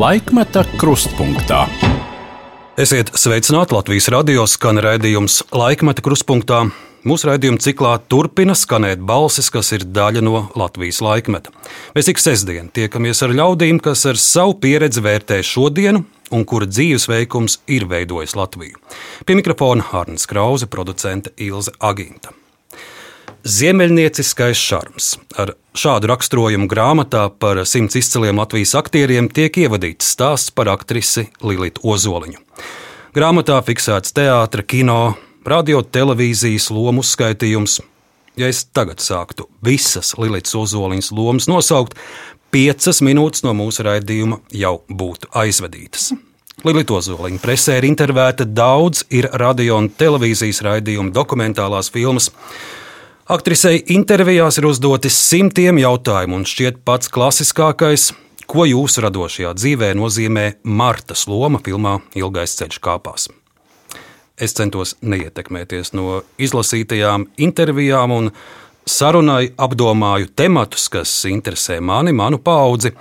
Laikmeta 0.00 0.62
krustpunktā. 0.80 1.66
Esiet 2.80 3.10
sveicināti 3.20 3.74
Latvijas 3.74 4.06
radio 4.14 4.46
skan 4.48 4.80
raidījums 4.80 5.42
Laikmeta 5.52 6.00
krustpunktā. 6.00 6.62
Mūsu 7.04 7.28
raidījuma 7.28 7.60
ciklā 7.60 7.90
turpina 8.08 8.56
skanēt 8.56 9.02
balsis, 9.04 9.50
kas 9.52 9.74
ir 9.76 9.84
daļa 9.84 10.22
no 10.24 10.40
Latvijas 10.56 11.02
laikmeta. 11.04 11.52
Mēs 11.92 12.08
ik 12.14 12.22
sestdien 12.22 12.72
tiekamies 12.72 13.20
ar 13.26 13.36
ļaudīm, 13.42 13.82
kas 13.84 14.06
ar 14.08 14.16
savu 14.16 14.56
pieredzi 14.62 15.04
vērtē 15.04 15.42
šodienu 15.44 16.06
un 16.32 16.48
kura 16.48 16.70
dzīvesveikums 16.70 17.60
ir 17.68 17.84
veidojis 17.90 18.38
Latviju. 18.40 18.80
Pie 19.28 19.36
mikrofona 19.36 19.84
Hārnas 19.90 20.24
Krause, 20.30 20.70
producente 20.70 21.34
Ilze 21.36 21.76
Aginta. 21.76 22.32
Ziemeļnieciskais 23.44 24.64
šarms. 24.64 25.18
Ar 25.36 25.58
šādu 25.76 26.10
raksturojumu 26.10 26.68
grāmatā 26.70 27.28
par 27.38 27.62
simts 27.68 27.98
izciliem 27.98 28.38
Latvijas 28.40 28.74
aktieriem 28.78 29.28
tiek 29.32 29.54
ievadīts 29.62 30.12
stāsts 30.14 30.52
par 30.54 30.70
aktrisi 30.72 31.28
Lilitu 31.42 31.84
Ozoliņu. 31.92 32.40
Grāmatā 33.16 33.58
fiksēts 33.66 34.14
teātris, 34.14 34.66
kino, 34.70 35.14
radio, 35.46 35.82
televīzijas 35.82 36.70
lomu 36.70 37.04
uzskaitījums. 37.04 37.80
Ja 38.38 38.48
es 38.50 38.62
tagad 38.64 39.02
sāktu 39.02 39.48
visas 39.64 40.14
Lilitas 40.18 40.54
Ozoliņas 40.54 41.12
lomas 41.16 41.48
nosaukt, 41.50 41.98
piecas 42.54 43.02
minūtes 43.02 43.44
no 43.46 43.54
mūsu 43.58 43.86
raidījuma 43.86 44.40
jau 44.54 44.80
būtu 44.88 45.30
aizvadītas. 45.42 46.12
Lilita 46.66 46.98
Ozoliņa 46.98 47.40
presē 47.40 47.78
ir 47.80 47.86
intervēta 47.88 48.44
daudz, 48.44 49.06
ir 49.08 49.30
radio 49.40 49.78
un 49.80 49.88
televīzijas 49.88 50.60
raidījumu, 50.66 51.14
dokumentālās 51.16 51.88
filmas. 51.92 52.28
Aktrisei 53.30 53.78
intervijās 53.94 54.56
ir 54.58 54.64
uzdoti 54.66 55.06
simtiem 55.14 55.76
jautājumu, 55.78 56.40
un 56.40 56.46
šķiet 56.50 56.80
pats 56.82 57.06
klasiskākais, 57.14 58.08
ko 58.50 58.64
jūsu 58.66 59.04
radošajā 59.04 59.52
dzīvē 59.54 59.90
nozīmē 59.94 60.46
Martas 60.66 61.28
loma 61.30 61.60
filmā 61.62 62.00
Ilgais 62.18 62.56
ceļš 62.58 62.80
kāpās. 62.82 63.28
Es 64.34 64.56
centos 64.58 64.96
neietekmēties 65.06 65.94
no 65.94 66.24
izlasītajām 66.42 67.28
intervijām 67.46 68.16
un 68.16 68.32
sarunai 68.82 69.52
apdomāju 69.54 70.32
tematus, 70.34 70.88
kas 70.90 71.14
interesē 71.30 71.78
mani, 71.78 72.10
manu 72.10 72.42
paudzi. 72.42 72.96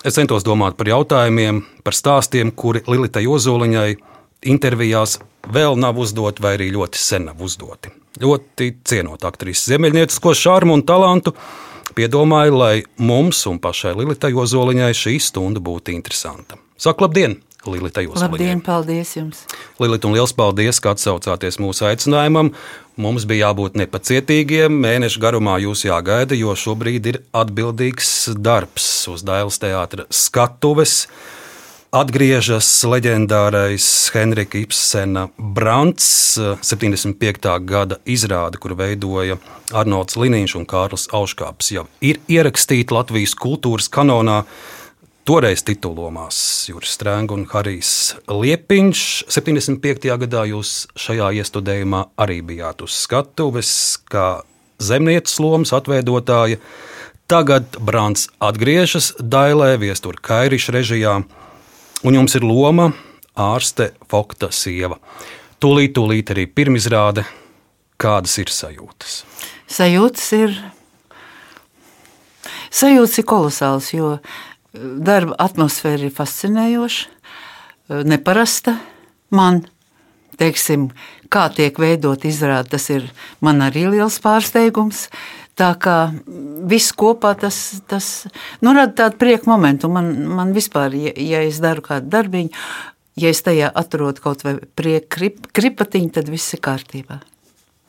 Es 0.00 0.16
centos 0.16 0.46
domāt 0.48 0.80
par 0.80 0.88
jautājumiem, 0.88 1.60
par 1.84 2.00
stāstiem, 2.00 2.56
kuri 2.56 2.80
Lilitai 2.88 3.28
Ozoliņai 3.28 3.90
intervijās 4.46 5.18
vēl 5.52 5.78
nav 5.80 5.98
uzdoti 5.98 6.42
vai 6.42 6.56
arī 6.58 6.70
ļoti 6.76 7.00
sen 7.00 7.28
nav 7.30 7.42
uzdoti 7.42 8.00
ļoti 8.18 8.70
cienot 8.86 9.24
aktrise 9.28 9.70
ziemeļniecisko 9.72 10.34
šarmu 10.36 10.78
un 10.78 10.86
talantu. 10.86 11.34
Piedomāju, 11.94 12.54
lai 12.54 12.74
mums 13.02 13.42
un 13.50 13.58
pašai 13.62 13.96
Lilitai 13.98 14.30
Ozoliņai 14.38 14.90
šī 14.94 15.16
stunda 15.22 15.62
būtu 15.62 15.94
interesanta. 15.94 16.58
Saku 16.80 17.06
labdien! 17.06 17.40
Lilita 17.66 18.00
Ozoliņai. 18.00 18.28
Labdien, 18.30 18.60
paldies 18.64 19.10
jums! 19.18 19.42
Lilita, 19.82 20.08
un 20.08 20.14
liels 20.16 20.32
paldies, 20.32 20.78
ka 20.80 20.94
atsaucāties 20.94 21.58
mūsu 21.60 21.84
aicinājumam. 21.90 22.54
Mums 23.00 23.26
bija 23.28 23.50
jābūt 23.50 23.76
nepacietīgiem, 23.80 24.78
mēnešu 24.80 25.20
garumā 25.20 25.58
jūs 25.60 25.84
jāgaida, 25.84 26.38
jo 26.38 26.54
šobrīd 26.56 27.10
ir 27.10 27.20
atbildīgs 27.36 28.30
darbs 28.40 28.88
uz 29.12 29.26
Dailas 29.26 29.60
teātra 29.60 30.06
skatuves 30.08 31.02
atgriežas 31.90 32.68
leģendārais 32.86 33.84
Henrika 34.14 34.60
Ibsena 34.60 35.26
Brants, 35.36 36.38
75. 36.38 37.48
gada 37.66 37.98
izrāde, 38.06 38.60
kur 38.62 38.76
veidoja 38.78 39.40
Arnolds 39.74 40.14
Liniņš 40.14 40.54
un 40.60 40.66
Kārlis 40.70 41.08
Auškāps. 41.10 41.72
Jau 41.74 41.88
ir 41.98 42.20
ierakstīta 42.30 42.94
Latvijas 42.94 43.34
kultūras 43.34 43.90
kanonā. 43.90 44.44
Toreiz 45.26 45.64
titulomās 45.66 46.38
Juris 46.70 46.94
Strēngs 46.94 47.34
un 47.34 47.42
Harijs 47.50 47.90
Liepiņš. 48.30 49.02
75. 49.30 50.14
gadā 50.22 50.46
jūs 50.48 50.86
šajā 50.98 51.32
iestudējumā 51.42 52.06
arī 52.22 52.38
bijāt 52.46 52.86
uz 52.86 52.94
skatuves, 53.02 53.72
kā 54.10 54.44
zemnieces 54.78 55.36
lomas 55.42 55.74
atveidotāja. 55.76 56.62
Tagad 57.30 57.76
Brants 57.82 58.28
atgriežas 58.42 59.12
Dailē, 59.18 59.74
viestur 59.78 60.16
Kairiša 60.18 60.78
režijā 60.78 61.18
un 62.04 62.16
jums 62.16 62.34
ir 62.38 62.46
loma 62.46 62.90
ārste 63.36 63.92
Fokta 64.10 64.50
sieva. 64.54 64.98
Tūlīt, 65.60 65.94
tūlīt 65.96 66.32
arī 66.32 66.46
pirmizrāde. 66.48 67.26
Kādas 68.00 68.38
ir 68.40 68.48
sajūtas? 68.48 69.18
Sajūtas 69.68 70.28
ir, 70.38 70.54
sajūtas 72.72 73.18
ir 73.20 73.26
kolosāls, 73.28 73.90
jo 73.92 74.14
eh, 74.16 74.22
darba 75.04 75.36
atmosfēra 75.44 76.08
ir 76.08 76.14
fascinējoša, 76.16 77.10
eh, 77.10 78.00
neparasta 78.08 78.78
man. 79.36 79.66
Teiksim, 80.40 80.86
kā 81.28 81.50
tiek 81.52 81.76
veidot 81.76 82.22
izrāde, 82.24 82.70
tas 82.72 82.86
ir 82.88 83.04
man 83.44 83.60
arī 83.60 83.82
liels 83.92 84.16
pārsteigums. 84.24 85.10
Tā 85.60 85.74
kā 85.76 85.96
viss 86.70 86.94
kopā 86.96 87.34
tas, 87.36 87.56
tas 87.90 88.06
nu, 88.64 88.72
rada 88.72 88.94
tādu 89.02 89.18
prieku 89.20 89.50
momentu. 89.50 89.90
Man, 89.92 90.12
man 90.38 90.54
vispār, 90.56 90.96
ja, 90.96 91.12
ja 91.12 91.42
es 91.44 91.60
daru 91.60 91.84
kādu 91.84 92.08
darbiņu, 92.12 92.54
ja 93.20 93.32
es 93.32 93.44
tajā 93.44 93.68
atrodu 93.82 94.24
kaut 94.24 94.46
vai 94.46 94.56
prieku 94.56 95.10
krip, 95.16 95.50
kripatiņu, 95.52 96.14
tad 96.16 96.32
viss 96.32 96.56
ir 96.56 96.64
kārtībā. 96.64 97.20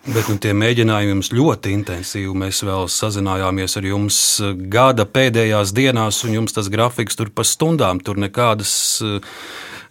Bet 0.01 0.31
nu, 0.31 0.39
tie 0.41 0.51
mēģinājumi 0.57 1.13
jums 1.13 1.29
ļoti 1.29 1.75
intensīvi. 1.77 2.31
Mēs 2.41 2.63
vēl 2.65 2.87
sazinājāmies 2.89 3.77
ar 3.77 3.85
jums 3.85 4.17
gada 4.73 5.05
pēdējās 5.05 5.75
dienās, 5.77 6.23
un 6.25 6.39
jums 6.39 6.57
tas 6.57 6.71
grafiks 6.73 7.19
tur 7.19 7.29
pa 7.29 7.45
stundām, 7.45 8.01
tur 8.01 8.17
nekādas 8.17 8.73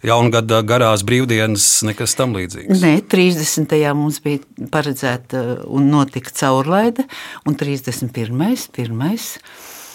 jaungada 0.05 0.61
garās 0.65 1.03
brīvdienas, 1.07 1.67
nekas 1.87 2.15
tam 2.17 2.35
līdzīgs. 2.37 2.81
Nē, 2.81 2.93
30. 3.11 3.75
mums 3.97 4.21
bija 4.23 4.67
paredzēta 4.73 5.43
un 5.69 5.89
notika 5.93 6.33
caurlaide, 6.41 7.05
un 7.45 7.57
31. 7.57 8.69
pirmais. 8.75 9.33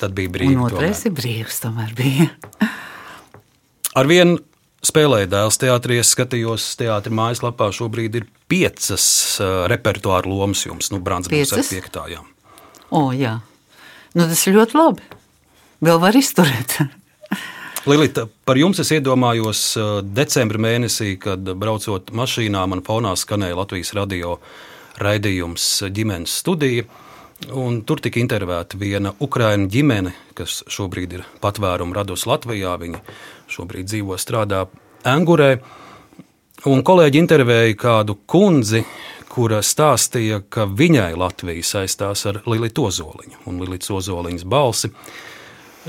Tad 0.01 0.15
bija 0.17 0.33
brīvs. 0.33 0.59
Un 0.59 0.67
otrais 0.69 1.07
ir 1.09 1.15
brīvs, 1.17 1.63
tomēr 1.65 1.95
bija. 1.97 2.29
Arvien 4.01 4.37
spēlēja 4.87 5.31
dēls 5.33 5.59
teātrī, 5.61 6.01
es 6.03 6.13
skatījos 6.15 6.69
teātrī 6.79 7.15
mājaslapā, 7.17 7.71
šobrīd 7.75 8.21
ir 8.21 8.29
piecas 8.51 9.07
uh, 9.41 9.65
repertuāra 9.73 10.29
lomas 10.31 10.67
jums, 10.67 10.93
nu, 10.93 11.01
Brāns 11.03 11.31
būs 11.33 11.55
ar 11.57 11.65
piektājām. 11.67 12.29
O, 12.95 13.09
jā. 13.17 13.39
Nu, 14.15 14.29
tas 14.29 14.45
ir 14.47 14.55
ļoti 14.57 14.79
labi. 14.79 15.09
Vēl 15.85 15.99
var 16.01 16.17
izturēt. 16.17 16.79
Lilita, 17.87 18.25
par 18.43 18.59
jums 18.59 18.81
es 18.83 18.89
iedomājos 18.97 19.61
decembrī 20.11 20.59
mēnesī, 20.59 21.13
kad 21.23 21.47
braucot 21.55 22.09
mašīnā, 22.11 22.65
man 22.67 22.81
fonā 22.83 23.13
skanēja 23.15 23.55
Latvijas 23.61 23.93
radio 23.95 24.33
raidījums 24.99 25.67
ģimenes 25.95 26.35
studija. 26.43 26.83
Un 27.55 27.85
tur 27.87 28.03
tika 28.03 28.19
intervēta 28.19 28.81
viena 28.81 29.13
ukraiņu 29.23 29.71
ģimene, 29.71 30.15
kas 30.35 30.65
šobrīd 30.67 31.15
ir 31.15 31.23
patvērumu 31.39 31.95
radusi 31.95 32.27
Latvijā. 32.27 32.73
Viņa 32.83 33.05
šobrīd 33.55 33.87
dzīvo, 33.87 34.19
strādā 34.19 34.65
Angurē. 35.07 35.53
Un 36.67 36.83
kolēģi 36.83 37.23
intervēja 37.23 37.79
kādu 37.79 38.19
kundzi, 38.27 38.83
kura 39.31 39.63
stāstīja, 39.63 40.43
ka 40.51 40.67
viņai 40.67 41.13
Latvija 41.23 41.71
saistās 41.71 42.27
ar 42.27 42.43
Lilitu 42.51 42.91
Ozoliņu 42.91 43.45
un 43.47 43.63
Lilitas 43.63 43.95
Ozoliņas 43.95 44.49
balsi. 44.51 44.91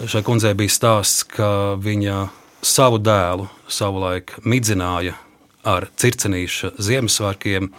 Šai 0.05 0.21
kundzei 0.21 0.53
bija 0.53 0.69
stāsts, 0.69 1.23
ka 1.25 1.73
viņa 1.81 2.27
savu 2.61 2.99
dēlu 3.01 3.47
savulaik 3.65 4.35
midzināja 4.45 5.15
ar 5.65 5.87
cirkenīša 5.97 6.75
Ziemassvētkiem. 6.77 7.71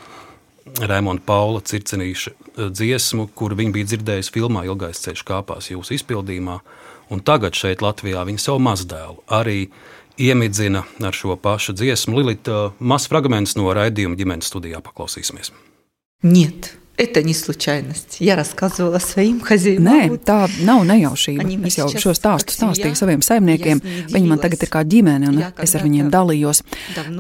Raimonda 0.83 1.23
Paula 1.25 1.63
cirkenīša 1.63 2.33
eh, 2.33 2.73
dziesmu, 2.75 3.29
kuru 3.39 3.61
viņa 3.61 3.75
bija 3.77 3.91
dzirdējusi 3.93 4.35
filmā 4.35 4.65
Ilgais 4.67 4.99
ceļš 5.05 5.23
kāpās 5.31 5.71
jūsu 5.71 5.95
izpildījumā. 5.95 6.59
Un 7.15 7.23
tagad 7.25 7.55
šeit 7.57 7.87
Latvijā 7.87 8.27
viņa 8.27 8.43
savu 8.43 8.61
mazdēlu 8.67 9.23
arī 9.39 9.71
iemidzina 10.19 10.83
ar 10.99 11.15
šo 11.15 11.39
pašu 11.39 11.77
dziesmu. 11.79 12.19
Lilita, 12.19 12.59
eh, 12.67 12.83
mazs 12.83 13.07
fragments 13.13 13.55
no 13.57 13.71
raidījuma 13.71 14.19
ģimenes 14.19 14.51
studijā 14.51 14.83
paklausīsimies. 14.83 15.55
Niet. 16.27 16.75
Это 16.98 17.24
не 17.24 17.34
случайность. 17.34 18.18
Я 18.20 18.36
рассказывала 18.36 19.00
своим 19.00 19.42
хозяевам. 19.42 19.84
Nē, 19.84 20.18
tā 20.22 20.46
nav 20.62 20.84
nejaušība. 20.86 21.42
Es 21.66 21.80
jau 21.80 21.88
šo 21.90 22.12
stāstu 22.14 22.54
stāstīju 22.54 22.94
saviem 22.94 23.24
saimniekiem. 23.26 23.82
Viņi 24.14 24.28
man 24.30 24.38
tagad 24.38 24.62
ir 24.62 24.70
kā 24.70 24.84
ģimene, 24.86 25.32
un 25.32 25.40
es 25.58 25.74
ar 25.74 25.82
viņiem 25.82 26.12
dalījos. 26.14 26.62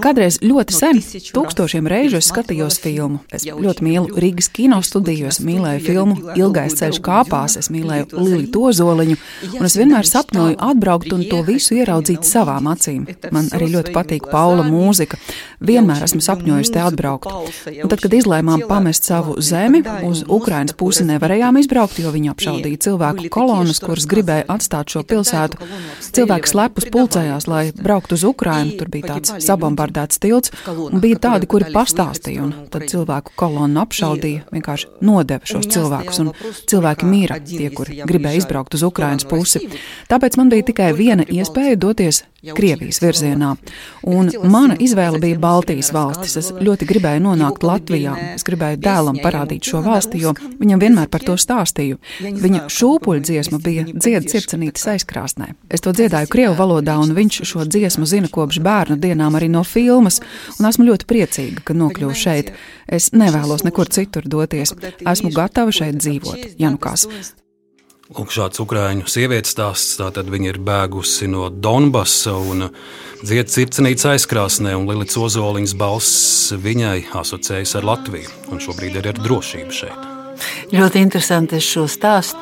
Kādreiz 0.03 0.37
ļoti 0.45 0.77
sen, 0.77 1.01
tūkstošiem 1.33 1.89
reižu 1.89 2.19
es 2.21 2.29
skatījos 2.29 2.77
filmu. 2.83 3.23
Es 3.33 3.47
ļoti 3.49 3.87
mīlu 3.87 4.13
Rīgas 4.13 4.51
kino 4.53 4.77
studiju, 4.85 5.31
es 5.33 5.41
mīlēju 5.41 5.81
filmu 5.87 6.19
Ilgais 6.37 6.77
ceļš 6.77 7.01
kāpās, 7.01 7.57
es 7.57 7.71
mīlēju 7.73 8.13
Lili 8.21 8.51
Tozoliņu, 8.53 9.17
un 9.57 9.71
es 9.71 9.77
vienmēr 9.81 10.05
sapņoju 10.05 10.59
atbraukt 10.69 11.17
un 11.17 11.25
to 11.31 11.41
visu 11.49 11.79
ieraudzīt 11.79 12.29
savām 12.29 12.69
acīm. 12.69 13.09
Man 13.33 13.49
arī 13.49 13.73
ļoti 13.73 13.97
patīk 13.97 14.29
Paula 14.29 14.69
mūzika. 14.69 15.17
Vienmēr 15.63 16.05
esmu 16.05 16.21
sapņojusi 16.21 16.75
te 16.75 16.81
atbraukt. 16.83 17.31
Un 17.73 17.89
tad, 17.89 18.01
kad 18.03 18.13
izlēmām 18.13 18.67
pamest 18.67 19.07
savu 19.07 19.37
zemi, 19.41 19.66
zemi. 19.68 20.08
Uz 20.08 20.24
Ukrainas 20.28 20.74
pusi 20.76 21.04
nevarējām 21.04 21.58
izbraukt, 21.60 21.98
jo 22.00 22.12
viņi 22.12 22.30
apšaudīja 22.32 22.80
cilvēku 22.86 23.28
kolonas, 23.32 23.80
kuras 23.82 24.06
gribēja 24.08 24.46
atstāt 24.48 24.92
šo 24.92 25.02
pilsētu. 25.08 25.58
Cilvēki 26.16 26.50
slepus 26.52 26.88
pulcējās, 26.92 27.48
lai 27.50 27.72
brauktu 27.76 28.16
uz 28.18 28.24
Ukrainu. 28.24 28.76
Tur 28.78 28.90
bija 28.92 29.14
tāds 29.14 29.34
sabombardēts 29.44 30.20
tilts, 30.22 30.52
un 30.68 31.02
bija 31.02 31.20
tādi, 31.28 31.50
kuri 31.50 31.72
pastāstīja, 31.74 32.46
un 32.46 32.54
tad 32.72 32.88
cilvēku 32.90 33.34
kolonu 33.38 33.82
apšaudīja, 33.84 34.46
vienkārši 34.54 34.90
nodeva 35.04 35.48
šos 35.48 35.68
cilvēkus, 35.74 36.22
un 36.24 36.32
cilvēki 36.68 37.08
mīra 37.08 37.40
tie, 37.44 37.68
kuri 37.74 38.02
gribēja 38.08 38.44
izbraukt 38.44 38.78
uz 38.78 38.86
Ukrainas 38.86 39.28
pusi. 39.28 39.66
Tāpēc 40.10 40.40
man 40.40 40.52
bija 40.52 40.70
tikai 40.72 40.92
viena 40.96 41.26
iespēja 41.28 41.78
doties 41.78 42.24
Krievijas 42.38 43.00
virzienā. 43.02 43.56
Un 44.06 44.28
mana 44.46 44.76
izvēle 44.78 45.18
bija 45.18 45.40
Baltijas 45.42 45.88
valstis. 45.90 46.36
Es 46.38 46.50
ļoti 46.54 46.86
gribēju 46.86 47.24
nonākt 47.24 47.64
Latvijā. 47.66 48.12
Es 48.36 48.46
gribēju 48.46 48.78
dēlam 48.84 49.18
parādīt 49.18 49.57
šo 49.64 49.80
valsti, 49.84 50.20
jo 50.22 50.34
viņam 50.60 50.82
vienmēr 50.82 51.08
par 51.10 51.24
to 51.26 51.34
stāstīju. 51.40 51.98
Viņa 52.20 52.66
šūpuļu 52.72 53.24
dziesma 53.24 53.60
bija 53.64 53.86
dziedas 53.88 54.32
sirdsnītes 54.34 54.86
aizkrāsnē. 54.94 55.52
Es 55.72 55.84
to 55.84 55.94
dziedāju 55.96 56.30
Krievu 56.32 56.54
valodā, 56.58 56.98
un 57.02 57.14
viņš 57.16 57.42
šo 57.48 57.66
dziesmu 57.66 58.06
zina 58.06 58.30
kopš 58.32 58.60
bērnu 58.64 58.98
dienām 59.00 59.38
arī 59.38 59.50
no 59.52 59.64
filmas, 59.64 60.20
un 60.58 60.70
esmu 60.70 60.90
ļoti 60.90 61.08
priecīga, 61.08 61.64
ka 61.64 61.76
nokļuvu 61.76 62.14
šeit. 62.14 62.54
Es 62.86 63.12
nevēlos 63.16 63.66
nekur 63.66 63.90
citur 63.92 64.28
doties. 64.28 64.74
Esmu 65.02 65.34
gatava 65.34 65.74
šeit 65.74 66.00
dzīvot. 66.00 66.58
Janukās. 66.60 67.08
Lūk, 68.08 68.30
šāds 68.32 68.56
ukrāņu 68.62 69.04
sievietes 69.04 69.52
stāsts. 69.52 69.98
Tātad 70.00 70.30
viņa 70.32 70.54
ir 70.54 70.58
bēgusi 70.64 71.26
no 71.28 71.50
Donbasa 71.52 72.32
un 72.40 72.70
dzied 73.20 73.52
sirdsnīca 73.52 74.14
aizkrāsnē, 74.14 74.72
un 74.78 74.86
Lilits 74.88 75.18
Ozoliņas 75.20 75.74
balss 75.76 76.54
viņai 76.56 77.02
asociējas 77.20 77.74
ar 77.76 77.84
Latviju, 77.84 78.32
un 78.48 78.64
šobrīd 78.64 78.96
ir 78.96 79.10
ar 79.12 79.20
drošību 79.20 79.76
šeit. 79.76 80.08
Ļoti 80.72 81.04
interesanti 81.04 81.60
šo 81.60 81.84
stāstu. 81.84 82.40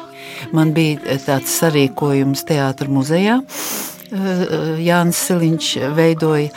Man 0.55 0.71
bija 0.77 1.19
tāds 1.27 1.59
sarīkojums 1.59 2.47
teātros 2.47 2.93
muzejā. 2.93 3.41
Jānis 4.87 5.19
Siliņš 5.27 5.73
veidoja, 5.97 6.53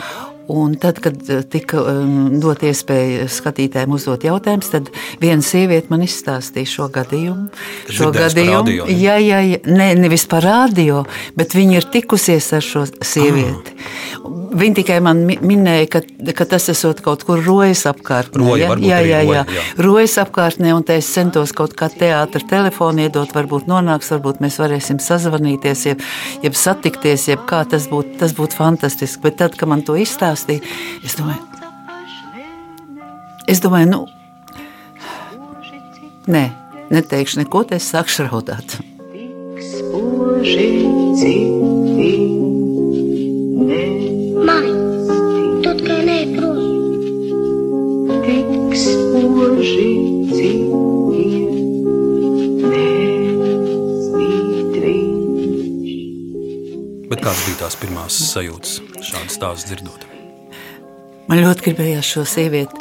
Un 0.50 0.74
tad, 0.82 0.98
kad 1.04 1.18
eh, 1.30 1.44
tika 1.46 1.82
um, 1.92 2.40
dot 2.42 2.64
iespēja 2.66 3.28
skatītājiem 3.30 3.94
uzdot 3.94 4.24
jautājumus, 4.26 4.72
tad 4.74 4.90
viena 5.22 5.46
sieviete 5.46 5.94
man 5.94 6.02
izstāstīja 6.06 6.72
šo 6.72 6.88
gadījumu. 6.96 7.50
Šo 7.86 8.10
gadījumu, 8.16 8.56
radio, 8.58 8.88
ne? 8.90 8.98
jā, 8.98 9.20
jā, 9.22 9.44
jā, 9.46 9.62
ne, 9.70 9.92
nevis 10.00 10.26
par 10.30 10.48
radio, 10.48 11.04
bet 11.38 11.54
viņa 11.58 11.78
ir 11.78 11.90
tikusies 11.94 12.50
ar 12.58 12.66
šo 12.66 12.88
sievieti. 12.90 13.78
Ah. 13.78 14.49
Viņa 14.50 14.80
tikai 14.80 14.98
man 15.06 15.22
minēja, 15.28 15.88
ka, 15.94 16.02
ka 16.38 16.46
tas 16.50 16.70
esot 16.72 17.04
kaut 17.06 17.24
kur 17.28 17.42
rojas 17.46 17.86
apkārtnē. 17.90 18.42
Roja, 18.42 18.72
ja? 18.72 18.78
Jā, 18.82 19.00
jā, 19.06 19.20
jā. 19.28 19.44
jā. 19.46 19.66
Rojas 19.86 20.18
apkārtnē, 20.22 20.74
un 20.74 20.86
es 20.96 21.10
centos 21.14 21.54
kaut 21.56 21.76
kā 21.78 21.90
teātra 21.94 22.42
telefonu 22.50 23.06
iedot, 23.06 23.30
varbūt 23.36 23.70
nonāks, 23.70 24.10
varbūt 24.16 24.42
mēs 24.44 24.60
varēsim 24.62 25.02
sazvanīties, 25.04 25.86
jeb, 25.92 26.06
jeb 26.46 26.58
satikties, 26.58 27.28
jeb 27.30 27.46
kā 27.50 27.62
tas 27.70 27.90
būtu, 27.92 28.18
tas 28.24 28.34
būtu 28.38 28.58
fantastiski. 28.58 29.22
Bet 29.28 29.40
tad, 29.44 29.58
kad 29.60 29.70
man 29.70 29.86
to 29.86 29.98
izstāstīja, 30.00 30.40
stāstīja. 30.40 30.62
Es 31.06 31.16
domāju, 31.18 31.44
es 33.48 33.62
domāju 33.64 33.90
nu, 33.90 34.02
nē, 36.28 36.46
neteikšu 36.94 37.44
neko, 37.44 37.66
es 37.76 37.90
sākšu 37.94 38.30
raudāt. 38.30 38.80
Mami, 39.90 41.79
Bet 49.60 49.66
kādas 57.20 57.42
bija 57.44 57.58
tās 57.60 57.76
pirmās 57.76 58.16
sajūtas 58.30 58.78
šādas 59.04 59.36
stāstus 59.36 59.66
dzirdot? 59.68 60.06
Man 61.28 61.42
ļoti 61.44 61.66
gribējās 61.66 62.08
šo 62.08 62.24
sievieti 62.24 62.80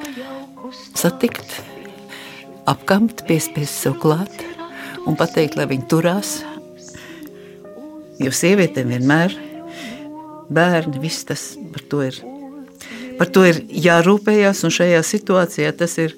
satikt, 0.94 1.56
apkamt, 2.70 3.24
piespiest 3.26 3.74
sev 3.82 3.96
klāt 3.98 4.30
un 5.02 5.18
pateikt, 5.18 5.58
lai 5.58 5.66
viņa 5.72 5.86
turās. 5.90 6.36
Jo 8.22 8.30
sievietēm 8.30 8.94
vienmēr 8.94 9.34
bērni, 10.46 11.02
viss 11.02 11.26
tas 11.26 11.56
par 11.74 11.82
to 11.90 12.04
ir. 12.06 12.22
Par 13.18 13.34
to 13.34 13.42
ir 13.50 13.64
jārūpējas, 13.66 14.62
un 14.62 14.70
šajā 14.78 15.02
situācijā 15.10 15.74
tas 15.82 15.98
ir. 15.98 16.14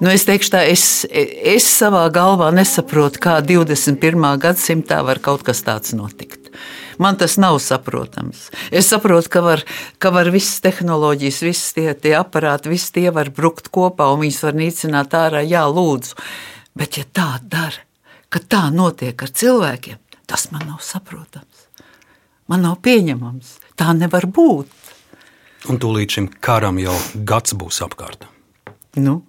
Nu, 0.00 0.10
es 0.12 0.26
teikšu, 0.28 0.52
tā, 0.52 0.62
es, 0.68 1.06
es 1.10 1.66
savā 1.66 2.04
galvā 2.12 2.50
nesaprotu, 2.54 3.20
kā 3.22 3.38
21. 3.44 4.26
gadsimtā 4.42 5.00
var 5.06 5.22
kaut 5.24 5.46
kas 5.46 5.64
tāds 5.66 5.94
notikt. 5.96 6.50
Man 7.00 7.16
tas 7.20 7.36
nav 7.40 7.58
saprotams. 7.60 8.46
Es 8.72 8.88
saprotu, 8.92 9.30
ka 9.32 9.42
var, 9.44 9.64
ka 10.00 10.12
var 10.14 10.30
visas 10.32 10.60
tehnoloģijas, 10.64 11.40
visas 11.44 11.74
tie, 11.76 11.90
tie 11.96 12.14
aparāti, 12.16 12.72
visi 12.72 12.92
tie 12.94 13.10
var 13.12 13.30
brukt 13.36 13.68
kopā 13.72 14.08
un 14.12 14.22
viņus 14.24 14.42
var 14.46 14.56
nīcināt 14.56 15.16
ārā. 15.16 15.42
Jā, 15.44 15.66
lūdzu. 15.68 16.16
Bet 16.76 17.00
ja 17.00 17.04
tā 17.08 17.28
dara, 17.40 17.84
ka 18.32 18.40
tā 18.40 18.66
notiek 18.72 19.16
ar 19.16 19.32
cilvēkiem, 19.32 20.00
tas 20.28 20.48
man 20.52 20.68
nav 20.68 20.80
saprotams. 20.84 21.66
Man 22.48 22.64
nav 22.64 22.78
pieņemams. 22.84 23.56
Tā 23.76 23.92
nevar 23.96 24.28
būt. 24.28 24.70
Un 25.72 25.80
tūlīt 25.82 26.16
šim 26.16 26.30
karam 26.40 26.78
jau 26.80 26.94
gads 27.26 27.56
būs 27.58 27.82
apkārt. 27.84 28.28
Nu, 28.96 29.20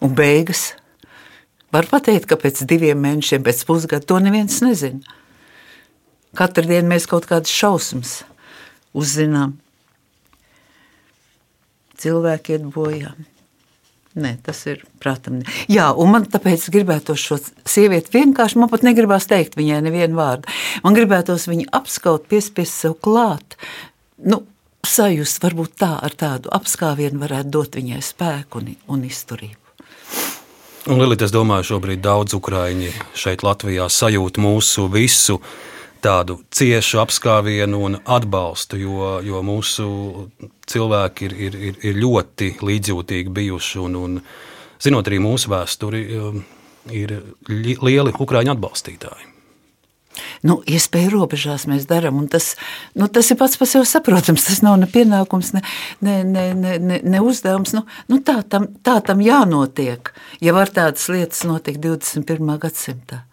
un 0.00 0.14
beigas. 0.14 0.70
Var 1.74 1.88
pateikt, 1.90 2.28
ka 2.30 2.38
pēc 2.40 2.62
diviem 2.70 3.00
mēnešiem, 3.02 3.42
pēc 3.44 3.64
pusgada 3.66 4.06
to 4.06 4.20
neviens 4.22 4.60
nezina. 4.62 5.02
Katru 6.36 6.68
dienu 6.68 6.92
mēs 6.92 7.08
kaut 7.10 7.26
kādas 7.28 7.52
šausmas 7.52 8.20
uzzinām. 8.96 9.56
Cilvēki 11.96 12.56
iet 12.56 12.68
bojā. 12.74 13.14
Nē, 14.16 14.36
tas 14.44 14.62
ir 14.70 14.80
prātami. 15.00 15.42
Jā, 15.68 15.90
un 15.92 16.14
man 16.14 16.24
tāpēc 16.32 16.62
gribētos 16.72 17.20
šo 17.20 17.36
sievieti 17.68 18.14
vienkārši, 18.14 18.56
man 18.62 18.70
pat 18.72 18.84
negribās 18.86 19.28
teikt 19.28 19.58
viņai 19.58 19.82
nevienu 19.84 20.16
vārdu. 20.16 20.48
Man 20.84 20.96
gribētos 20.96 21.44
viņu 21.50 21.66
apskaut, 21.76 22.24
piespiest 22.30 22.78
sev 22.84 22.96
klāt. 23.04 23.58
Nu, 24.16 24.40
sajust, 24.88 25.42
varbūt 25.42 25.76
tā 25.82 25.92
ar 26.02 26.14
tādu 26.18 26.50
apskāvienu 26.54 27.20
varētu 27.22 27.52
dot 27.52 27.78
viņai 27.78 28.02
spēku 28.04 28.62
un, 28.62 28.74
un 28.92 29.06
izturību. 29.06 29.62
Un, 30.86 31.00
Lilita, 31.02 31.26
es 31.26 31.32
domāju, 31.34 31.66
šobrīd 31.72 31.98
daudz 31.98 32.36
ukrāņi 32.38 32.92
šeit 33.18 33.42
Latvijā 33.42 33.88
sajūt 33.90 34.38
mūsu 34.38 34.86
visu 34.92 35.40
tādu 36.04 36.38
ciešu 36.54 37.00
apskāvienu 37.02 37.80
un 37.88 37.98
atbalstu, 37.98 38.78
jo, 38.78 39.16
jo 39.26 39.42
mūsu 39.42 39.86
cilvēki 40.70 41.26
ir, 41.26 41.38
ir, 41.48 41.56
ir, 41.70 41.80
ir 41.90 41.98
ļoti 42.04 42.52
līdzjūtīgi 42.62 43.34
bijuši. 43.34 43.80
Un, 43.82 43.96
un, 43.98 44.20
zinot 44.82 45.10
arī 45.10 45.18
mūsu 45.24 45.50
vēsturi, 45.50 46.04
um, 46.20 46.44
ir 46.94 47.16
lieli 47.50 48.14
ukrāņu 48.14 48.54
atbalstītāji. 48.54 49.35
Nu, 50.46 50.58
iespēju 50.66 51.12
robežās 51.14 51.66
mēs 51.70 51.86
darām, 51.90 52.20
un 52.22 52.28
tas, 52.32 52.54
nu, 52.96 53.08
tas 53.12 53.30
ir 53.30 53.38
pats 53.40 53.58
par 53.60 53.70
sevi 53.70 53.88
saprotams. 53.88 54.48
Tas 54.48 54.62
nav 54.64 54.78
ne 54.80 54.88
pienākums, 54.90 55.52
ne, 55.56 55.62
ne, 56.00 56.18
ne, 56.24 56.48
ne, 56.54 56.76
ne, 56.78 57.00
ne 57.04 57.22
uzdevums. 57.24 57.74
Nu, 57.76 57.84
nu, 58.12 58.20
tā, 58.24 58.40
tam, 58.48 58.68
tā 58.86 58.98
tam 59.04 59.22
jānotiek, 59.24 60.12
ja 60.40 60.56
var 60.56 60.72
tādas 60.72 61.08
lietas 61.12 61.44
notikt 61.48 61.82
21. 61.84 62.56
gadsimtā. 62.62 63.24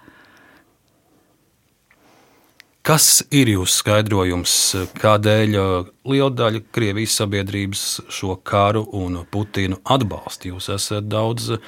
Kas 2.83 3.21
ir 3.31 3.47
jūsu 3.47 3.77
skaidrojums, 3.79 4.53
kādēļ 4.99 5.53
uh, 5.55 5.85
liela 6.11 6.33
daļa 6.35 6.65
Krievijas 6.75 7.15
sabiedrības 7.21 7.83
šo 8.11 8.35
karu 8.43 8.81
un 8.99 9.21
Putinu 9.31 9.77
atbalsta? 9.87 10.49
Jūs 10.49 10.67
esat 10.75 11.07
daudz 11.07 11.53
uh, 11.55 11.61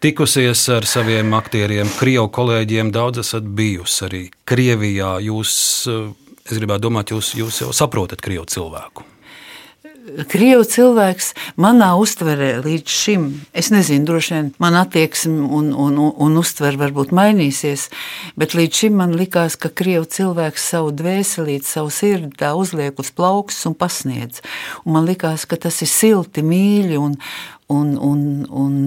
tikusies 0.00 0.62
ar 0.72 0.86
saviem 0.86 1.34
aktieriem, 1.38 1.90
krievu 1.98 2.28
kolēģiem, 2.34 2.92
daudz 2.94 3.22
esat 3.24 3.46
bijusi 3.58 4.02
arī 4.06 4.24
Krievijā. 4.48 5.18
Jūs, 5.26 5.52
uh, 5.90 6.08
es 6.46 6.58
gribētu 6.58 6.88
domāt, 6.88 7.14
jūs, 7.14 7.34
jūs 7.38 7.62
jau 7.64 7.74
saprotat 7.76 8.22
krievu 8.24 8.46
cilvēku. 8.48 9.06
Krievu 10.28 10.64
cilvēks 10.64 11.34
manā 11.60 11.90
uztverē 12.00 12.62
līdz 12.64 12.92
šim, 12.92 13.26
es 13.52 13.68
nezinu, 13.74 14.06
droši 14.08 14.34
vien 14.34 14.46
man 14.62 14.78
attieksme 14.80 15.44
un, 15.44 15.68
un, 15.76 15.98
un, 16.08 16.38
uztvere 16.40 16.80
varbūt 16.80 17.12
mainīsies, 17.12 17.88
bet 18.38 18.56
līdz 18.56 18.82
šim 18.82 18.96
man 19.02 19.12
likās, 19.18 19.58
ka 19.60 19.68
Krievu 19.68 20.08
cilvēks 20.08 20.70
savu 20.72 20.94
dvēselīti, 20.96 21.68
savu 21.68 21.92
sirdi 21.92 22.32
tā 22.40 22.54
uzliek 22.56 22.96
uz 22.96 23.12
plauks 23.12 23.60
un 23.68 23.76
pasniedz. 23.76 24.40
Un 24.86 24.96
man 24.96 25.08
likās, 25.08 25.44
ka 25.44 25.60
tas 25.60 25.82
ir 25.84 25.92
silti, 25.92 26.46
mīļi 26.46 26.96
un, 27.00 27.18
un, 27.68 27.94
un, 28.00 28.24
un 28.48 28.80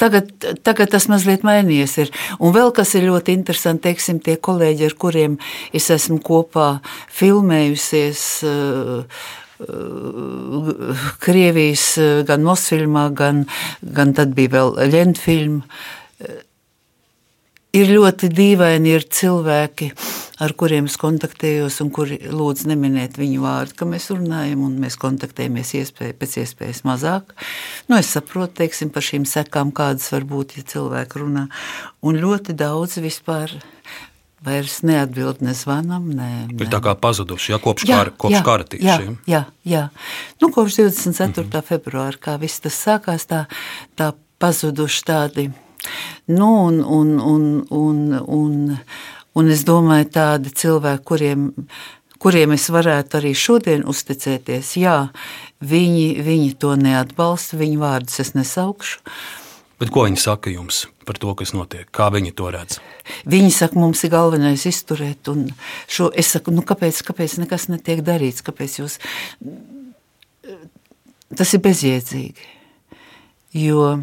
Tagad, 0.00 0.32
tagad 0.66 0.90
tas 0.94 1.06
mazliet 1.10 1.44
mainījies. 1.46 1.96
Ir. 2.04 2.12
Un 2.40 2.54
vēl 2.56 2.72
kas 2.74 2.94
ir 2.98 3.08
ļoti 3.08 3.36
interesanti, 3.36 3.86
teiksim, 3.88 4.20
tie 4.24 4.36
kolēģi, 4.40 4.90
ar 4.90 4.98
kuriem 4.98 5.38
es 5.74 5.90
esmu 5.94 6.20
kopā 6.24 6.78
filmējusies. 7.14 8.26
Uh, 8.48 9.32
Krievijas, 11.22 11.84
gan 12.26 12.42
Mosfilmā, 12.44 13.06
gan, 13.14 13.44
gan 13.80 14.14
tad 14.16 14.34
bija 14.34 14.50
vēl 14.56 14.74
Ļentfilma. 14.90 15.62
Ir 17.74 17.90
ļoti 17.90 18.30
dīvaini, 18.30 18.92
ir 18.94 19.06
cilvēki, 19.10 19.88
ar 20.44 20.54
kuriem 20.58 20.88
es 20.90 20.96
kontaktējos, 21.00 21.80
un 21.84 21.90
kuri 21.94 22.18
lūdz 22.30 22.66
neminēt 22.70 23.18
viņu 23.20 23.42
vārdu, 23.44 23.76
ka 23.78 23.88
mēs 23.88 24.10
runājam 24.12 24.64
un 24.66 24.76
mēs 24.82 24.98
kontaktējamies 25.00 25.74
iespēja, 25.80 26.16
pēc 26.20 26.36
iespējas 26.42 26.84
mazāk. 26.88 27.32
Nu, 27.88 27.98
es 27.98 28.12
saprotu, 28.14 28.58
teiksim, 28.62 28.92
par 28.94 29.06
šīm 29.06 29.26
sekām, 29.28 29.72
kādas 29.74 30.10
var 30.14 30.26
būt, 30.28 30.58
ja 30.58 30.66
cilvēki 30.74 31.22
runā. 31.22 31.46
Un 32.04 32.20
ļoti 32.20 32.56
daudz 32.58 33.00
vispār 33.04 33.56
vairs 34.44 34.82
neatbild 34.84 35.40
ne 35.44 35.54
zvanam, 35.56 36.10
ne. 36.12 36.30
ne. 36.50 36.60
Ir 36.60 36.70
tā 36.72 36.82
kā 36.84 36.92
pazuduši, 37.00 37.54
ja 37.54 37.60
kopš 37.64 37.88
jā, 37.88 37.98
kara, 37.98 38.14
kopš 38.24 38.36
jā, 38.36 38.44
kara 38.44 38.68
tieši. 38.68 38.86
Jā, 38.86 38.98
jā, 39.30 39.42
jā. 39.64 39.84
Nu, 40.42 40.52
kopš 40.52 40.82
24. 40.82 41.44
Mm 41.44 41.50
-hmm. 41.50 41.68
februāra, 41.68 42.16
kā 42.20 42.38
viss 42.40 42.60
tas 42.60 42.76
sākās, 42.76 43.24
tā, 43.26 43.46
tā 43.96 44.12
pazuduši 44.38 45.04
tādi 45.04 45.50
Nu, 46.24 46.64
un, 46.64 46.80
un, 46.80 47.18
un, 47.18 47.66
un, 47.68 48.24
un, 48.26 48.78
un 49.38 49.50
es 49.52 49.64
domāju, 49.66 50.08
tādi 50.14 50.52
cilvēki, 50.54 51.04
kuriem, 51.06 51.46
kuriem 52.22 52.54
es 52.56 52.68
varētu 52.72 53.20
arī 53.20 53.34
šodien 53.36 53.86
uzticēties, 53.90 54.74
jā, 54.80 54.98
viņi, 55.64 56.06
viņi 56.24 56.52
to 56.60 56.74
neatbalsta, 56.80 57.58
viņu 57.60 57.80
vārdus 57.82 58.22
es 58.24 58.34
nesaukšu. 58.36 59.02
Bet 59.82 59.90
ko 59.90 60.04
viņi 60.06 60.20
saka 60.22 60.52
jums 60.52 60.84
par 61.04 61.18
to, 61.20 61.34
kas 61.36 61.52
notiek? 61.52 61.88
Kā 61.92 62.06
viņi 62.14 62.32
to 62.38 62.48
redz? 62.54 62.78
Viņi 63.28 63.50
saka, 63.52 63.76
mums 63.82 64.04
ir 64.06 64.12
galvenais 64.14 64.62
izturēt, 64.70 65.28
šo, 65.90 66.08
es 66.14 66.30
saku, 66.36 66.54
nu, 66.54 66.62
kāpēc, 66.64 67.02
kāpēc 67.04 67.36
nekas 67.42 67.66
netiek 67.72 68.04
darīts? 68.06 68.44
Kāpēc 68.46 68.78
jūs... 68.80 69.00
Tas 71.34 71.50
ir 71.56 71.62
bezjēdzīgi. 71.64 72.46
Jo 73.58 73.96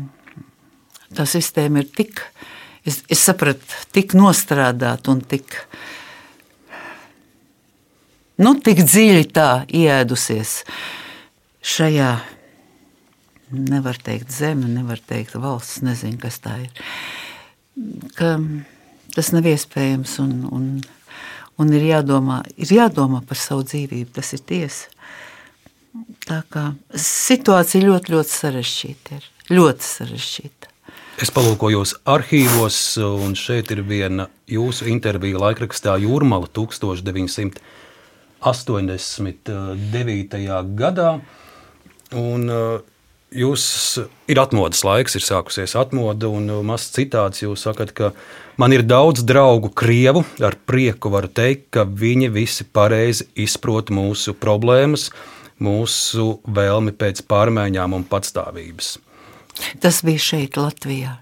tā 1.15 1.25
sistēma 1.27 1.83
ir 1.83 1.89
tik, 1.95 2.21
es, 2.87 3.01
es 3.11 3.21
sapratu, 3.21 3.65
tik 3.93 4.15
nostrādāta 4.17 5.13
un 5.13 5.21
tik, 5.21 5.55
nu, 8.41 8.55
tik 8.63 8.83
dziļi 8.83 9.27
tā 9.35 9.49
iēdusies 9.67 10.61
šajā, 11.61 12.11
nevar 13.51 13.99
teikt 14.01 14.31
zeme, 14.33 14.69
nevar 14.71 15.01
teikt 15.03 15.35
valsts, 15.35 15.81
nezinu, 15.85 16.17
kas 16.21 16.39
tā 16.43 16.55
ir, 16.63 16.87
ka 18.17 18.37
tas 19.15 19.31
nav 19.35 19.47
iespējams 19.51 20.17
un, 20.23 20.33
un, 20.51 20.71
un 21.59 21.75
ir 21.75 21.85
jādomā, 21.91 22.41
ir 22.55 22.73
jādomā 22.79 23.21
par 23.27 23.39
savu 23.39 23.67
dzīvību, 23.67 24.11
tas 24.15 24.33
ir 24.37 24.43
tiesa. 24.47 24.89
Tā 26.23 26.39
kā 26.47 26.69
situācija 26.95 27.83
ļoti, 27.83 28.13
ļoti 28.15 28.31
sarežģīta 28.31 29.17
ir. 29.17 29.25
Ļoti 29.51 29.83
sarežģīta. 29.83 30.70
Es 31.19 31.27
palūkojos 31.35 31.95
arhīvos, 32.07 32.97
un 33.01 33.35
šeit 33.35 33.71
ir 33.75 33.81
viena 33.83 34.29
jūsu 34.49 34.87
intervija 34.89 35.37
laikrakstā 35.41 35.97
Jūrmala 35.99 36.47
1989. 36.47 37.59
gadā. 40.79 41.21
Un, 42.11 42.49
uh, 42.49 42.79
Jūs 43.31 43.63
ir 44.27 44.39
atmodas 44.41 44.81
laiks, 44.83 45.13
ir 45.15 45.23
sākusies 45.23 45.71
atmoda, 45.79 46.27
un 46.27 46.49
uh, 46.51 46.57
mazs 46.67 46.89
citāts 46.91 47.39
jūs 47.45 47.61
sakat, 47.63 47.93
ka 47.95 48.09
man 48.59 48.75
ir 48.75 48.83
daudz 48.83 49.23
draugu 49.23 49.69
krievu. 49.71 50.25
Ar 50.43 50.57
prieku 50.67 51.07
varu 51.13 51.29
teikt, 51.31 51.69
ka 51.71 51.85
viņi 51.87 52.27
visi 52.35 52.67
pareizi 52.67 53.29
izprot 53.39 53.87
mūsu 53.87 54.35
problēmas, 54.35 55.07
mūsu 55.63 56.41
vēlmi 56.43 56.91
pēc 56.91 57.23
pārmaiņām 57.31 57.95
un 57.95 58.03
patstāvības. 58.11 58.97
Tas 59.81 60.01
bija 60.05 60.21
šeit, 60.31 60.57
Latvijā. 60.59 61.17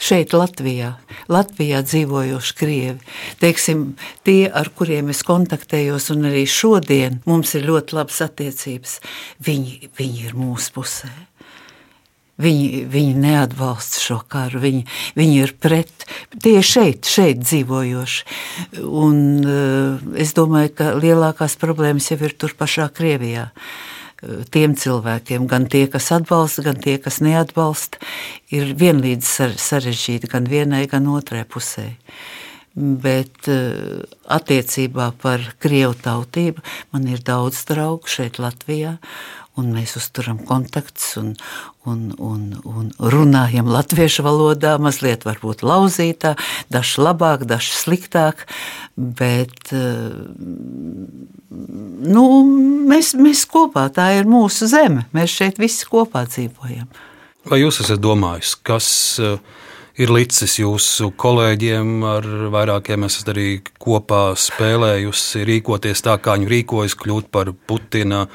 Šeit, 0.00 0.32
Latvijā, 0.32 0.94
Latvijā 1.28 1.82
dzīvojoši 1.84 2.54
krievi, 2.56 3.02
teiksim, 3.42 3.82
tie, 4.24 4.46
ar 4.48 4.70
kuriem 4.72 5.10
es 5.12 5.20
kontaktējos, 5.28 6.08
un 6.14 6.24
arī 6.30 6.46
šodien 6.48 7.18
mums 7.28 7.52
ir 7.58 7.66
ļoti 7.68 7.98
labas 7.98 8.22
attiecības, 8.24 8.96
viņi, 9.44 9.90
viņi 10.00 10.24
ir 10.30 10.38
mūsu 10.40 10.72
pusē. 10.78 11.12
Viņi, 12.40 12.86
viņi 12.88 13.12
neatbalsta 13.20 14.00
šo 14.00 14.22
karu, 14.24 14.62
viņi, 14.62 14.86
viņi 15.20 15.38
ir 15.42 15.52
pret. 15.60 16.08
Tie 16.40 16.54
ir 16.56 16.64
šeit, 16.64 17.04
šeit 17.04 17.44
dzīvojoši. 17.44 18.24
Un, 18.80 19.18
uh, 19.44 20.00
es 20.16 20.32
domāju, 20.32 20.72
ka 20.80 20.94
lielākās 20.96 21.60
problēmas 21.60 22.08
jau 22.08 22.16
ir 22.24 22.32
tur 22.40 22.56
pašā 22.56 22.88
Krievijā. 22.96 23.50
Uh, 23.50 23.99
tiem 24.52 24.74
cilvēkiem, 24.76 25.46
gan 25.48 25.66
tie, 25.70 25.86
kas 25.90 26.10
atbalsta, 26.12 26.64
gan 26.66 26.80
tie, 26.82 26.98
kas 27.00 27.20
neatbalsta, 27.24 28.00
ir 28.52 28.74
vienlīdz 28.78 29.56
sarežģīti 29.60 30.30
gan 30.30 30.48
vienai, 30.50 30.84
gan 30.90 31.08
otrai 31.10 31.46
pusē. 31.48 31.90
Bet 32.76 33.48
eh, 33.50 34.04
attiecībā 34.30 35.10
par 35.20 35.42
krievu 35.62 35.96
tautību 36.04 36.62
man 36.92 37.08
ir 37.10 37.24
daudz 37.26 37.64
draugu 37.66 38.10
šeit, 38.10 38.38
Latvijā 38.38 38.98
un 39.60 39.70
mēs 39.76 39.96
uzturam 40.00 40.40
kontaktus 40.48 41.14
un, 41.20 41.34
un, 41.88 42.10
un, 42.18 42.46
un 42.66 42.90
runājam 43.12 43.68
latviešu 43.70 44.24
valodā, 44.26 44.76
mazliet 44.82 45.26
varbūt 45.28 45.64
lauzītā, 45.66 46.34
dažs 46.72 46.96
labāk, 47.00 47.46
dažs 47.48 47.84
sliktāk, 47.84 48.46
bet 48.96 49.72
nu, 52.16 52.24
mēs, 52.90 53.14
mēs 53.20 53.46
kopā, 53.50 53.88
tā 53.94 54.10
ir 54.18 54.28
mūsu 54.30 54.68
zeme, 54.70 55.06
mēs 55.16 55.38
šeit 55.40 55.60
visi 55.62 55.88
kopā 55.90 56.26
dzīvojam. 56.30 56.88
Vai 57.48 57.62
jūs 57.62 57.80
esat 57.80 58.02
domājis, 58.04 58.52
kas 58.60 58.88
ir 60.00 60.12
licis 60.12 60.58
jūsu 60.60 61.10
kolēģiem, 61.20 61.92
ar 62.08 62.26
vairākiem 62.52 63.06
esat 63.08 63.32
arī 63.34 63.48
kopā 63.82 64.30
spēlējusi, 64.38 65.44
rīkoties 65.48 66.04
tā, 66.06 66.16
kā 66.22 66.36
viņi 66.38 66.50
rīkojas, 66.54 66.96
kļūt 67.00 67.30
par 67.32 67.52
Putina 67.66 68.26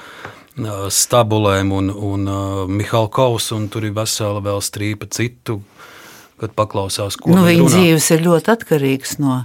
stabulēm 0.56 1.72
un, 1.76 1.90
un 1.92 2.28
Mihālu 2.72 3.10
Kausu, 3.12 3.58
un 3.58 3.70
tur 3.72 3.88
ir 3.88 3.96
vesela 3.96 4.44
vēl 4.44 4.62
strīpa 4.64 5.10
citu. 5.12 5.62
Kad 6.36 6.52
paklausās, 6.52 7.16
ko 7.16 7.32
nu, 7.32 7.46
viņa 7.48 7.62
runā. 7.62 7.72
dzīves 7.72 8.10
ir 8.12 8.24
ļoti 8.26 8.50
atkarīgs 8.52 9.14
no 9.24 9.38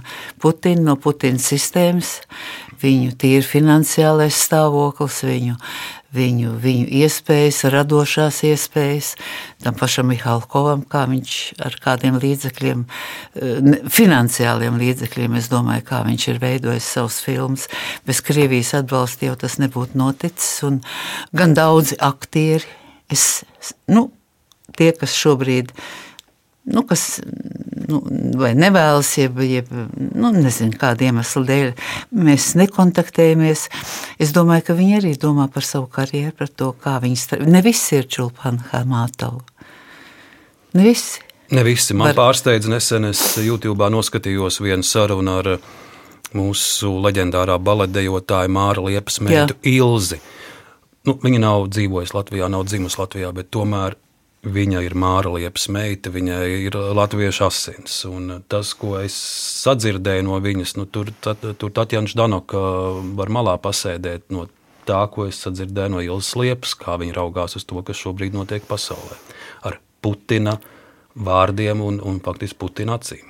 Putina, 0.43 0.81
no 0.89 0.97
Putina 0.99 1.39
sistēmas, 1.39 2.17
viņu 2.83 3.13
tīri 3.15 3.45
finansiālais 3.47 4.35
stāvoklis, 4.35 5.21
viņu 5.23 5.55
viņu, 6.15 6.55
viņu 6.61 6.87
iespējas, 7.01 7.63
radošās 7.71 8.41
iespējas, 8.47 9.13
tam 9.63 9.77
pašam 9.79 10.09
Mihalkovam, 10.11 10.83
kā 10.87 11.05
viņš 11.09 11.37
ar 11.63 11.77
kādiem 11.83 12.19
līdzekļiem, 12.21 12.83
eh, 12.85 13.79
finansiāliem 13.87 14.79
līdzekļiem, 14.81 15.37
es 15.37 15.49
domāju, 15.51 15.83
kā 15.87 16.03
viņš 16.05 16.27
ir 16.27 16.39
veidojis 16.39 16.83
savus 16.83 17.21
filmus. 17.23 17.67
Bez 18.05 18.21
Krievijas 18.21 18.73
atbalsta 18.73 19.25
jau 19.25 19.35
tas 19.35 19.57
nebūtu 19.57 19.95
noticis, 19.95 20.63
un 20.63 20.81
gan 21.33 21.53
daudzi 21.53 21.95
aktieri, 21.97 22.65
es, 23.09 23.43
nu, 23.87 24.11
tie, 24.75 24.91
kas 24.91 25.13
šobrīd 25.15 25.71
ir 25.71 26.10
nu, 26.69 26.83
kas 26.87 27.21
nu, 27.89 28.01
nevēlas, 28.37 29.09
jeb, 29.17 29.39
jeb 29.45 29.71
nu, 29.71 30.31
nezinu, 30.35 30.75
kāda 30.79 31.07
iemesla 31.09 31.43
dēļ 31.47 31.71
mēs 32.27 32.51
nekontaktējamies. 32.59 33.65
Es 34.21 34.33
domāju, 34.35 34.67
ka 34.69 34.77
viņi 34.77 34.99
arī 34.99 35.15
domā 35.19 35.47
par 35.51 35.65
savu 35.67 35.89
karjeru, 35.91 36.35
par 36.37 36.51
to, 36.53 36.71
kā 36.83 36.97
viņi 37.03 37.19
strādā. 37.19 37.49
Ne 37.51 37.63
visi 37.65 37.97
ir 37.99 38.09
Čulpana 38.11 38.83
Mātava. 38.87 39.41
Ne 40.77 40.85
visi. 40.87 41.23
Ne 41.51 41.65
visi. 41.67 41.95
Man 41.97 42.11
Var... 42.11 42.19
pārsteidz 42.19 42.69
nesen, 42.71 43.09
es 43.09 43.21
YouTube 43.41 43.89
noskatījos 43.91 44.61
vienu 44.63 44.87
sarunu 44.87 45.33
ar 45.41 45.49
mūsu 46.37 46.93
leģendārā 47.03 47.57
baletdejotāju 47.59 48.53
Māra 48.55 48.85
Liepas 48.85 49.19
meitu 49.25 49.57
Ilzi. 49.67 50.21
Nu, 51.07 51.17
viņa 51.19 51.41
nav 51.41 51.65
dzīvojusi 51.73 52.15
Latvijā, 52.15 52.47
nav 52.51 52.63
dzimusi 52.69 52.99
Latvijā, 53.01 53.33
bet 53.35 53.49
tomēr 53.51 53.97
Viņa 54.41 54.79
ir 54.81 54.95
Māra 54.97 55.29
Liepas 55.35 55.67
meita, 55.69 56.09
viņai 56.09 56.45
ir 56.65 56.75
latviešu 56.97 57.43
asins. 57.45 57.99
Tas, 58.49 58.71
ko 58.73 58.95
es 58.97 59.13
sadzirdēju 59.61 60.25
no 60.25 60.39
viņas, 60.41 60.73
nu, 60.79 60.87
tur, 60.89 61.11
tat, 61.21 61.45
tur 61.61 61.69
Tatjana 61.69 62.09
Ždanoka 62.09 62.61
var 63.19 63.29
malā 63.29 63.53
pasēdēt 63.61 64.31
no 64.33 64.47
tā, 64.89 65.03
ko 65.13 65.27
es 65.29 65.43
sadzirdēju 65.45 65.93
no 65.93 66.01
Ilzas 66.01 66.33
Liepas, 66.41 66.73
kā 66.79 66.97
viņa 66.97 67.19
raugās 67.19 67.53
uz 67.59 67.67
to, 67.69 67.83
kas 67.85 68.01
šobrīd 68.01 68.33
notiek 68.33 68.65
pasaulē. 68.65 69.19
Ar 69.69 69.77
Putina 70.01 70.57
vārdiem 71.13 71.85
un, 71.85 72.01
un 72.01 72.17
faktiski 72.25 72.57
Putina 72.63 72.97
acīm. 72.97 73.27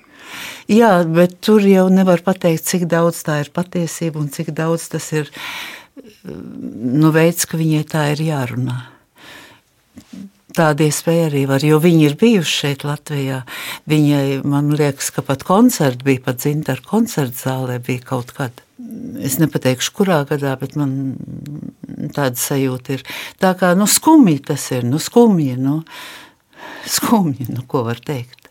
Jā, 0.71 0.93
bet 1.03 1.41
tur 1.43 1.65
jau 1.67 1.89
nevar 1.91 2.23
pateikt, 2.23 2.63
cik 2.69 2.87
daudz 2.87 3.19
tā 3.27 3.41
ir 3.43 3.51
patiesība 3.51 4.21
un 4.21 4.31
cik 4.31 4.53
daudz 4.55 4.87
tas 4.93 5.11
ir 5.11 5.31
nu, 6.23 7.11
veids, 7.11 7.43
ka 7.49 7.59
viņai 7.59 7.83
tā 7.91 8.05
ir 8.13 8.23
jārunā. 8.29 8.77
Tāda 10.51 10.83
iespēja 10.83 11.29
arī 11.29 11.45
var, 11.47 11.63
jo 11.63 11.77
viņi 11.79 12.03
ir 12.09 12.17
bijuši 12.19 12.57
šeit, 12.63 12.83
Latvijā. 12.83 13.41
Viņai, 13.87 14.41
man 14.47 14.73
liekas, 14.75 15.11
ka 15.15 15.23
pat 15.23 15.45
koncerti 15.47 16.03
bija, 16.07 16.23
pat 16.25 16.41
dzintara 16.41 16.83
koncerta 16.87 17.45
zālē 17.45 17.77
bija 17.83 18.03
kaut 18.11 18.33
kad. 18.35 18.59
Es 19.23 19.37
nepateikšu, 19.39 19.93
kurā 19.95 20.21
gadā, 20.27 20.57
bet 20.59 20.75
man 20.79 21.15
tāda 22.11 22.35
sajūta 22.35 22.97
ir. 22.97 23.05
Tā 23.39 23.53
kā 23.59 23.71
nu, 23.79 23.87
skumji 23.87 24.41
tas 24.51 24.67
ir, 24.75 24.83
nu, 24.87 24.99
skumji, 24.99 25.55
nu, 25.61 25.79
skumji, 26.99 27.47
nu, 27.53 27.63
ko 27.69 27.85
var 27.87 28.03
teikt. 28.03 28.41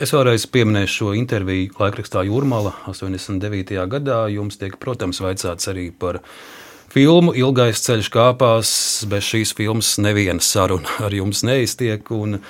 Es 0.00 0.14
vēlreiz 0.16 0.46
pieminēšu 0.48 0.94
šo 0.96 1.10
interviju 1.12 1.74
laikrakstā 1.76 2.24
Jūrmāla 2.24 2.72
89. 2.88 3.76
gadā. 3.92 4.22
Jums 4.32 4.56
tiek, 4.56 4.78
protams, 4.80 5.20
vaicāts 5.20 5.68
arī 5.68 5.90
par 5.92 6.22
filmu 6.90 7.34
Ilgais 7.38 7.82
ceļš 7.86 8.10
kāpās. 8.14 8.72
Bez 9.10 9.28
šīs 9.30 9.54
filmas 9.56 9.94
neviena 10.02 10.42
saruna 10.44 10.98
ar 11.06 11.14
jums 11.14 11.44
neiztiek. 11.46 12.10
Un, 12.14 12.40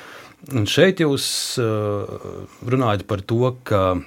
un 0.53 0.69
šeit 0.71 1.03
jūs 1.05 1.27
uh, 1.61 2.47
runājat 2.67 3.07
par 3.11 3.25
to, 3.25 3.55
ka 3.65 4.01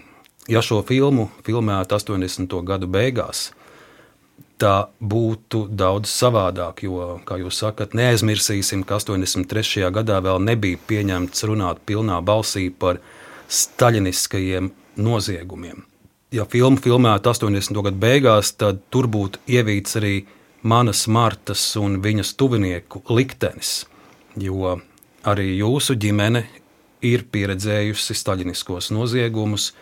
ja 0.50 0.63
šo 0.66 0.82
filmu 0.88 1.30
filmētu 1.46 1.98
80. 1.98 2.56
gadu 2.68 2.90
beigās, 2.92 3.52
tā 4.60 4.88
būtu 5.00 5.66
daudz 5.72 6.12
savādāk. 6.12 6.84
Jo, 6.88 7.18
kā 7.28 7.40
jūs 7.42 7.62
sakat, 7.63 7.96
neaizmirsīsim, 7.98 8.86
ka 8.88 9.00
83. 9.02 9.88
gadā 9.94 10.20
vēl 10.24 10.44
nebija 10.44 10.82
pieņemts 10.90 11.48
runāt 11.50 11.84
pilnā 11.88 12.20
balsī 12.25 12.70
par 12.70 13.02
staļiniskajiem 13.54 14.72
noziegumiem. 14.98 15.84
Ja 16.34 16.48
filmu 16.50 16.82
filmētu 16.82 17.30
80. 17.30 17.78
gadu 17.86 18.00
beigās, 18.02 18.56
tad 18.58 18.80
tur 18.90 19.06
būtu 19.06 19.38
ievīts 19.54 20.00
arī 20.00 20.24
manas 20.66 21.04
Martas 21.06 21.62
un 21.78 22.00
viņas 22.02 22.32
tuvinieku 22.40 23.04
liktenis, 23.13 23.84
jo 24.42 24.80
arī 25.30 25.52
jūsu 25.60 25.94
ģimene 25.94 26.42
ir 27.06 27.28
pieredzējusi 27.30 28.18
staļiniskos 28.18 28.90
noziegumus, 28.96 29.75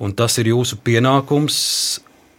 un 0.00 0.16
tas 0.16 0.38
ir 0.40 0.54
jūsu 0.54 0.80
pienākums 0.86 1.60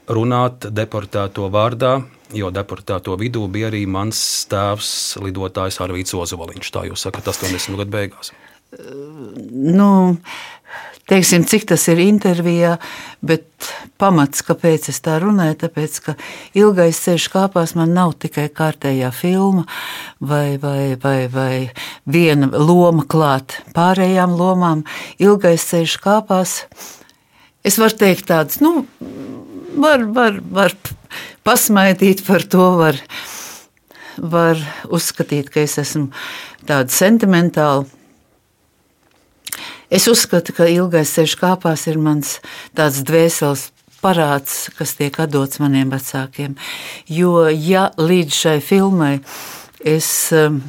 runāt 0.10 0.66
deportēto 0.74 1.46
vārdā, 1.54 2.00
jo 2.34 2.50
deportēto 2.50 3.14
vidū 3.22 3.46
bija 3.46 3.70
arī 3.70 3.86
mans 3.86 4.24
tēvs, 4.50 4.90
lidotājs 5.22 5.78
Arvīts 5.86 6.18
Ozoliņš. 6.18 6.74
Tā 6.74 6.88
jūs 6.90 7.06
sakat, 7.06 7.30
80. 7.30 7.78
gadu 7.78 7.94
beigās. 7.94 8.34
Nu, 8.76 10.18
teiksim, 11.10 11.46
cik 11.48 11.68
tas 11.70 11.86
ir 11.92 12.02
intervijā, 12.04 12.76
bet 13.26 13.46
pamats, 14.02 14.44
kāpēc 14.46 14.90
es 14.92 15.00
tā 15.06 15.18
runāju, 15.24 15.58
tāpēc, 15.64 16.00
ka 16.04 16.16
ilgais 16.58 17.00
ceļš 17.06 17.28
kāpās 17.34 17.76
man 17.80 17.94
nav 17.96 18.16
tikai 18.22 18.48
kārtējā 18.54 19.12
filma 19.16 19.66
vai, 20.20 20.58
vai, 20.62 20.96
vai, 21.02 21.18
vai 21.32 21.54
viena 22.04 22.50
loma 22.52 23.06
klāt 23.08 23.60
pārējām 23.78 24.36
lomām. 24.40 24.84
Ilgais 25.22 25.70
ceļš 25.72 25.98
kāpās, 26.04 26.58
es 27.64 27.80
varu 27.82 28.02
teikt 28.02 28.28
tāds, 28.34 28.60
nu, 28.64 28.84
var, 29.78 30.08
var, 30.12 30.42
var 30.52 30.76
pasmaidīt 31.48 32.26
par 32.28 32.44
to, 32.50 32.72
var, 32.82 33.00
var 34.18 34.60
uzskatīt, 34.90 35.54
ka 35.54 35.64
es 35.64 35.78
esmu 35.82 36.10
tāda 36.66 36.90
sentimentāla 36.92 37.86
Es 39.90 40.08
uzskatu, 40.10 40.56
ka 40.56 40.68
ilgais 40.72 41.14
ceļš 41.16 41.36
kāpās 41.42 41.86
ir 41.92 42.00
mans 42.02 42.40
tāds 42.78 43.04
dvēseles 43.06 43.70
parāds, 44.02 44.70
kas 44.78 44.96
tiek 44.98 45.18
dots 45.30 45.62
maniem 45.62 45.92
vecākiem. 45.94 46.56
Jo, 47.10 47.46
ja 47.50 47.90
līdz 47.98 48.42
šai 48.42 48.58
filmai 48.62 49.20
es 49.86 50.10
um, 50.34 50.60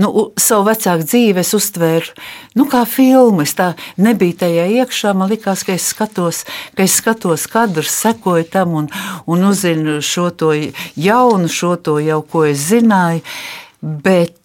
nu, 0.00 0.10
savu 0.40 0.68
vecāku 0.68 1.06
dzīvi 1.06 1.42
es 1.42 1.52
uztvēru 1.56 2.14
nu, 2.58 2.66
kā 2.70 2.84
filmu. 2.88 3.44
Es 3.44 3.56
tā 3.58 3.72
nebiju 4.00 4.38
tajā 4.44 4.68
iekšā. 4.80 5.14
Man 5.16 5.32
liekas, 5.32 5.64
ka 5.66 5.76
es 5.76 5.88
skatos, 5.92 6.44
ka 6.76 6.86
es 6.86 6.96
skatos 7.00 7.46
kadrus, 7.50 7.92
sekoju 8.04 8.48
tam 8.52 8.76
un, 8.82 8.90
un 9.30 9.50
uzzinu 9.50 10.00
šo 10.04 10.30
to 10.30 10.52
jaunu, 11.00 11.50
šo 11.50 11.76
to 11.76 11.98
jau, 12.04 12.22
ko 12.28 12.46
es 12.48 12.68
zināju. 12.70 13.24
Bet 13.80 14.38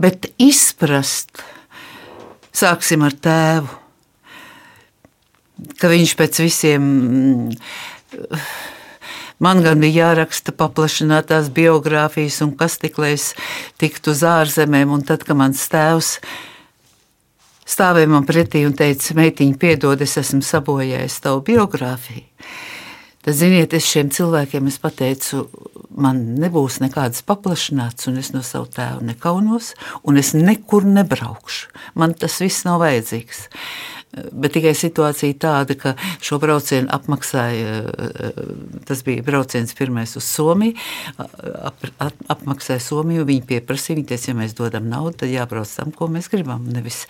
bet 0.00 0.30
izprast, 0.38 1.42
sāksim 2.54 3.04
ar 3.06 3.14
tēvu, 3.14 3.70
ka 5.78 5.90
viņš 5.90 6.14
pēc 6.18 6.42
visiem. 6.44 6.84
Man 9.38 9.62
gan 9.62 9.78
bija 9.78 10.08
jāraksta 10.08 10.50
paplašinātās 10.54 11.50
biogrāfijas, 11.54 12.40
un 12.42 12.56
kas 12.58 12.78
tik 12.82 12.98
lai 12.98 13.12
es 13.14 13.32
tiktu 13.78 14.10
uz 14.14 14.24
ārzemēm. 14.26 14.90
Un 14.96 15.04
tad, 15.06 15.22
kad 15.26 15.38
mans 15.38 15.62
tēvs 15.70 16.16
stāvēja 17.68 18.10
man 18.10 18.26
pretī 18.26 18.64
un 18.66 18.74
teica, 18.74 19.14
meitiņa, 19.18 19.58
piedod, 19.60 20.02
es 20.02 20.16
esmu 20.18 20.42
sabojājis 20.42 21.20
tavu 21.22 21.44
biogrāfiju. 21.46 22.26
Ziniet, 23.28 23.74
es 23.74 23.86
šiem 23.88 24.08
cilvēkiem 24.14 24.68
es 24.70 24.78
pateicu, 24.80 25.42
man 25.98 26.20
nebūs 26.40 26.78
nekādas 26.80 27.24
paplašināts, 27.26 28.08
un 28.08 28.20
es 28.20 28.30
no 28.32 28.40
savu 28.46 28.68
tēvu 28.72 29.04
nekaunos, 29.08 29.74
un 30.06 30.20
es 30.20 30.32
nekur 30.36 30.86
nebraukšu. 30.88 31.72
Man 31.98 32.14
tas 32.16 32.38
viss 32.42 32.64
nav 32.68 32.80
vajadzīgs. 32.84 33.48
Bet 34.32 34.54
tikai 34.56 34.72
situācija 34.72 35.36
tāda, 35.42 35.74
ka 35.76 35.92
šo 36.24 36.38
braucienu 36.40 36.88
apmaksāja, 36.94 37.82
tas 38.88 39.02
bija 39.04 39.24
brauciens 39.26 39.74
pirmais 39.76 40.14
uz 40.16 40.24
Somiju, 40.24 40.78
ap, 41.18 41.84
ap, 42.00 42.22
apmaksāja 42.32 42.80
Somiju, 42.86 43.26
viņi 43.28 43.44
pieprasīja, 43.50 43.98
viņi 43.98 44.08
teica, 44.08 44.30
ja 44.30 44.38
mēs 44.38 44.56
dodam 44.56 44.88
naudu, 44.88 45.18
tad 45.24 45.34
jābrauc 45.34 45.74
tam, 45.76 45.92
ko 45.92 46.08
mēs 46.12 46.30
gribam, 46.32 46.64
nevis 46.72 47.02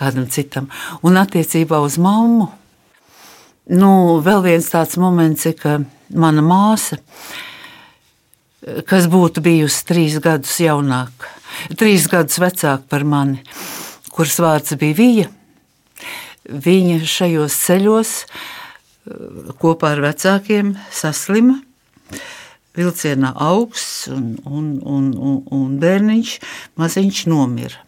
kādam 0.00 0.30
citam. 0.32 0.70
Un 1.04 1.20
attiecībā 1.20 1.82
uz 1.84 2.00
mammu, 2.00 2.48
Nu, 3.68 4.20
vēl 4.24 4.40
viens 4.46 4.70
tāds 4.72 4.96
moments 4.96 5.44
ir, 5.44 5.52
ka 5.60 5.74
mana 6.16 6.40
māsa, 6.40 6.96
kas 8.88 9.08
būtu 9.12 9.42
bijusi 9.44 9.82
trīs 9.84 10.16
gadus 10.24 10.54
jaunāka, 10.64 11.28
trīs 11.76 12.06
gadus 12.08 12.40
vecāka 12.40 12.88
par 12.88 13.04
mani, 13.04 13.42
kuras 14.08 14.38
vārds 14.40 14.72
bija 14.80 14.96
Vija, 14.96 15.28
viņa 16.48 17.02
šajos 17.04 17.60
ceļos 17.66 18.14
kopā 19.60 19.92
ar 19.98 20.04
vecākiem 20.06 20.72
saslima. 20.88 21.60
Vilcienā 22.78 23.34
augsts 23.42 24.06
un, 24.14 24.36
un, 24.46 24.66
un, 24.86 25.12
un, 25.12 25.38
un 25.52 25.78
bērniņš 25.82 26.36
maziņš 26.78 27.24
nomira. 27.28 27.82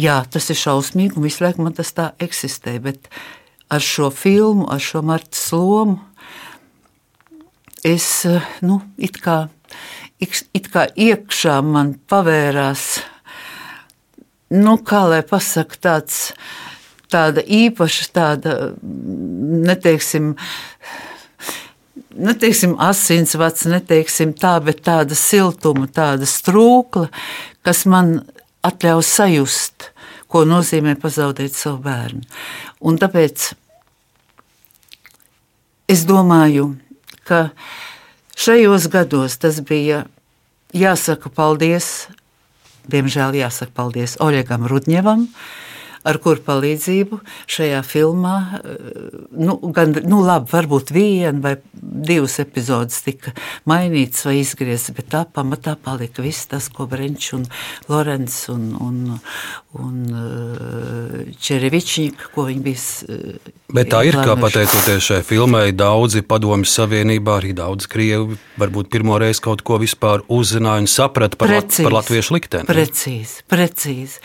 Jā, 0.00 0.22
tas 0.32 0.48
ir 0.48 0.56
šausmīgi, 0.56 1.18
un 1.18 1.26
visu 1.26 1.44
laiku 1.44 1.62
man 1.66 1.76
tas 1.76 1.92
tā 1.92 2.14
eksistē, 2.24 2.78
bet 2.80 3.10
ar 3.70 3.84
šo 3.84 4.10
filmu, 4.10 4.66
ar 4.70 4.82
šo 4.82 5.02
Marta 5.06 5.38
lomu, 5.56 5.98
es 7.86 8.26
nu, 8.66 8.80
it 8.98 9.20
kā, 9.22 9.44
it 10.20 10.68
kā 10.72 10.86
iekšā 10.96 11.60
man 11.64 11.94
pavērās, 12.10 13.00
nu, 14.50 14.76
kā 14.84 15.04
lai 15.12 15.22
pasakā, 15.26 15.78
tāds, 15.80 16.18
tāda 17.10 17.44
īpaša, 17.46 18.08
tāda, 18.14 18.56
neteiksim, 19.70 20.34
neteiksim, 22.10 22.76
asinsvads, 22.82 23.68
neteiksim 23.70 24.34
tā, 24.38 24.56
bet 24.64 24.82
tāda 24.86 25.16
siltuma, 25.18 25.88
tāda 25.90 26.28
strūkla, 26.28 27.08
kas 27.66 27.86
man 27.90 28.18
atļauj 28.66 29.06
sajust, 29.06 29.90
ko 30.30 30.44
nozīmē 30.46 30.94
pazaudēt 31.00 31.56
savu 31.56 31.82
bērnu. 31.84 32.22
Un 32.86 32.98
tāpēc 33.00 33.50
es 35.90 36.04
domāju, 36.06 36.72
ka 37.26 37.50
šajos 38.38 38.86
gados 38.92 39.36
tas 39.42 39.58
bija 39.66 40.04
jāsaka 40.76 41.32
paldies, 41.34 42.08
diemžēl 42.90 43.40
jāsaka 43.40 43.74
paldies 43.74 44.16
Oļegam 44.22 44.68
Rudņevam, 44.70 45.26
ar 46.06 46.18
kuru 46.22 46.40
palīdzību 46.46 47.18
šajā 47.50 47.80
filmā, 47.84 48.36
eh, 48.60 49.18
nu, 49.36 49.56
gan, 49.74 49.94
nu 50.08 50.22
labi, 50.24 50.48
varbūt 50.52 50.92
viena 50.94 51.40
vai 51.44 51.54
divas 51.72 52.38
epizodes 52.40 53.02
tika 53.04 53.34
mainītas 53.68 54.24
vai 54.28 54.38
izgrieztas, 54.40 54.94
bet 54.96 55.10
tā 55.12 55.24
pamatā 55.28 55.76
palika 55.76 56.24
viss 56.24 56.48
tas, 56.50 56.68
ko 56.72 56.86
Brenčs 56.90 57.34
un 57.36 57.46
Lorenz 57.90 58.46
un, 58.52 58.70
un, 58.80 59.18
un 59.80 59.98
eh, 60.22 61.34
Čerevičņika, 61.40 62.32
ko 62.34 62.46
viņi 62.48 62.64
bija. 62.64 62.86
Eh, 63.10 63.52
bet 63.74 63.92
tā 63.92 64.02
ir, 64.08 64.16
kā 64.16 64.36
pateicoties 64.40 65.10
šai 65.10 65.20
filmai, 65.26 65.68
daudzi 65.76 66.24
padomju 66.26 66.68
savienībā, 66.70 67.40
arī 67.42 67.52
daudz 67.56 67.90
krievi 67.90 68.38
varbūt 68.60 68.90
pirmo 68.92 69.18
reizi 69.20 69.42
kaut 69.44 69.64
ko 69.66 69.78
vispār 69.80 70.24
uzzināja 70.32 70.84
un 70.84 70.90
saprata 70.90 71.38
par, 71.40 71.52
precīzi, 71.52 71.86
par 71.86 71.96
latviešu 71.98 72.36
likteni. 72.36 72.68
Precīzi, 72.68 73.44
precīzi. 73.50 74.20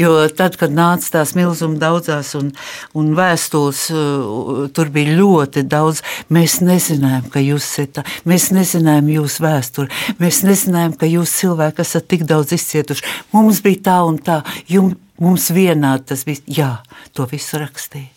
Jo 0.00 0.16
tad, 0.34 0.58
kad 0.60 0.72
nāca 0.74 1.13
tās 1.14 1.34
milzuma 1.38 1.78
daudzās 1.80 2.34
un, 2.38 2.50
un 2.98 3.12
vēstules, 3.16 3.84
uh, 3.94 4.64
tur 4.74 4.90
bija 4.94 5.14
ļoti 5.20 5.64
daudz. 5.70 6.02
Mēs 6.34 6.58
nezinājām, 6.64 7.30
ka 7.32 7.42
jūs 7.42 7.70
esat, 7.72 8.02
mēs 8.28 8.50
nezinājām 8.54 9.12
jūsu 9.14 9.46
vēsturi, 9.46 10.02
mēs 10.20 10.42
nezinājām, 10.46 10.98
ka 11.00 11.10
jūs 11.10 11.38
cilvēki 11.40 11.84
esat 11.86 12.10
tik 12.10 12.26
daudz 12.28 12.54
izcietuši. 12.56 13.06
Mums 13.34 13.62
bija 13.64 13.84
tā 13.90 14.00
un 14.08 14.18
tā, 14.22 14.42
jums, 14.70 14.98
mums 15.22 15.50
vienādi 15.54 16.10
tas 16.10 16.24
bija, 16.26 16.42
jā, 16.46 16.72
to 17.14 17.26
visu 17.30 17.60
rakstīja. 17.62 18.10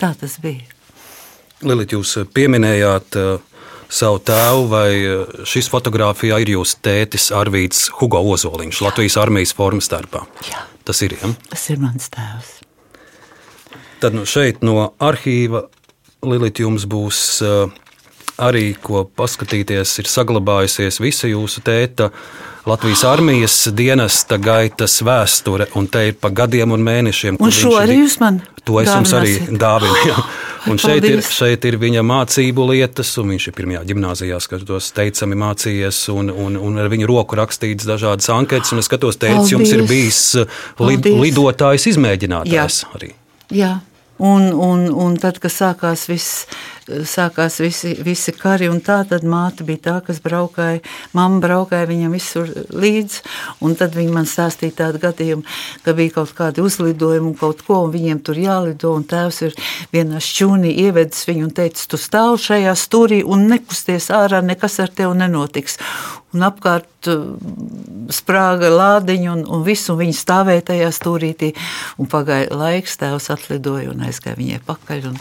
Tā 0.00 0.14
tas 0.18 0.38
bija. 0.42 0.64
Lilīt, 1.66 1.92
jūs 1.92 2.14
pieminējāt 2.32 3.18
uh, 3.20 3.42
savu 3.92 4.20
tēvu, 4.24 4.64
vai 4.70 4.88
uh, 5.04 5.44
šis 5.44 5.68
fotografijā 5.72 6.40
ir 6.40 6.54
jūsu 6.56 6.80
tētis 6.84 7.28
Arvīts 7.36 7.88
Hugo 7.98 8.22
Ozoliņš, 8.32 8.80
Latvijas 8.86 9.18
armijas 9.20 9.52
formas 9.56 9.90
starpā? 9.90 10.24
Jā. 10.48 10.64
Tas 10.90 11.04
ir, 11.06 11.12
ja? 11.14 11.28
Tas 11.46 11.68
ir 11.70 11.78
mans 11.78 12.08
tēvs. 12.10 12.48
Tad 14.02 14.16
nu, 14.16 14.24
šeit 14.26 14.64
no 14.66 14.88
arhīva 14.98 15.68
Lilita 16.26 16.64
jums 16.64 16.82
būs 16.90 17.20
uh, 17.46 17.70
arī 18.42 18.72
ko 18.74 19.04
paskatīties. 19.06 19.92
Ir 20.02 20.10
saglabājusies 20.10 20.98
visa 20.98 21.30
jūsu 21.30 21.62
tēta 21.62 22.08
Latvijas 22.68 23.04
armijas 23.08 23.54
dienesta 23.72 24.36
gaitas 24.36 24.98
vēsture, 25.06 25.70
un 25.80 25.86
te 25.88 26.10
ir 26.10 26.16
pa 26.20 26.28
gadiem 26.28 26.74
un 26.76 26.82
mēnešiem. 26.84 27.38
Un 27.40 27.54
šo 27.54 27.76
arī 27.80 28.02
jūs 28.02 28.18
man 28.20 28.42
To 28.68 28.80
es 28.80 28.90
jums 28.90 29.12
arī 29.16 29.36
dāvinu. 29.58 30.14
Un 30.68 30.76
šeit 30.76 31.06
ir, 31.08 31.22
šeit 31.24 31.64
ir 31.64 31.78
viņa 31.80 32.02
mācību 32.04 32.66
lietas, 32.68 33.14
un 33.22 33.30
viņš 33.32 33.46
ir 33.48 33.54
pirmajā 33.56 33.80
gimnājā, 33.88 34.36
skatos, 34.44 34.90
teicami 34.92 35.38
mācījies, 35.40 36.02
un, 36.12 36.28
un, 36.28 36.58
un 36.60 36.76
ar 36.82 36.90
viņu 36.92 37.08
roku 37.08 37.38
rakstīts 37.38 37.88
dažādas 37.88 38.28
anketas. 38.34 38.74
Un 38.74 38.82
es 38.82 38.90
skatos, 38.90 39.16
teicis, 39.16 39.54
jums 39.54 39.72
ir 39.72 39.86
bijis 39.88 40.20
uh, 40.42 40.58
lid, 40.84 41.08
lidotājs, 41.08 41.88
izmēģinātājs 41.94 42.82
arī. 42.92 43.14
Jā. 43.56 43.78
Un, 44.20 44.50
un, 44.52 44.84
un 44.92 45.16
tad, 45.16 45.40
kad 45.40 45.54
sākās, 45.54 46.04
viss, 46.10 46.44
sākās 47.08 47.58
visi, 47.62 47.94
visi 48.04 48.32
kari, 48.36 48.68
un 48.70 48.80
tā, 48.84 49.00
tad 49.08 49.24
māte 49.26 49.64
bija 49.66 49.82
tā, 49.86 49.96
kas 50.06 50.20
braukāja, 50.24 50.82
mamma 51.16 51.40
braukāja 51.44 51.88
viņam 51.90 52.14
visur 52.16 52.50
līdzi. 52.70 53.24
Un 53.64 53.76
tad 53.78 53.96
viņi 53.96 54.14
man 54.14 54.28
stāstīja 54.28 54.76
tādu 54.84 55.02
gadījumu, 55.02 55.44
ka 55.84 55.94
bija 55.96 56.16
kaut 56.18 56.34
kādi 56.38 56.64
uzlidojumi 56.64 57.32
un 57.32 57.36
kaut 57.38 57.64
ko, 57.66 57.82
un 57.86 57.94
viņiem 57.94 58.22
tur 58.26 58.40
jālido. 58.40 58.94
Un 58.96 59.06
tēvs 59.08 59.42
ir 59.48 59.58
vienā 59.94 60.22
šķūnī 60.24 60.72
ievedis 60.86 61.26
viņu 61.28 61.48
un 61.48 61.54
teicis, 61.56 61.90
tu 61.90 62.00
stāv 62.00 62.38
šajā 62.42 62.74
stūrī 62.78 63.22
un 63.24 63.48
nekusties 63.50 64.10
ārā, 64.14 64.42
nekas 64.44 64.80
ar 64.82 64.92
tevi 64.94 65.16
nenotiks. 65.20 65.78
Un 66.30 66.44
apkārt 66.46 67.08
uh, 67.10 67.24
sprāga 68.14 68.68
lādiņa, 68.70 69.30
un, 69.32 69.40
un 69.50 69.64
viss, 69.66 69.88
un 69.90 69.98
viņi 69.98 70.14
stāvēja 70.14 70.68
tajā 70.68 70.90
stūrītī. 70.94 71.50
Pagāja 72.10 72.54
laiks, 72.54 72.98
tēvs 73.00 73.30
atlidoja 73.34 73.90
un 73.90 74.04
aizgāja 74.06 74.38
viņai 74.38 74.60
pakaļ, 74.66 75.08
un, 75.10 75.18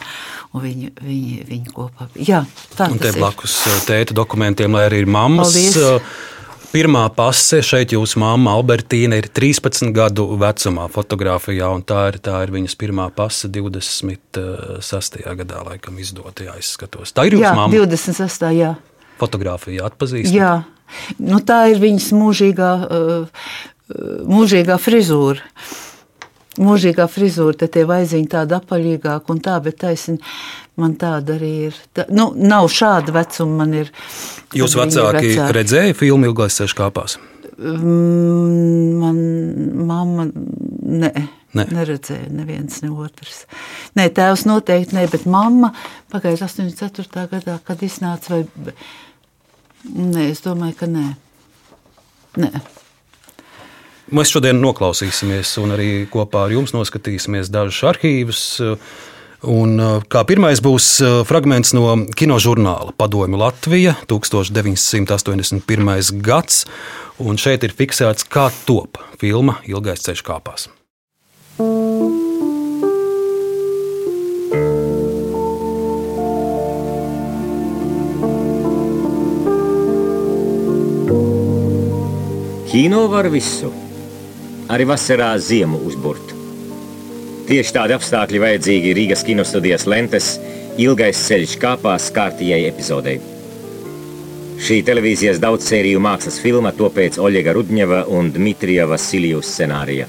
un 0.53 0.63
viņi, 0.65 0.91
viņi, 1.01 1.37
viņi 1.49 1.73
kopā. 1.75 2.07
Jā, 2.17 2.43
tā 2.75 2.87
Un 2.91 2.97
te 2.97 3.07
tas 3.09 3.15
ir. 3.15 3.21
blakus 3.21 3.55
uh, 3.69 3.79
tēta 3.87 4.15
dokumentiem, 4.17 4.73
lai 4.75 4.87
arī 4.89 5.03
ir 5.05 5.09
mammas. 5.09 5.53
Paldies. 5.53 5.77
uh, 5.77 6.27
Pirmā 6.69 7.07
pase 7.17 7.63
šeit 7.65 7.95
jūsu 7.95 8.19
mamma 8.21 8.51
Albertīna 8.53 9.17
ir 9.17 9.25
13 9.33 9.89
gadu 9.89 10.27
vecumā 10.37 10.83
fotografijā, 10.93 11.65
un 11.73 11.81
tā 11.81 12.03
ir, 12.11 12.19
tā 12.21 12.43
ir 12.45 12.51
viņas 12.53 12.75
pirmā 12.77 13.07
pase 13.09 13.49
26. 13.49 15.17
gadā, 15.39 15.63
laikam 15.65 15.97
izdota, 15.97 16.45
jā, 16.45 16.53
es 16.61 16.69
skatos. 16.77 17.09
Tā 17.09 17.25
ir 17.25 17.39
jūsu 17.39 17.47
Jā, 17.47 17.55
mamma. 17.57 17.73
26. 17.73 18.45
jā. 18.53 18.75
Fotografija 19.17 19.89
atpazīst. 19.89 20.29
Jā, 20.29 20.51
nu, 21.17 21.41
tā 21.41 21.63
ir 21.73 21.81
viņas 21.81 22.11
mūžīgā, 22.15 22.69
mūžīgā 24.29 24.77
frizūra. 24.81 25.41
Mūžīgā 26.57 27.05
frizūra, 27.07 27.53
tad 27.61 27.71
tie 27.75 27.83
vaiziņi 27.87 28.27
tādi 28.31 28.55
apaļīgāki 28.57 29.29
un 29.31 29.39
tā, 29.45 29.59
bet 29.63 29.77
taisni 29.83 30.17
man 30.79 30.95
tāda 30.99 31.35
arī 31.37 31.51
ir. 31.69 31.75
Tā, 31.93 32.07
nu, 32.09 32.31
nav 32.35 32.65
šāda 32.73 33.13
vecuma 33.15 33.61
man 33.61 33.75
ir. 33.77 33.91
Jūs 34.57 34.73
vecāki 34.79 35.35
vecāki. 35.35 35.53
redzēja 35.55 35.93
filmu 35.95 36.31
Ilgais 36.31 36.57
ceļš 36.59 36.75
kāpās? 36.79 37.19
Mm, 37.59 38.97
Man 38.99 39.19
mamma 39.87 40.25
ne, 40.25 41.11
Ne. 41.49 41.63
ne. 41.65 41.79
neredzēja 41.79 42.27
neviens 42.29 42.81
ne 42.83 42.89
otrs. 42.93 43.45
Nē, 43.97 44.09
tēvs 44.13 44.43
noteikti 44.45 44.93
ne, 44.97 45.07
bet 45.09 45.25
mamma 45.25 45.71
pagājušā 46.13 46.45
84. 46.45 47.27
gadā, 47.31 47.55
kad 47.65 47.81
iznāca, 47.81 48.29
vai 48.35 48.73
nē, 49.89 50.27
es 50.29 50.41
domāju, 50.45 50.75
ka 50.77 50.85
nē. 50.91 51.07
nē. 52.37 52.51
Mēs 54.09 54.31
šodien 54.33 54.57
noklausīsimies, 54.57 55.51
un 55.61 55.75
arī 55.75 55.89
kopā 56.09 56.47
ar 56.47 56.53
jums 56.55 56.73
noskatīsimies 56.73 57.51
dažus 57.53 57.83
arhīvus. 57.91 58.41
Un, 59.49 59.75
uh, 59.79 60.01
kā 60.11 60.25
pirmais 60.27 60.59
būs 60.59 60.87
uh, 60.99 61.21
fragments 61.29 61.71
no 61.77 61.93
kinožurnāla 62.17 62.91
Padomju 62.99 63.37
Latvija 63.39 63.93
1981. 64.09 65.61
gads, 66.25 66.65
un 67.23 67.37
šeit 67.39 67.63
ir 67.63 67.71
fiksēts, 67.77 68.27
kā 68.27 68.49
top 68.65 68.97
filma 69.21 69.61
Ilgais 69.69 70.03
ceļš 70.03 70.25
kāpās. 70.27 70.67
Kino 82.69 83.07
var 83.07 83.25
visu, 83.33 83.71
arī 84.69 84.85
vasarā 84.89 85.31
ziemu 85.41 85.79
uzburt. 85.89 86.35
Tieši 87.49 87.73
tādi 87.73 87.95
apstākļi 87.97 88.41
vajadzīgi 88.43 88.93
Rīgas 88.93 89.25
kinostudijas 89.25 89.87
lentes 89.89 90.35
ilgais 90.79 91.17
ceļš 91.25 91.55
kāpās 91.61 92.11
kārtījai 92.13 92.67
epizodei. 92.69 93.17
Šī 94.59 94.81
televīzijas 94.85 95.39
daudzsēriju 95.41 96.01
mākslas 96.03 96.37
filma 96.43 96.73
to 96.75 96.89
pēc 96.93 97.17
Oļega 97.23 97.55
Rudņeva 97.55 98.03
un 98.13 98.29
Dmitrija 98.35 98.85
Vasiljus 98.91 99.49
scenārija. 99.55 100.05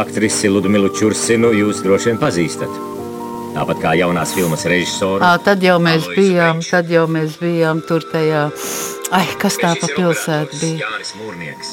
Aktrisi 0.00 0.52
Ludmilu 0.52 0.92
Čursinu 0.94 1.50
jūs 1.56 1.82
droši 1.82 2.12
vien 2.12 2.22
pazīstat. 2.22 2.89
Tāpat 3.50 3.80
kā 3.82 3.92
jaunās 3.98 4.30
filmas 4.36 4.62
režisoru. 4.70 5.24
À, 5.26 5.34
tad 5.42 5.62
jau 5.64 5.78
mēs 5.82 6.04
Aloisu 6.06 6.16
bijām, 6.20 6.60
Veišu. 6.60 6.70
tad 6.70 6.90
jau 6.94 7.06
mēs 7.10 7.36
bijām 7.40 7.80
tur 7.88 8.04
tajā. 8.12 8.44
Ai, 9.10 9.26
kas 9.42 9.58
tā 9.58 9.74
pa 9.80 9.88
pilsētu 9.90 10.60
bija? 10.60 10.86
Jānis 10.86 11.10
Mūrnieks. 11.18 11.72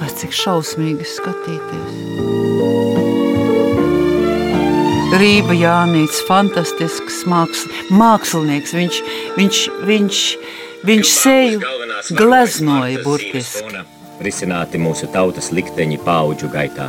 Pats 0.00 0.16
cik 0.22 0.32
šausmīgi 0.36 1.04
skatīties. 1.12 1.92
Rība 5.14 5.54
Jānis, 5.54 6.16
fantastisks 6.26 7.20
māksl, 7.30 7.68
mākslinieks. 7.94 8.72
Viņš, 8.74 8.96
viņš, 9.36 9.60
viņš, 9.92 10.24
viņš 10.88 11.12
seju 11.20 11.60
gleznoja 12.16 13.04
burtiski. 13.04 13.84
Risināti 14.24 14.80
mūsu 14.80 15.06
tautas 15.12 15.52
likteņi 15.54 16.00
paudžu 16.02 16.48
gaitā. 16.50 16.88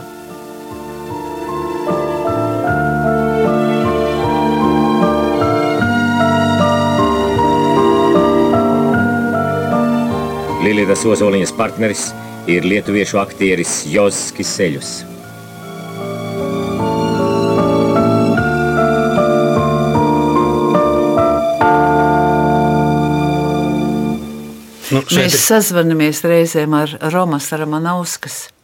Lilitas 10.65 11.03
Ozoliņas 11.05 11.51
partneris 11.53 12.07
ir 12.49 12.65
lietuviešu 12.65 13.19
aktieris 13.21 13.83
Joskis 13.85 14.49
Seļus. 14.57 14.93
Nu, 24.89 25.03
Mēs 25.05 25.37
ir 25.37 25.37
sazvanāmies 25.37 26.23
reizēm 26.25 26.73
ar 26.81 26.97
Romas 27.13 27.51
Ramanovskas. 27.53 28.54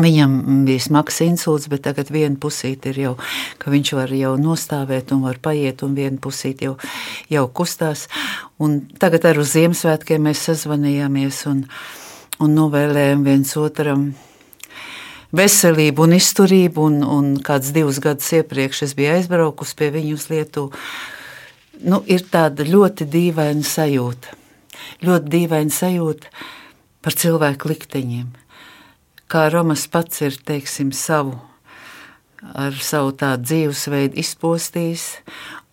Viņam 0.00 0.64
bija 0.64 0.80
smags 0.80 1.20
insults, 1.24 1.68
bet 1.68 1.82
tagad 1.84 2.08
viena 2.12 2.38
pusīte 2.40 2.94
ir 2.94 3.00
jau, 3.02 3.12
ka 3.60 3.72
viņš 3.72 3.92
var 3.98 4.14
jau 4.16 4.32
nostāvēt 4.40 5.12
un 5.12 5.26
var 5.26 5.36
paiet, 5.42 5.84
un 5.84 5.92
viena 5.98 6.16
pusīte 6.22 6.70
jau, 6.70 6.76
jau 7.28 7.44
kustās. 7.52 8.06
Un 8.62 8.80
tagad 9.02 9.28
ar 9.28 9.42
uz 9.42 9.52
Ziemassvētkiem 9.52 10.24
mēs 10.24 10.46
sazvanījāmies 10.48 11.42
un, 11.50 11.62
un 12.40 12.56
novēlējām 12.56 13.28
viens 13.28 13.52
otram 13.60 14.10
veselību 15.36 16.08
un 16.08 16.16
izturību. 16.16 16.88
Un, 16.88 17.00
un 17.04 17.30
kāds 17.44 17.74
divus 17.76 18.00
gadus 18.00 18.32
iepriekš 18.40 18.86
es 18.88 18.96
biju 18.96 19.18
aizbraukusi 19.18 19.76
pie 19.76 19.92
viņu 19.98 20.16
uz 20.16 20.28
Lietuvu. 20.32 20.84
Nu, 21.84 22.02
ir 22.08 22.24
tāda 22.32 22.64
ļoti 22.64 23.08
dīvaina 23.08 23.64
sajūta. 23.64 24.36
Ļoti 25.04 25.32
dīvaina 25.36 25.72
sajūta 25.72 26.32
par 27.04 27.16
cilvēku 27.16 27.72
likteņiem. 27.72 28.39
Kā 29.30 29.44
Romas 29.52 29.84
pats 29.86 30.24
ir 30.26 30.34
teiksim, 30.42 30.88
savu, 30.90 31.36
ar 32.42 32.74
savu 32.82 33.12
tādu 33.14 33.46
dzīvesveidu 33.46 34.18
izpostījis, 34.18 35.04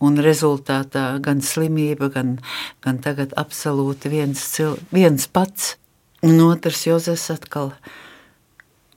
un 0.06 0.20
rezultātā 0.22 1.08
gan 1.26 1.42
slimība, 1.42 2.12
gan, 2.14 2.36
gan 2.86 3.00
tagad 3.02 3.34
absolūti 3.40 4.12
viens, 4.14 4.44
cil, 4.54 4.76
viens 4.94 5.26
pats, 5.26 5.74
un 6.22 6.38
otrs 6.46 6.84
Jozefs 6.86 7.32
atkal, 7.34 7.72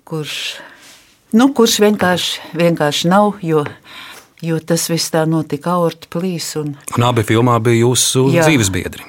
kurš, 0.05 0.35
nu, 1.33 1.49
kurš 1.57 1.79
vienkārši, 1.87 2.53
vienkārši 2.61 3.09
nav, 3.09 3.39
jo, 3.41 3.65
jo 4.45 4.61
tas 4.61 4.91
viss 4.93 5.15
tā 5.15 5.25
notika 5.25 5.79
aorta 5.79 6.11
plīs. 6.13 6.53
Un, 6.61 6.75
Un 6.99 7.09
abi 7.09 7.25
filmā 7.25 7.57
bija 7.65 7.87
jūsu 7.87 8.29
Jā. 8.35 8.45
dzīvesbiedri. 8.45 9.09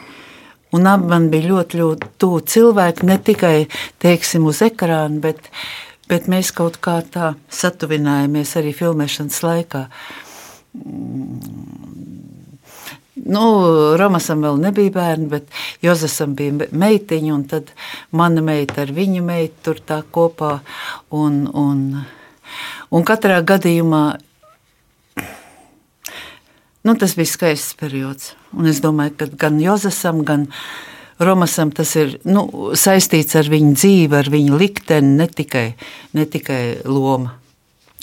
Un 0.71 0.87
abi 0.87 1.07
man 1.11 1.29
bija 1.31 1.49
ļoti, 1.51 1.79
ļoti 1.81 2.11
tuvi 2.21 2.43
cilvēki, 2.53 3.07
ne 3.09 3.17
tikai 3.19 3.55
teiksim, 3.99 4.45
uz 4.47 4.61
ekrāna, 4.63 5.19
bet, 5.23 5.49
Bet 6.11 6.25
mēs 6.27 6.49
kaut 6.51 6.75
kā 6.83 6.97
tā 7.07 7.29
satuvinājāmies 7.55 8.49
arī 8.59 8.73
filmēšanas 8.75 9.37
laikā. 9.45 9.85
Nu, 13.21 13.43
Romasam 13.99 14.43
vēl 14.43 14.59
nebija 14.59 14.91
bērni, 14.97 15.29
bet 15.31 15.61
Jozefam 15.85 16.33
bija 16.35 16.67
meitiņa, 16.67 17.31
un 17.31 17.45
tad 17.47 17.71
mana 18.11 18.43
meita 18.43 18.83
ar 18.83 18.91
viņa 18.97 19.23
meitu 19.23 19.69
tur 19.69 19.79
tā 19.87 20.01
kopā. 20.03 20.57
Un, 21.15 21.45
un, 21.47 21.85
un 22.91 23.07
katrā 23.07 23.39
gadījumā 23.47 24.03
nu, 26.87 26.95
tas 26.95 27.15
bija 27.17 27.29
skaists 27.29 27.75
periods. 27.79 28.33
Un 28.57 28.69
es 28.71 28.81
domāju, 28.83 29.17
ka 29.19 29.29
gan 29.45 29.59
Jozefam, 29.61 30.23
gan 30.27 30.47
Romasam 31.21 31.69
tas 31.69 31.91
ir 31.99 32.15
nu, 32.25 32.47
saistīts 32.73 33.37
ar 33.37 33.49
viņa 33.51 33.75
dzīvi, 33.77 34.17
ar 34.17 34.29
viņa 34.33 34.57
likteni, 34.57 35.11
ne 35.19 35.27
tikai, 35.29 35.67
ne 36.17 36.25
tikai 36.25 36.63
loma. 36.89 37.35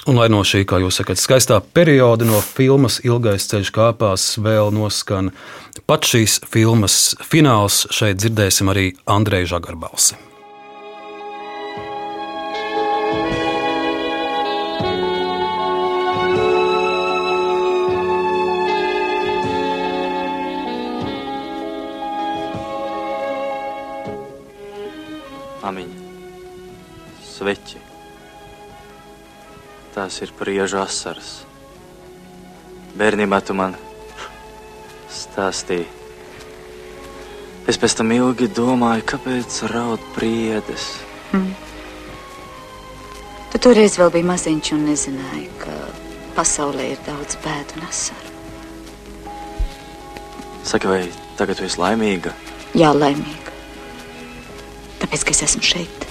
Un 0.08 0.16
lai 0.16 0.28
no 0.32 0.44
šī, 0.46 0.62
kā 0.64 0.78
jūs 0.80 1.00
sakat, 1.00 1.18
skaistā 1.20 1.58
perioda, 1.74 2.24
no 2.24 2.38
filmas 2.40 3.00
Ilgais 3.04 3.48
ceļš 3.50 3.72
kāpās, 3.74 4.28
vēl 4.40 4.70
noskan 4.72 5.32
pat 5.90 6.06
šīs 6.08 6.38
filmas 6.48 7.16
fināls, 7.26 7.82
šeit 7.92 8.22
dzirdēsim 8.22 8.70
arī 8.72 8.92
Andreja 9.10 9.56
Žagarbalsi. 9.56 10.27
Sveķi. 27.38 27.78
Tās 29.94 30.18
ir 30.24 30.32
priežu 30.38 30.80
asaras. 30.82 31.44
Bērnībā 32.98 33.38
tu 33.46 33.54
man 33.54 33.76
stāstīji. 35.12 35.86
Es 37.68 37.76
pēc 37.78 37.98
tam 37.98 38.12
ilgi 38.16 38.48
domāju, 38.56 39.04
kāpēc 39.12 39.58
raud 39.72 40.02
priedes. 40.14 40.86
Hmm. 41.30 41.52
Tu 43.52 43.60
toreiz 43.60 43.98
vēl 44.00 44.12
biji 44.14 44.28
maziņš 44.28 44.72
un 44.76 44.86
nezināji, 44.88 45.50
ka 45.60 45.74
pasaulē 46.36 46.92
ir 46.94 47.02
daudz 47.06 47.36
bēdu 47.44 47.78
un 47.78 47.88
asaru. 47.88 48.32
Saka, 50.68 50.88
vai 50.88 51.02
tagad 51.36 51.60
tu 51.60 51.68
esi 51.68 51.80
laimīga? 51.80 52.32
Jā, 52.76 52.92
laimīga. 52.96 53.47
Tāpēc, 55.08 55.24
ka 55.24 55.36
es 55.36 55.44
esmu 55.48 55.64
šeit. 55.64 56.08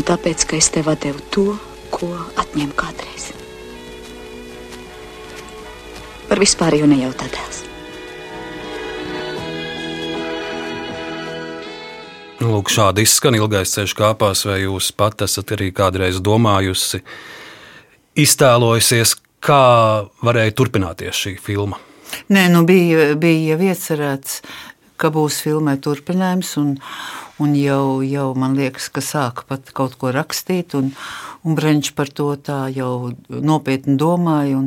un 0.00 0.06
tāpēc, 0.06 0.46
ka 0.48 0.56
es 0.56 0.70
tev 0.72 0.88
devu 1.02 1.20
to, 1.34 1.46
ko 1.92 2.08
atņēmu 2.40 2.72
kādreiz. 2.78 3.30
Par 6.30 6.40
vispār 6.40 6.78
jau 6.78 6.86
nejautā 6.88 7.26
dēls. 7.28 7.58
Lūk, 12.40 12.70
šādi 12.72 13.04
izskan 13.04 13.36
ilgais 13.36 13.74
ceļš 13.74 13.92
kāpās, 13.98 14.46
vai 14.48 14.62
jūs 14.62 14.88
pat 14.96 15.26
esat 15.26 15.52
arī 15.58 15.68
kādreiz 15.76 16.22
domājusi, 16.24 17.02
iztēlojusies, 18.16 19.18
kā 19.44 19.60
varēja 20.24 20.56
turpināties 20.56 21.26
šī 21.26 21.36
filma? 21.42 21.76
Nē, 22.32 22.46
nu 22.50 22.64
bija, 22.66 23.12
bija 23.20 23.52
jau 23.52 23.68
iecerēts, 23.68 24.40
ka 25.00 25.10
būs 25.14 25.40
filmai 25.46 25.78
turpinājums, 25.82 26.54
un, 26.60 26.76
Un 27.40 27.54
jau, 27.56 28.02
jau 28.04 28.26
man 28.36 28.52
liekas, 28.52 28.90
ka 28.92 29.00
sāka 29.00 29.46
pat 29.48 29.70
kaut 29.72 29.94
ko 30.00 30.10
rakstīt, 30.12 30.74
un, 30.76 30.90
un 31.40 31.56
Brīsīs 31.56 31.94
par 31.96 32.10
to 32.12 32.34
tā 32.36 32.66
jau 32.74 33.14
nopietni 33.32 33.96
domāja. 34.00 34.58
Un, 34.58 34.66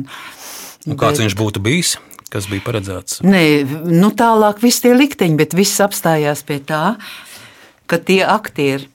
un 0.88 0.98
kāds 0.98 1.20
bet, 1.20 1.22
viņš 1.22 1.36
būtu 1.38 1.62
bijis? 1.62 1.94
Kas 2.34 2.48
bija 2.50 2.64
paredzēts? 2.66 3.20
Nē, 3.22 3.44
nu 3.86 4.10
tālāk 4.18 4.58
viss 4.64 4.82
tie 4.82 4.90
likteņi, 4.96 5.38
bet 5.38 5.54
viss 5.54 5.78
apstājās 5.84 6.42
pie 6.48 6.58
tā, 6.66 6.96
ka 7.86 8.00
tie 8.02 8.24
aktieri, 8.26 8.88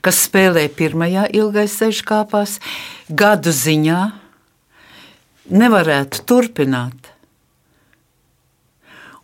kas 0.00 0.22
spēlēja 0.24 0.72
pirmajā 0.78 1.26
ilgais 1.36 1.76
ceļš 1.76 2.00
kāpās, 2.08 2.56
gadu 3.12 3.52
ziņā 3.52 4.00
nevarētu 5.52 6.24
turpināt. 6.24 7.05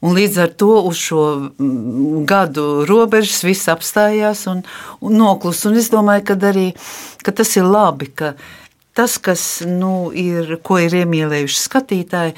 Un 0.03 0.17
līdz 0.19 0.39
ar 0.43 0.51
to 0.59 0.81
uz 0.89 0.99
šo 0.99 1.23
mm, 1.39 2.25
gadu 2.27 2.83
robežas 2.89 3.45
viss 3.47 3.71
apstājās 3.71 4.49
un, 4.51 4.65
un 4.99 5.15
noklus. 5.21 5.63
Un 5.69 5.79
es 5.79 5.93
domāju, 5.93 6.27
ka 6.33 6.39
arī 6.51 6.73
ka 7.23 7.35
tas 7.39 7.55
ir 7.57 7.69
labi, 7.69 8.11
ka 8.11 8.35
tas, 8.99 9.17
kas 9.23 9.63
nu, 9.67 10.11
ir, 10.11 10.59
ko 10.67 10.81
ir 10.83 10.97
iemīlējuši 11.03 11.61
skatītāji, 11.61 12.35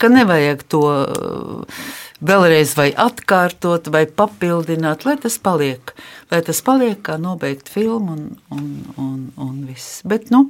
ka 0.00 0.08
nevajag 0.08 0.62
to 0.72 0.84
uh, 0.86 1.82
vēlreiz 2.24 2.72
vai 2.78 2.88
atkārtot, 2.94 3.90
vai 3.92 4.06
papildināt, 4.06 5.04
lai 5.04 5.18
tas 5.20 5.36
paliek. 5.42 5.92
Lai 6.32 6.40
tas 6.46 6.62
paliek 6.64 7.02
kā 7.04 7.18
nobeigta 7.20 7.74
filma 7.74 8.16
un, 8.16 8.26
un, 8.54 8.70
un, 8.96 9.16
un 9.40 9.62
viss. 9.68 10.00
Bet, 10.08 10.30
nu, 10.32 10.46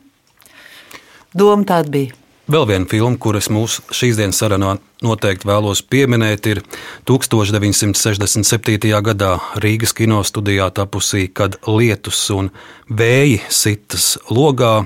doma 1.35 1.67
tāda 1.67 1.97
bija. 1.97 2.19
Vēl 2.51 2.65
viena 2.67 2.89
filma, 2.91 3.15
kuras 3.15 3.47
mūsu 3.53 3.85
šīs 3.95 4.17
dienas 4.19 4.41
sarunā 4.41 4.73
noteikti 5.07 5.47
vēlos 5.47 5.85
pieminēt, 5.87 6.49
ir 6.51 6.59
1967. 7.07 8.91
gadā 9.07 9.29
Rīgas 9.63 9.93
kino 9.95 10.19
studijā 10.27 10.67
tapusī, 10.75 11.29
kad 11.31 11.61
lietus 11.69 12.25
un 12.35 12.49
vēji 12.91 13.39
sitas 13.55 14.17
logā. 14.35 14.81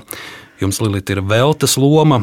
Jums, 0.61 0.77
Lilita, 0.83 1.15
ir 1.15 1.23
veltes 1.25 1.73
loma. 1.81 2.21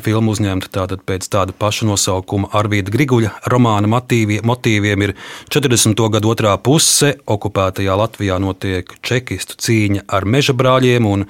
Filma 0.00 0.30
uzņemta 0.30 0.70
tātad 0.72 1.02
pēc 1.04 1.26
tāda 1.28 1.52
paša 1.58 1.88
nosaukuma 1.90 2.52
Arvīda 2.56 2.94
Griguļa 2.94 3.32
romāna 3.50 3.90
motīvie, 3.90 4.38
motīviem 4.46 5.08
ir 5.08 5.14
40. 5.52 6.04
gada 6.14 6.30
otrā 6.30 6.54
puse. 6.62 7.16
Okupētajā 7.26 7.98
Latvijā 7.98 8.38
notiek 8.40 8.94
čekistu 9.02 9.58
cīņa 9.58 10.06
ar 10.06 10.24
meža 10.24 10.54
brāļiem 10.56 11.10
un 11.10 11.26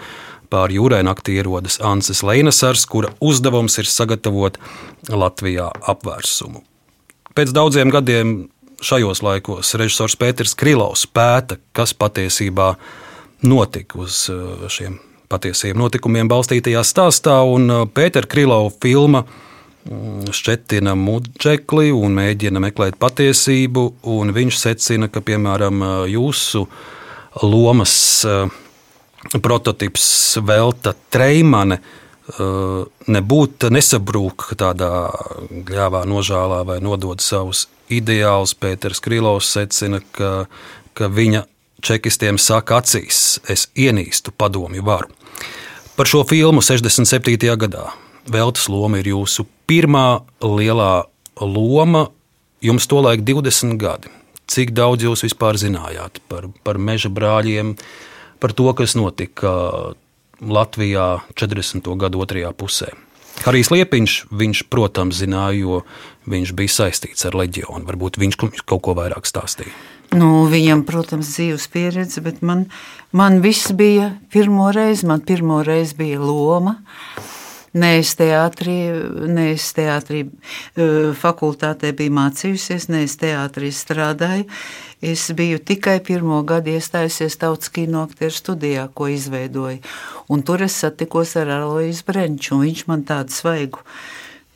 pāri 0.53 0.77
jūrai 0.79 1.01
naktī 1.07 1.39
ierodas 1.41 1.79
Anses 1.83 2.23
Leinasars, 2.27 2.85
kura 2.87 3.13
uzdevums 3.25 3.79
ir 3.81 3.89
sagatavot 3.89 4.59
Latvijā 5.09 5.71
apvērsumu. 5.93 6.63
Pēc 7.33 7.55
daudziem 7.57 7.93
gadiem 7.93 8.35
šajos 8.83 9.23
laikos 9.25 9.73
režisors 9.79 10.19
Pēters 10.19 10.57
Krilovs 10.59 11.07
pēta, 11.09 11.59
kas 11.77 11.95
patiesībā 11.97 12.75
notika 13.47 14.03
uz 14.03 14.27
uh, 14.33 14.67
šiem 14.71 14.99
patiesiem 15.33 15.79
notikumiem 15.81 16.29
balstītajā 16.31 16.83
stāstā, 16.87 17.39
un 17.49 17.71
uh, 17.71 17.87
Pētera 17.89 18.29
Krilova 18.29 18.73
filma 18.83 19.23
mm, 19.25 20.33
šķetina 20.35 20.97
mudžekli 20.99 21.93
un 21.97 22.19
mēģina 22.19 22.63
meklēt 22.63 22.99
patiesību, 23.03 23.87
un 24.13 24.35
viņš 24.37 24.61
secina, 24.67 25.09
ka, 25.09 25.25
piemēram, 25.25 25.87
uh, 25.87 25.95
jūsu 26.11 26.67
lomas 27.43 27.95
prototyps 29.43 30.39
Velta 30.47 30.95
Treimane 31.11 31.79
uh, 31.79 32.83
nebūtu 33.07 33.71
nesabrūk 33.73 34.53
tādā 34.59 34.91
gļāvā 35.51 36.05
nožālā 36.09 36.63
vai 36.67 36.79
nodod 36.83 37.23
savus 37.23 37.67
ideālus. 37.93 38.55
Pēters 38.59 39.03
Krilovs 39.03 39.53
secina, 39.55 40.03
ka, 40.17 40.47
ka 40.99 41.09
viņa 41.09 41.45
čekistiem 41.83 42.39
saka 42.39 42.81
acīs, 42.83 43.41
es 43.51 43.69
ienīstu 43.75 44.35
padomju 44.37 44.85
varu. 44.87 45.11
Par 45.97 46.09
šo 46.09 46.23
filmu 46.27 46.63
67. 46.65 47.37
gadā 47.59 47.91
Veltes 48.33 48.69
loma 48.71 49.01
ir 49.01 49.09
jūsu 49.11 49.45
pirmā 49.67 50.23
lielā 50.43 51.05
loma. 51.43 52.07
Jums 52.63 52.87
tolaik 52.87 53.25
20 53.27 53.75
gadi. 53.83 54.13
Cik 54.47 54.71
daudz 54.77 55.03
jūs 55.03 55.25
vispār 55.27 55.59
zinājāt 55.59 56.21
par, 56.31 56.47
par 56.63 56.79
meža 56.79 57.11
brāļiem, 57.11 57.73
uh, 57.75 58.12
par 58.43 58.55
to, 58.59 58.67
kas 58.75 58.97
notika 58.99 59.53
Latvijā 60.43 61.23
40. 61.39 61.87
gadu 62.03 62.23
otrajā 62.25 62.51
pusē. 62.59 62.91
Harijs 63.43 63.71
Liepiņš, 63.73 64.17
viņš, 64.35 64.65
protams, 64.71 65.17
zināja, 65.23 65.63
jo 65.63 65.79
viņš 66.31 66.53
bija 66.59 66.75
saistīts 66.75 67.25
ar 67.27 67.39
leģionu. 67.39 67.87
Varbūt 67.89 68.19
viņš 68.21 68.39
kaut 68.39 68.83
ko 68.85 68.95
vairāk 68.99 69.27
stāstīja. 69.27 69.73
Nu, 70.13 70.45
viņam, 70.53 70.83
protams, 70.85 71.31
dzīves 71.33 71.71
pieredze, 71.73 72.21
bet 72.21 72.43
man, 72.45 72.67
man 73.17 73.41
viss 73.45 73.73
bija 73.73 74.13
pirmo 74.35 74.69
reizi. 74.75 75.09
Man 75.09 75.25
pirmo 75.25 75.63
reizi 75.65 75.97
bija 76.03 76.21
loma. 76.21 76.77
Uh, 76.83 77.42
Nē, 77.73 77.91
es 78.03 78.11
teātrī, 78.19 78.75
nē, 79.33 79.47
es 79.55 79.71
teātrī 79.73 80.27
fakultātē 81.17 81.95
biju 81.97 82.13
mācījusies, 82.19 82.91
nē, 82.93 83.07
es 83.07 83.17
teātrī 83.21 83.71
strādāju. 83.73 84.45
Es 85.03 85.25
biju 85.35 85.57
tikai 85.59 85.97
pirmo 86.05 86.43
gadu 86.47 86.75
iestājusies 86.77 87.39
Tautas 87.41 87.73
kino 87.73 88.05
aktieru 88.05 88.37
studijā, 88.37 88.85
ko 88.93 89.09
izveidoju. 89.11 89.81
Un 90.29 90.45
tur 90.47 90.63
es 90.69 90.77
satikos 90.85 91.33
ar 91.41 91.55
Alois 91.57 92.05
Brenču, 92.07 92.59
un 92.59 92.69
viņš 92.69 92.85
man 92.93 93.07
tādu 93.09 93.33
svaigu, 93.35 93.81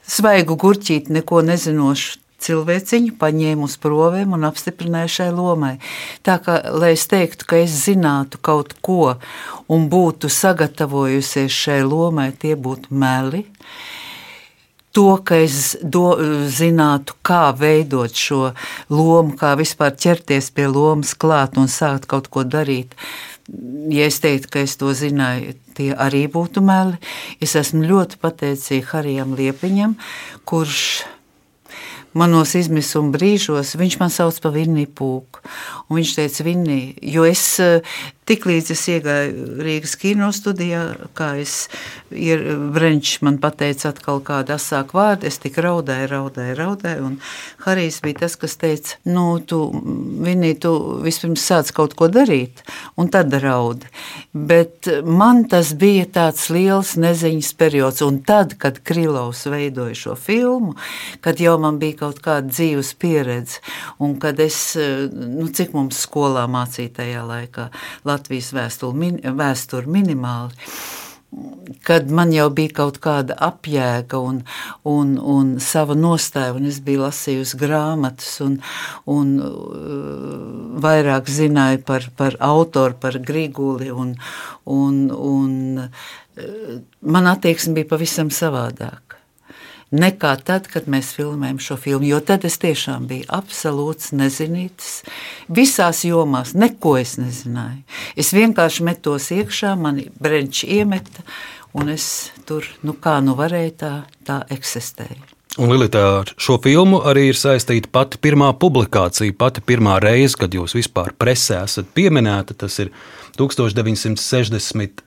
svaigu 0.05 0.59
gurķīti, 0.61 1.17
neko 1.17 1.41
nezinošu 1.49 2.21
cilvēciņu 2.43 3.17
paņēmu 3.21 3.67
uz 3.67 3.77
provēm 3.81 4.35
un 4.37 4.47
apstiprināju 4.49 5.13
šai 5.17 5.29
lomai. 5.35 5.75
Tā 6.27 6.39
kā, 6.45 6.59
lai 6.73 6.95
es 6.97 7.07
teiktu, 7.11 7.49
ka 7.49 7.61
es 7.65 7.75
zinātu 7.87 8.41
kaut 8.43 8.77
ko 8.85 9.17
un 9.73 9.89
būtu 9.93 10.31
sagatavojusies 10.33 11.53
šai 11.53 11.83
lomai, 11.87 12.31
tie 12.33 12.55
būtu 12.57 12.93
meli. 12.93 13.47
To, 14.97 15.19
ka 15.21 15.43
es 15.45 15.77
do, 15.83 16.15
zinātu, 16.49 17.19
kā 17.27 17.51
veidot 17.57 18.17
šo 18.17 18.55
lomu, 18.89 19.35
kā 19.37 19.53
vispār 19.59 19.93
ķerties 19.93 20.49
pie 20.57 20.71
lomas 20.73 21.13
klāt 21.13 21.59
un 21.61 21.69
sākt 21.69 22.09
kaut 22.09 22.31
ko 22.33 22.47
darīt. 22.49 22.97
Ja 23.93 24.09
es 24.09 24.17
teiktu, 24.25 24.49
ka 24.55 24.63
es 24.65 24.75
to 24.81 24.95
zināju, 24.97 25.53
tie 25.77 25.93
arī 25.93 26.25
būtu 26.33 26.65
meli. 26.65 26.97
Es 27.45 27.53
esmu 27.61 27.85
ļoti 27.85 28.19
pateicīga 28.25 28.97
Harijam 28.97 29.37
Liepiņam, 29.39 29.95
kurš 30.49 30.81
manos 32.17 32.55
izmisuma 32.59 33.13
brīžos 33.15 33.75
viņš 33.79 33.99
man 34.01 34.13
sauc 34.13 34.39
par 34.43 34.55
Vinniju 34.57 34.91
Pūku. 34.97 35.43
Un 35.89 36.01
viņš 36.01 36.15
teica, 36.19 36.47
Vinnija, 36.47 36.95
jo 37.17 37.27
es 37.29 37.45
eh, 37.63 37.97
tiklīdz 38.27 38.73
es 38.75 38.83
iegāju 38.91 39.61
Rīgas 39.63 39.95
kino 40.01 40.29
studijā, 40.35 40.83
kā 41.17 41.33
es 41.41 41.67
ir 42.11 42.43
Brenčs 42.75 43.21
man 43.27 43.39
pateica 43.43 43.91
atkal 43.93 44.21
kādu 44.25 44.57
asāku 44.57 44.99
vārdu, 44.99 45.29
es 45.31 45.39
tik 45.43 45.59
raudēju, 45.63 46.09
raudēju, 46.11 46.57
raudēju, 46.59 47.07
un 47.07 47.17
Harijs 47.65 48.01
bija 48.05 48.25
tas, 48.25 48.37
kas 48.41 48.57
teica, 48.61 48.99
nu, 49.09 49.27
tu, 49.47 49.61
Vinnija, 50.27 50.59
tu 50.67 50.73
vispirms 51.05 51.45
sāc 51.47 51.71
kaut 51.77 51.97
ko 51.99 52.09
darīt, 52.13 52.65
un 52.99 53.11
tad 53.13 53.35
raudi. 53.43 53.89
Bet 54.33 54.91
man 55.07 55.45
tas 55.51 55.73
bija 55.79 56.07
tāds 56.19 56.49
liels 56.53 56.97
neziņas 57.01 57.53
periods, 57.59 58.03
un 58.07 58.21
tad, 58.27 58.57
kad 58.63 58.83
Krilovs 58.87 59.47
veidoja 59.51 59.97
šo 59.99 60.17
filmu, 60.19 60.75
kad 61.25 61.41
jau 61.43 61.57
man 61.63 61.81
bija 61.83 62.01
kaut 62.05 62.21
kāda 62.25 62.51
dzīves 62.51 62.95
pieredze, 63.01 63.63
un 64.03 64.19
kad 64.23 64.41
es, 64.43 64.59
nu, 64.77 65.47
cik 65.47 65.75
mums 65.77 66.03
skolā 66.07 66.47
mācīja 66.51 66.97
tajā 67.01 67.25
laikā, 67.27 67.71
Latvijas 68.17 68.53
vēsturi, 68.57 69.03
min, 69.05 69.21
vēsturi 69.37 69.99
minimāli 69.99 70.69
kad 71.83 72.11
man 72.11 72.33
jau 72.33 72.47
bija 72.55 72.73
kaut 72.81 72.99
kāda 73.03 73.37
apjēga 73.49 74.19
un, 74.23 74.39
un, 74.89 75.17
un 75.19 75.51
sava 75.63 75.97
nostāja, 75.99 76.55
un 76.57 76.69
es 76.71 76.79
biju 76.85 77.03
lasījusi 77.03 77.59
grāmatas, 77.61 78.31
un, 78.45 78.57
un 79.11 79.35
uh, 79.43 80.79
vairāk 80.83 81.29
zināju 81.31 81.83
par, 81.89 82.09
par 82.17 82.39
autoru, 82.41 82.97
par 83.03 83.19
Griguli, 83.27 83.91
un, 83.91 84.15
un, 84.65 85.03
un 85.11 85.83
uh, 85.83 86.73
man 87.03 87.31
attieksme 87.35 87.77
bija 87.81 87.93
pavisam 87.97 88.33
savādāka 88.33 89.21
nekā 89.95 90.33
tad, 90.47 90.67
kad 90.73 90.89
mēs 90.91 91.13
filmējam 91.17 91.61
šo 91.63 91.77
filmu. 91.81 92.09
Jo 92.11 92.21
tad 92.25 92.47
es 92.49 92.59
tiešām 92.63 93.07
biju 93.11 93.29
absolūts 93.33 94.13
nezinītis. 94.17 95.03
Visās 95.49 96.05
jomās 96.07 96.55
neko 96.59 96.97
es 97.01 97.17
nezināju. 97.21 97.85
Es 98.19 98.33
vienkārši 98.37 98.87
metos 98.87 99.31
iekšā, 99.35 99.77
mani 99.79 100.09
brenči 100.21 100.71
iemeta, 100.81 101.25
un 101.77 101.93
es 101.93 102.33
tur, 102.49 102.67
nu 102.83 102.97
kā 102.99 103.19
nu 103.25 103.37
varēju, 103.39 103.79
tā, 103.81 103.95
tā 104.27 104.43
eksistēju. 104.51 105.36
Un 105.57 105.71
Lilita, 105.73 106.01
ar 106.19 106.29
šo 106.37 106.59
filmu 106.61 106.99
arī 107.09 107.31
ir 107.31 107.37
saistīta 107.41 107.89
pati 107.89 108.19
pirmā 108.21 108.51
publikācija, 108.61 109.33
pati 109.41 109.63
pirmā 109.65 109.95
reize, 110.05 110.37
kad 110.37 110.53
jūs 110.53 110.77
vispār 110.77 111.15
presē 111.17 111.65
esat 111.65 111.87
pieminēta. 111.97 112.53
Tas 112.61 112.77
ir 112.85 112.91
1967. 113.41 115.01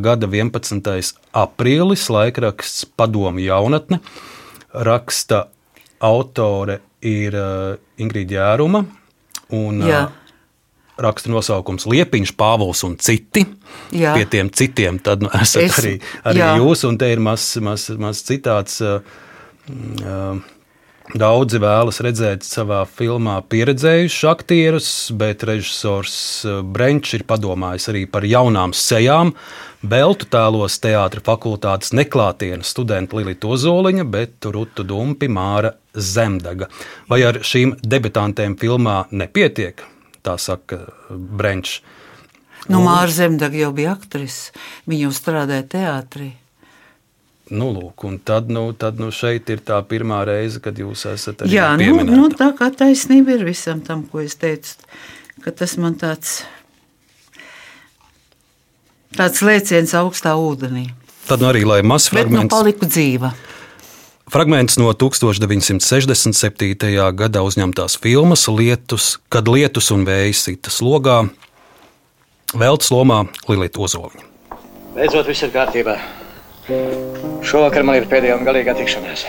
gada 0.00 0.26
11. 0.32 1.12
aprīlis, 1.36 2.08
laikraksts 2.08 2.86
Padomu 2.96 3.40
jaunatne. 3.44 4.00
Raksta 4.72 5.52
autore 6.00 6.80
ir 7.04 7.36
uh, 7.36 7.76
Ingrīda 8.00 8.32
Jēruma. 8.38 8.80
Un, 9.60 9.84
Jā. 9.84 10.08
Uh, 10.08 10.12
raksta 11.04 11.28
nosaukums 11.28 11.84
Liepiņš, 11.84 12.32
Pāvils 12.40 12.80
un 12.88 12.96
citi. 12.96 13.44
Jā. 13.92 14.16
Pie 14.16 14.24
tiem 14.32 14.48
citiem 14.48 14.96
tad 15.04 15.20
nu, 15.20 15.28
esat 15.36 15.68
es, 15.68 15.76
arī, 15.82 16.00
arī 16.24 16.40
jā. 16.40 16.56
jūs, 16.62 16.88
un 16.88 16.96
te 16.96 17.12
ir 17.12 17.20
mazs 17.20 17.60
maz, 17.60 17.90
maz 18.00 18.24
citāts. 18.24 18.80
Uh, 18.80 19.24
Daudzi 21.14 21.60
vēlas 21.62 22.00
redzēt 22.02 22.42
savā 22.42 22.80
filmā 22.90 23.36
pieredzējušus 23.46 24.24
aktierus, 24.26 24.88
bet 25.14 25.44
režisors 25.46 26.16
Brenčs 26.66 27.14
ir 27.14 27.22
padomājis 27.28 27.86
arī 27.92 28.02
par 28.10 28.26
jaunām 28.26 28.74
sejām. 28.74 29.30
Beltu 29.86 30.26
tēlos 30.26 30.80
teātris 30.82 31.22
fakultātes 31.22 31.92
neklātienes 31.94 32.72
studenta 32.74 33.20
Lilita 33.20 33.46
Ozoliņa, 33.54 34.06
bet 34.10 34.48
Rutu 34.50 34.82
Dumpi 34.82 35.28
Māra 35.30 35.76
Zemdaga. 35.94 36.66
Vai 37.06 37.20
ar 37.28 37.38
šīm 37.38 37.76
debitantēm 37.86 38.56
filmā 38.58 39.04
nepietiek? 39.14 39.84
Tā 40.26 40.34
saka 40.42 40.88
Brenčs. 41.10 41.84
Nu, 42.66 42.80
Māra 42.82 43.12
Zemdaga 43.14 43.62
jau 43.62 43.70
bija 43.76 43.94
aktrise, 43.94 44.50
viņa 44.90 45.06
jau 45.06 45.14
strādāja 45.14 45.68
teātrī. 45.76 46.32
Nu, 47.46 47.68
lūk, 47.70 48.02
un 48.08 48.16
tad, 48.18 48.48
nu, 48.50 48.72
tad 48.74 48.98
nu, 48.98 49.12
šeit 49.14 49.46
ir 49.54 49.60
tā 49.62 49.76
pirmā 49.86 50.24
reize, 50.26 50.58
kad 50.62 50.78
jūs 50.82 51.04
esat 51.12 51.44
arī 51.44 51.54
Jā, 51.54 51.68
nu, 51.78 52.02
nu, 52.02 52.26
tā 52.34 52.48
kā 52.58 52.72
taisnība 52.74 53.36
ir 53.36 53.44
visam 53.46 53.78
tam, 53.86 54.02
ko 54.10 54.18
es 54.24 54.34
teicu, 54.40 54.72
ka 55.44 55.52
tas 55.54 55.76
man 55.78 55.94
tāds, 56.00 56.40
tāds 59.14 59.44
lēciens 59.46 59.94
augstā 59.94 60.34
ūdenī. 60.34 60.88
Tad 61.30 61.38
nu 61.42 61.46
arī, 61.52 61.62
lai 61.66 61.82
mazs 61.86 62.10
fragments. 62.10 62.48
Bet 62.48 62.50
nu 62.50 62.56
paliku 62.56 62.84
dzīva. 62.90 63.30
Fragments 64.26 64.74
no 64.82 64.90
1967. 64.90 66.98
gadā 67.14 67.46
uzņemtās 67.46 67.94
filmas 68.02 68.48
Lietus, 68.50 69.22
kad 69.30 69.46
lietus 69.46 69.94
un 69.94 70.02
vējs 70.06 70.48
sita 70.48 70.70
slogā, 70.74 71.30
Veltes 72.58 72.90
lomā 72.90 73.22
Lilita 73.46 73.78
Ozoliņa. 73.86 74.24
Beidzot, 74.98 75.30
viss 75.30 75.46
ir 75.46 75.54
kārtībā. 75.54 76.25
Šovakar 76.66 77.84
man 77.86 78.00
ir 78.00 78.08
pēdējā 78.10 78.34
un 78.40 78.46
galīgā 78.46 78.74
tikšanās. 78.74 79.22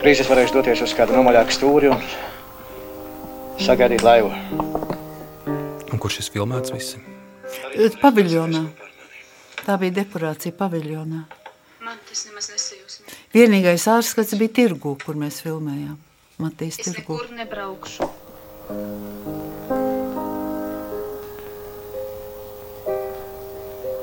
Drīz 0.00 0.22
es 0.22 0.30
varēšu 0.30 0.56
doties 0.56 0.82
uz 0.82 0.94
kādu 0.98 1.14
nomaļāku 1.14 1.54
stūri 1.54 1.92
un 1.94 2.02
sagaidīt 3.62 4.02
laivu. 4.06 4.32
Un 5.92 6.02
kur 6.02 6.10
šis 6.10 6.30
filmēts 6.34 6.74
viss? 6.74 6.98
Paviljonā. 8.02 8.66
Tā 9.62 9.78
bija 9.78 10.00
dekorācija 10.02 10.54
paviljonā. 10.58 11.22
Man 11.86 12.02
tas 12.08 12.26
nemaz 12.26 12.50
nesajūsmē. 12.50 13.16
Vienīgais 13.34 13.86
ārskats 13.90 14.34
bija 14.38 14.58
tirgu, 14.58 14.96
kur 15.06 15.18
mēs 15.18 15.38
filmējām. 15.46 15.98
Matīs 16.42 16.82
tirgu. 16.82 16.90
Es 16.90 17.02
nekur 17.02 17.30
nebraukšu. 17.38 18.10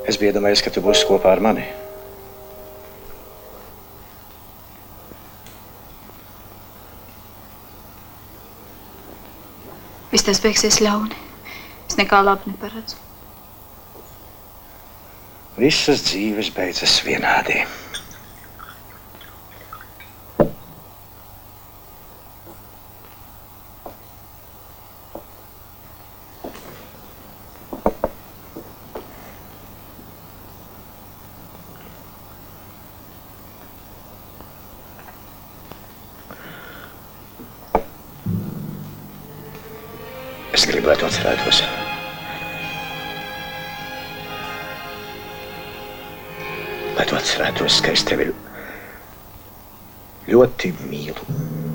Es 0.04 0.18
biju 0.20 0.34
iedomājies, 0.34 0.60
ka 0.64 0.72
tu 0.72 0.82
būsi 0.84 1.06
kopā 1.08 1.32
ar 1.32 1.40
mani. 1.44 1.64
Viss 10.12 10.26
tas 10.26 10.42
beigsies 10.44 10.78
ļauni. 10.84 11.16
Es 11.88 11.96
nekā 11.98 12.20
labi 12.22 12.52
neparedzu. 12.52 13.00
Visas 15.56 16.04
dzīves 16.06 16.52
beidzas 16.54 17.00
vienādi. 17.06 17.62
Es 41.14 41.20
gribu, 41.20 41.30
lai 41.30 41.36
tu 41.38 41.50
atcerētos. 41.50 41.60
Lai 46.96 47.06
tu 47.06 47.18
atcerētos, 47.18 47.76
ka 47.84 47.92
es 47.94 48.02
tevi 48.08 48.26
ļoti 50.26 50.72
mīlu. 50.90 51.73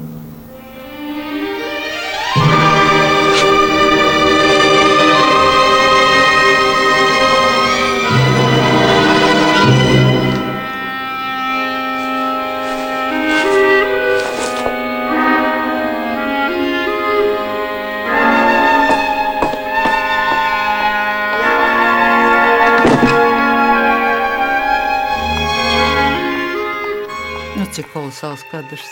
pasaules 28.19 28.43
kadrs. 28.51 28.89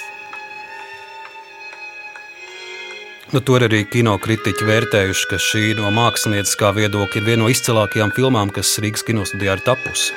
Nu, 3.32 3.42
to 3.44 3.58
arī 3.60 3.82
kinokritiķi 3.92 4.64
vērtējuši, 4.64 5.26
ka 5.28 5.40
šī 5.42 5.64
no 5.76 5.90
mākslinieckā 5.92 6.72
viedokļa 6.78 7.20
ir 7.20 7.26
viena 7.26 7.42
no 7.44 7.50
izcilākajām 7.52 8.14
filmām, 8.16 8.54
kas 8.56 8.78
Rīgas 8.80 9.04
kinostudijā 9.04 9.58
ir 9.58 9.64
tapusi. 9.66 10.16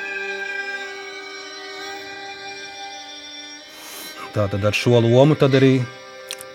Tā 4.31 4.47
tad 4.47 4.63
ar 4.63 4.71
šo 4.71 5.03
lomu 5.03 5.35
arī 5.35 5.81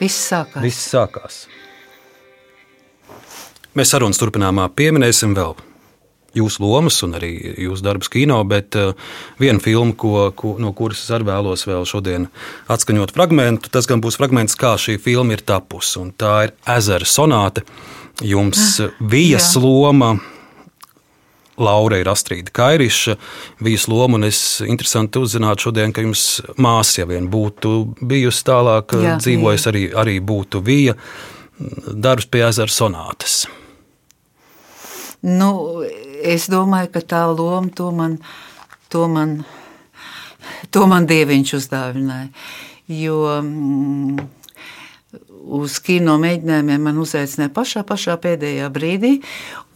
viss 0.01 0.17
sākās. 0.33 0.63
Viss 0.65 0.89
sākās. 0.95 1.45
Mēs 3.77 3.93
sarunas 3.93 4.17
turpinājumā 4.17 4.71
pieminēsim 4.73 5.37
vēl 5.37 5.53
jūsu 6.37 6.63
lomas 6.65 7.01
un 7.07 7.17
arī 7.19 7.33
jūsu 7.67 7.85
darbus 7.87 8.11
kino, 8.13 8.39
bet 8.49 8.77
uh, 8.79 8.95
viena 9.41 9.63
filma, 9.63 9.97
ko, 9.99 10.31
ko, 10.37 10.55
no 10.63 10.73
kuras 10.77 11.03
es 11.05 11.13
arī 11.15 11.29
vēlos 11.31 11.67
vēl 11.69 11.87
šodien 11.89 12.29
atskaņot 12.73 13.15
fragment, 13.17 13.69
tas 13.73 13.89
gan 13.91 14.03
būs 14.05 14.21
fragments, 14.21 14.59
kā 14.59 14.77
šī 14.81 14.99
filma 15.03 15.37
ir 15.37 15.45
tapusi. 15.47 16.05
Tā 16.19 16.33
ir 16.49 16.57
ezera 16.77 17.09
sonāte. 17.09 17.65
Jums 18.25 18.81
ah, 18.81 18.97
vijas 19.01 19.53
jā. 19.55 19.63
loma. 19.65 20.17
Laura 21.57 21.97
ir 21.97 22.09
Astrīda 22.13 22.53
Kairiša, 22.53 23.15
vijas 23.65 23.87
loma, 23.89 24.19
un 24.19 24.27
es 24.29 24.41
interesanti 24.61 25.23
uzzināt 25.25 25.63
šodien, 25.65 25.95
ka 25.97 26.05
jums 26.05 26.43
māsa, 26.61 26.99
ja 27.01 27.07
vien 27.09 27.31
būtu 27.33 27.71
bijusi 28.05 28.45
tālāk, 28.45 28.93
jā, 28.93 29.15
dzīvojusi, 29.25 29.69
arī, 29.71 29.85
arī 29.97 30.19
būtu 30.21 30.61
vija 30.67 30.97
darbs 31.89 32.29
pie 32.29 32.45
ezera 32.45 32.73
sonātes. 32.73 33.47
Nu, 35.27 35.51
es 36.23 36.47
domāju, 36.53 36.93
ka 36.95 37.03
tā 37.03 37.25
loma 37.33 37.73
to 37.75 37.91
man, 37.95 38.21
to 38.93 39.09
man, 39.11 39.41
to 40.71 40.87
man 40.87 41.09
dieviņš 41.11 41.57
uzdāvināja. 41.59 42.31
Jo 42.87 43.19
mm, 43.43 44.21
uz 45.47 45.79
kino 45.83 46.17
mēģinājumiem 46.23 46.85
man 46.89 46.99
uzaicināja 47.03 47.53
pašā, 47.55 47.83
pašā 47.87 48.17
pēdējā 48.23 48.69
brīdī, 48.75 49.13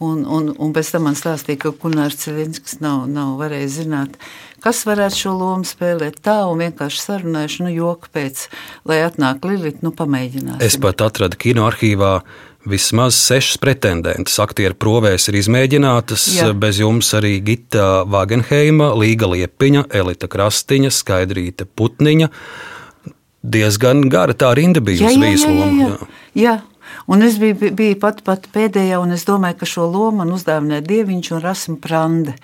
un, 0.03 0.23
un, 0.23 0.51
un 0.55 0.71
pēc 0.75 0.93
tam 0.95 1.07
man 1.07 1.17
stāstīja, 1.19 1.59
ka 1.65 1.73
Gunārs 1.83 2.19
Cilinskis 2.21 2.79
nav, 2.83 3.05
nav 3.11 3.37
varējis 3.41 3.77
zināt, 3.81 4.15
kas 4.63 4.83
varētu 4.87 5.19
šo 5.23 5.33
lomu 5.37 5.67
spēlēt 5.67 6.21
tā, 6.25 6.41
un 6.51 6.63
vienkārši 6.63 7.03
sarunājuši, 7.05 7.65
nu, 7.65 7.73
joka 7.75 8.11
pēc, 8.15 8.45
lai 8.87 9.01
atnāk 9.07 9.47
Lilit, 9.47 9.83
nu, 9.85 9.93
pamēģināsim. 9.95 10.63
Es 10.63 10.79
pat 10.81 11.03
atradu 11.07 11.39
kino 11.39 11.67
arhīvā 11.69 12.19
Vismaz 12.65 13.15
sešas 13.17 13.57
pretendentas 13.57 14.35
aktieru 14.39 14.75
provēs 14.77 15.25
ir 15.31 15.39
izmēģinātas. 15.39 16.25
Jā. 16.35 16.49
Bez 16.53 16.77
jums 16.81 17.09
arī 17.17 17.39
Gita 17.41 18.03
Vagenheima, 18.05 18.91
Līga 19.01 19.31
Liepiņa, 19.31 19.87
Elita 19.97 20.29
Krastiņa, 20.29 20.91
Skaidrīta 20.93 21.65
Putniņa. 21.65 22.29
Diezgan 23.41 24.05
gara 24.13 24.37
tā 24.37 24.51
rinda 24.53 24.83
bija 24.85 25.09
uz 25.09 25.17
vīsloma. 25.17 25.65
Jā, 25.81 25.97
jā. 26.37 26.55
Un 27.09 27.25
es 27.25 27.39
biju, 27.41 27.71
biju 27.73 27.97
pat, 27.97 28.21
pat 28.27 28.45
pēdējā, 28.53 28.99
un 29.01 29.15
es 29.15 29.25
domāju, 29.25 29.57
ka 29.63 29.69
šo 29.69 29.87
lomu 29.89 30.21
man 30.21 30.33
uzdāvināja 30.35 30.85
Dieviņš 30.85 31.33
un 31.33 31.41
Rasmu 31.41 31.77
Prande. 31.81 32.35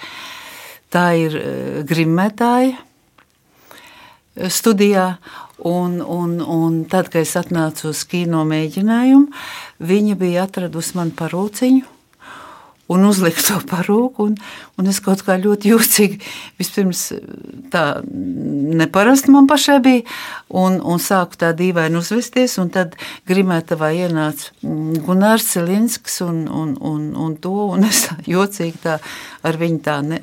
Tā 0.94 1.12
ir 1.20 1.36
uh, 1.38 1.50
grimmētāja 1.86 2.74
eh, 2.74 4.50
studijā, 4.50 5.12
Un, 5.58 6.02
un, 6.06 6.40
un 6.40 6.84
tad, 6.86 7.08
kad 7.10 7.24
es 7.26 7.32
atnācu 7.34 7.90
uz 7.90 8.04
kino 8.06 8.44
mēģinājumu, 8.46 9.32
viņa 9.80 10.18
bija 10.20 10.48
atradusi 10.48 10.98
man 10.98 11.14
parūciņu 11.16 11.98
un 12.88 13.04
uzlikt 13.08 13.44
to 13.48 13.60
parūku. 13.68 14.30
Un, 14.30 14.36
un 14.80 14.90
es 14.90 15.00
kaut 15.04 15.24
kā 15.28 15.36
ļoti 15.42 15.72
jūtīgi, 15.74 16.20
vispirms 16.60 17.04
tā 17.74 17.84
neparasti 18.08 19.34
man 19.34 19.48
pašai 19.50 19.78
bija, 19.84 20.04
un, 20.48 20.80
un 20.80 21.02
sāku 21.04 21.40
tā 21.40 21.52
dīvaini 21.58 22.00
uzvesties. 22.00 22.58
Tad 22.74 22.96
grimētavā 23.30 23.92
ienāca 23.98 24.54
mm, 24.64 25.02
Gunārs 25.08 25.50
Cilinskis 25.52 26.22
un, 26.26 26.46
un, 26.48 26.76
un, 26.80 27.10
un 27.16 27.36
to, 27.42 27.56
un 27.76 27.88
es 27.88 28.06
jocīgi 28.28 28.84
tā 28.86 28.98
ar 29.48 29.60
viņu 29.60 29.84
tā 29.84 30.00
ne, 30.06 30.22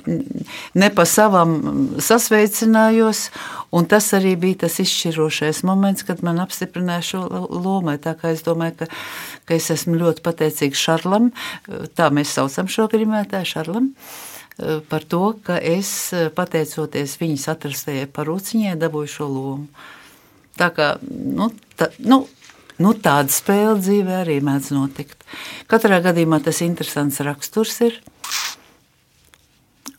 ne 0.75 0.91
pa 0.95 1.07
savam 1.09 1.59
sasveicinājos. 2.03 3.29
Un 3.75 3.89
tas 3.91 4.07
arī 4.17 4.35
bija 4.41 4.65
tas 4.65 4.79
izšķirošais 4.83 5.65
moments, 5.67 6.05
kad 6.07 6.23
man 6.27 6.39
apstiprināja 6.43 7.07
šo 7.09 7.23
lomu. 7.51 7.97
Tā 8.03 8.15
kā 8.21 8.31
es 8.35 8.45
domāju, 8.47 8.77
ka, 8.83 8.91
ka 9.49 9.57
es 9.57 9.71
esmu 9.75 9.99
ļoti 9.99 10.23
pateicīgs 10.27 10.85
Šarlam, 10.85 11.33
tā 11.99 12.11
mēs 12.15 12.37
saucam 12.37 12.71
šo 12.71 12.87
grimētāju 12.93 13.51
Šarlam, 13.51 13.91
par 14.93 15.09
to, 15.11 15.25
ka 15.47 15.59
es 15.59 15.91
pateicoties 16.37 17.19
viņas 17.19 17.51
atrastajai 17.57 18.07
parūciņai 18.15 18.79
dabūju 18.79 19.13
šo 19.17 19.29
lomu. 19.33 19.85
Tā 20.55 20.71
kā, 20.71 20.95
nu, 21.11 21.51
tā, 21.79 21.91
nu, 22.07 22.23
Nu, 22.83 22.91
tāda 22.99 23.31
spēle 23.31 23.77
dzīvē 23.79 24.17
arī 24.25 24.41
mēdz 24.43 24.73
notikt. 24.75 25.21
Katrā 25.71 26.01
gadījumā 26.03 26.41
tas 26.43 26.59
interesants 26.65 27.21
raksturs 27.23 27.77
ir. 27.87 28.01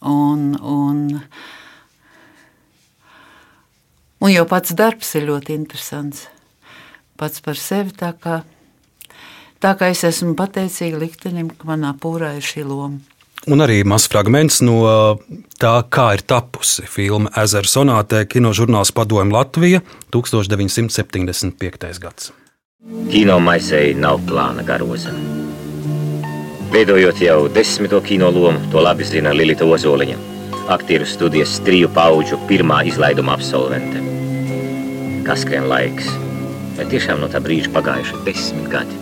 Un, 0.03 0.57
un, 4.21 4.29
jau 4.31 4.45
pats 4.49 4.75
darbs 4.77 5.15
ir 5.17 5.27
ļoti 5.29 5.55
interesants. 5.55 6.27
Pats 7.15 7.41
par 7.41 7.59
sevi 7.59 7.95
tā 7.95 8.11
kā, 8.19 8.41
tā 9.63 9.75
kā 9.79 9.89
es 9.93 10.03
esmu 10.07 10.35
pateicīga 10.35 10.99
liktenim, 10.99 11.51
ka 11.51 11.67
manā 11.69 11.93
pūrā 11.95 12.35
ir 12.37 12.45
šī 12.45 12.65
loma. 12.67 12.99
Un 13.45 13.61
arī 13.61 13.83
mazs 13.85 14.09
fragments 14.09 14.57
no 14.65 14.79
tā, 15.61 15.75
kā 15.93 16.07
ir 16.15 16.23
tapusi 16.25 16.87
filma 16.89 17.29
Ezera 17.37 17.69
sonātē, 17.69 18.23
kinožurnāls 18.25 18.89
Padomju 18.95 19.35
Latvija 19.35 19.83
1975. 20.15 21.99
gads. 22.01 22.31
Kino 23.11 23.37
maisei 23.39 23.93
nav 23.97 24.23
plāna 24.25 24.65
garoza. 24.65 25.13
Veidojot 26.73 27.21
jau 27.21 27.45
desmito 27.53 28.01
kino 28.01 28.31
lomu, 28.33 28.59
to 28.71 28.81
labi 28.81 29.05
zina 29.05 29.33
Lilita 29.33 29.65
Ozoliņa, 29.65 30.17
aktieru 30.71 31.05
studijas 31.05 31.59
triju 31.65 31.89
pauģu 31.93 32.39
pirmā 32.49 32.81
izlaiduma 32.89 33.35
absolvente. 33.37 34.01
Kas 35.25 35.43
skrien 35.45 35.67
laiks, 35.69 36.07
bet 36.77 36.89
tiešām 36.93 37.21
no 37.21 37.29
tā 37.31 37.41
brīža 37.43 37.71
pagājuši 37.75 38.21
desmit 38.25 38.69
gadi. 38.71 38.97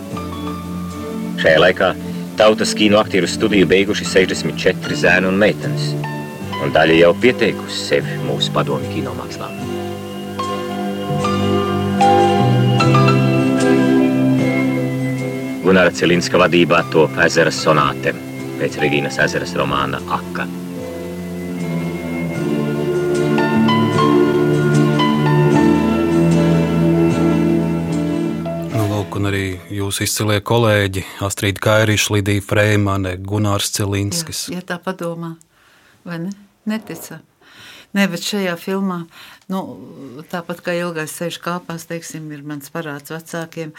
Šajā 1.42 1.60
laikā 1.60 1.92
tautas 2.38 2.74
kino 2.76 3.00
aktieru 3.00 3.28
studiju 3.30 3.68
beiguši 3.70 4.06
64 4.08 4.98
zēni 5.04 5.30
un 5.30 5.40
meitenes, 5.40 5.92
un 6.62 6.74
daļa 6.74 6.98
jau 7.00 7.12
pieteikusi 7.20 7.86
sevi 7.90 8.18
mūsu 8.24 8.52
padomu 8.54 8.90
kino 8.94 9.14
mākslā. 9.18 9.50
Gunāra 15.64 15.94
Cilinska 15.96 16.38
vadībā 16.38 16.82
top 16.92 17.16
ezera 17.24 17.52
sonāte 17.54 18.12
pēc 18.60 18.76
Regīnas 18.84 19.16
ezeras 19.24 19.56
romāna 19.56 20.02
Aka. 20.12 20.44
Lūk, 29.14 29.20
un 29.20 29.30
arī 29.30 29.60
jūsu 29.70 30.04
izcilie 30.04 30.40
kolēģi 30.42 31.04
Astrīda 31.22 31.60
Kairiša, 31.62 32.14
Lidija 32.14 32.42
Freimane, 32.42 33.16
Gunārs 33.16 33.70
Cilinskis. 33.70 34.48
Ja, 34.50 34.58
ja 34.58 34.62
tā 34.62 34.78
padomā, 34.82 35.36
vai 36.04 36.18
ne? 36.18 36.32
Neticam. 36.66 37.22
Nē, 37.94 38.08
bet 38.10 38.24
šajā 38.26 38.56
filmā, 38.58 39.04
nu, 39.48 39.60
tāpat 40.26 40.64
kā 40.64 40.74
ilgais 40.74 41.14
ceļš 41.14 41.38
kāpās, 41.44 41.86
teiksim, 41.86 42.26
ir 42.32 42.42
mans 42.42 42.70
parāds 42.74 43.12
vecākiem, 43.12 43.70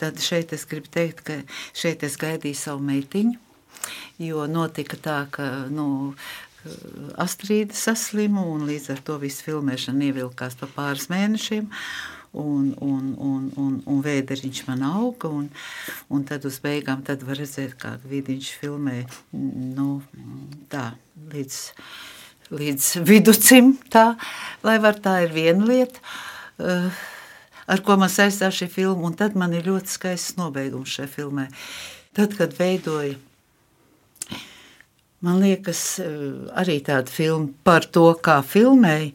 tad 0.00 0.18
šeit 0.24 0.54
es 0.56 0.64
gribu 0.64 0.88
teikt, 0.88 1.20
ka 1.26 1.42
šeit 1.76 2.02
es 2.02 2.16
gaidīju 2.16 2.56
savu 2.56 2.80
meitiņu, 2.88 3.36
jo 4.24 4.46
notika 4.48 4.96
tā, 4.96 5.22
ka, 5.30 5.66
nu, 5.68 6.16
Astrīda 7.22 7.72
saslima 7.78 8.42
un 8.42 8.64
līdz 8.66 8.90
ar 8.96 9.02
to 9.06 9.14
visu 9.22 9.44
filmēšana 9.46 10.08
ievilkās 10.08 10.56
pa 10.58 10.66
pāris 10.74 11.06
mēnešiem. 11.08 11.68
Un, 12.32 12.74
un, 12.84 13.14
un, 13.24 13.46
un, 13.56 13.78
un 13.88 14.00
vēderiņš 14.04 14.66
man 14.66 14.82
auga, 14.84 15.30
un, 15.32 15.48
un 16.12 16.26
tad 16.28 16.44
uz 16.44 16.58
beigām 16.60 17.00
tad 17.06 17.24
var 17.24 17.40
redzēt, 17.40 17.72
kā 17.80 17.94
vidiņš 18.04 18.50
filmē, 18.60 18.98
nu, 19.32 19.88
tā, 20.68 20.90
līdz 21.32 21.62
līdz 22.54 22.90
viducim, 23.04 23.74
tā, 23.92 24.14
lai 24.64 24.78
var 24.80 24.98
tā 25.04 25.18
ir 25.26 25.32
viena 25.34 25.66
lieta, 25.68 26.00
uh, 26.62 27.00
ar 27.68 27.82
ko 27.84 27.98
man 28.00 28.12
saistās 28.12 28.56
šī 28.56 28.70
filma, 28.72 29.08
un 29.08 29.16
tad 29.16 29.36
man 29.38 29.52
ir 29.56 29.68
ļoti 29.68 29.92
skaists 29.92 30.38
nobeigums 30.40 30.94
šai 30.96 31.08
filmai. 31.12 31.48
Tad, 32.16 32.34
kad 32.38 32.54
veidoja, 32.58 33.18
man 35.24 35.42
liekas, 35.44 35.82
uh, 36.04 36.48
arī 36.58 36.78
tāda 36.86 37.12
filma 37.12 37.52
par 37.66 37.88
to, 37.92 38.10
kā 38.24 38.40
filmēja 38.46 39.12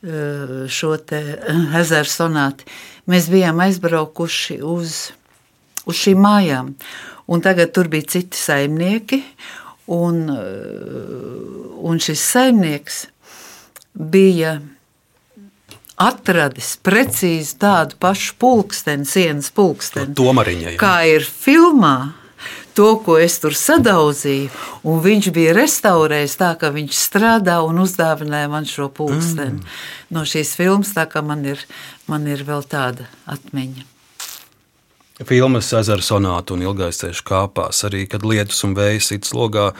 šo 0.00 0.92
te 1.02 1.20
ezeru 1.80 2.10
sonāti, 2.10 2.66
mēs 3.10 3.30
bijām 3.32 3.58
aizbraukuši 3.64 4.60
uz, 4.62 4.98
uz 5.88 6.02
šīm 6.04 6.20
mājām, 6.22 6.74
un 7.26 7.42
tagad 7.42 7.72
tur 7.74 7.90
bija 7.90 8.14
citi 8.16 8.38
saimnieki, 8.38 9.22
Un, 9.88 10.26
un 11.80 12.00
šis 12.04 12.20
saimnieks 12.20 13.06
bija 13.96 14.58
atradis 15.96 16.74
precīzi 16.84 17.56
tādu 17.62 17.96
pašu 18.02 18.34
pulksteni, 18.38 19.08
sienas 19.08 19.48
pulksteni, 19.56 20.12
Tomariņa, 20.18 20.74
jā. 20.74 20.80
kā 20.82 20.92
ir 21.08 21.24
filmā. 21.24 21.94
To, 22.78 22.92
ko 23.02 23.16
es 23.18 23.40
tur 23.42 23.56
sadauzīju, 23.58 24.52
un 24.86 25.00
viņš 25.02 25.30
bija 25.34 25.54
restaurējis 25.56 26.36
tā, 26.38 26.52
ka 26.60 26.70
viņš 26.70 26.94
strādā 26.94 27.56
un 27.66 27.82
uzdāvināja 27.82 28.50
man 28.52 28.68
šo 28.70 28.86
pulksteni. 28.94 29.58
Mm. 29.58 29.78
No 30.14 30.22
šīs 30.22 30.54
filmas 30.54 30.94
tā 30.94 31.08
kā 31.10 31.24
man 31.26 31.42
ir, 31.42 31.64
man 32.06 32.28
ir 32.30 32.46
vēl 32.46 32.62
tāda 32.70 33.08
atmiņa. 33.26 33.82
Filmas 35.26 35.72
Ezera 35.74 36.04
sonāta 36.04 36.54
un 36.54 36.62
ilgais 36.62 37.00
ceļš 37.00 37.24
kāpās, 37.26 37.82
arī 37.88 38.04
kad 38.06 38.22
lietus 38.22 38.62
un 38.68 38.76
vējs 38.78 39.10
it 39.16 39.26
slogā. 39.26 39.72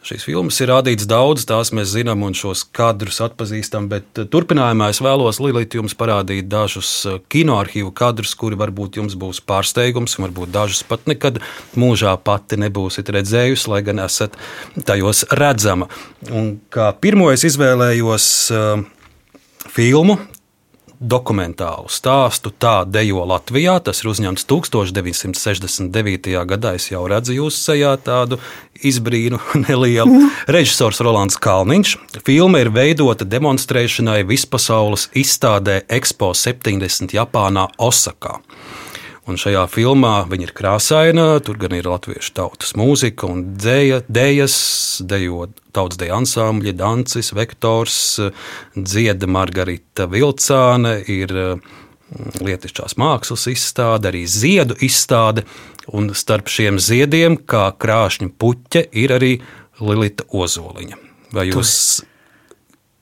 Šīs 0.00 0.22
filmas 0.24 0.56
ir 0.62 0.70
rādītas 0.72 1.04
daudz, 1.04 1.42
tās 1.44 1.74
mēs 1.76 1.90
zinām 1.92 2.22
un 2.24 2.32
šos 2.36 2.62
kadrus 2.72 3.18
atpazīstam, 3.20 3.90
bet 3.90 4.16
eh, 4.16 4.24
turpinājumā 4.32 4.88
es 4.94 5.02
vēlos 5.04 5.42
Lilīt 5.44 5.76
jums 5.76 5.92
parādīt 5.98 6.48
dažus 6.48 6.92
eh, 7.04 7.18
kinoarchīvu 7.28 7.92
kadrus, 7.92 8.32
kuri 8.40 8.56
varbūt 8.60 8.96
jums 8.96 9.18
būs 9.20 9.42
pārsteigums, 9.44 10.16
un 10.16 10.24
varbūt 10.30 10.54
dažus 10.56 10.80
pat 10.88 11.04
nekad 11.10 11.42
mūžā 11.76 12.14
pati 12.24 12.56
nebūsiet 12.62 13.12
redzējusi, 13.12 13.68
lai 13.74 13.82
gan 13.84 14.00
esat 14.06 14.40
tajos 14.88 15.26
redzama. 15.36 15.90
Un 16.32 16.54
kā 16.72 16.88
pirmo 16.96 17.28
es 17.34 17.44
izvēlējos 17.50 18.30
uh, 18.56 18.86
filmu, 19.68 20.16
dokumentālu 21.00 21.88
stāstu 21.88 22.52
Tā 22.52 22.84
dejo 22.84 23.24
Latvijā. 23.28 23.78
Tas 23.84 24.02
ir 24.02 24.10
uzņemts 24.12 24.44
1969. 24.50 26.34
gadā. 26.52 26.74
Es 26.76 26.90
jau 26.92 27.06
redzu 27.08 27.36
jūsu 27.38 27.62
sejā 27.70 27.94
tādu 28.04 28.38
izbrīnu 28.84 29.40
nelielu. 29.66 30.28
Režisors 30.50 31.00
Rolands 31.04 31.40
Kalniņš. 31.40 31.96
Filma 32.26 32.62
ir 32.62 32.72
veidota 32.74 33.24
demonstrēšanai 33.24 34.22
vispasaules 34.28 35.08
izstādē 35.16 35.82
Expo 35.88 36.34
70 36.36 37.16
Japānā 37.16 37.68
Osakā. 37.80 38.38
Un 39.28 39.36
šajā 39.36 39.66
filmā 39.68 40.22
viņa 40.30 40.46
ir 40.46 40.52
krāsaina, 40.56 41.24
tur 41.44 41.58
gan 41.60 41.74
ir 41.76 41.88
latviešu 41.90 42.32
tautas 42.38 42.72
mūzika 42.78 43.28
un 43.28 43.42
dzēja, 43.60 44.00
dējas, 44.08 44.56
dejo 45.06 45.50
tautas 45.76 46.00
deja 46.00 46.16
ansambļi, 46.16 46.72
dancis, 46.78 47.34
vektors, 47.36 47.98
dzieda 48.74 49.28
Margarita 49.30 50.08
Vilcāne, 50.10 50.96
ir 51.12 51.34
mm, 51.36 52.40
lietišķās 52.40 52.96
mākslas 53.00 53.44
izstāde, 53.52 54.08
arī 54.08 54.24
ziedu 54.24 54.78
izstāde, 54.82 55.44
un 55.92 56.14
starp 56.16 56.48
šiem 56.50 56.80
ziediem, 56.80 57.36
kā 57.36 57.68
krāšņa 57.76 58.32
puķe, 58.40 58.86
ir 59.04 59.14
arī 59.18 59.34
Lilita 59.84 60.24
Ozoliņa. 60.32 60.96
Vai 61.36 61.50
jūs? 61.50 61.74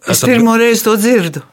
Es 0.08 0.26
pirmo 0.26 0.58
reizi 0.58 0.84
to 0.86 0.98
dzirdu. 0.98 1.44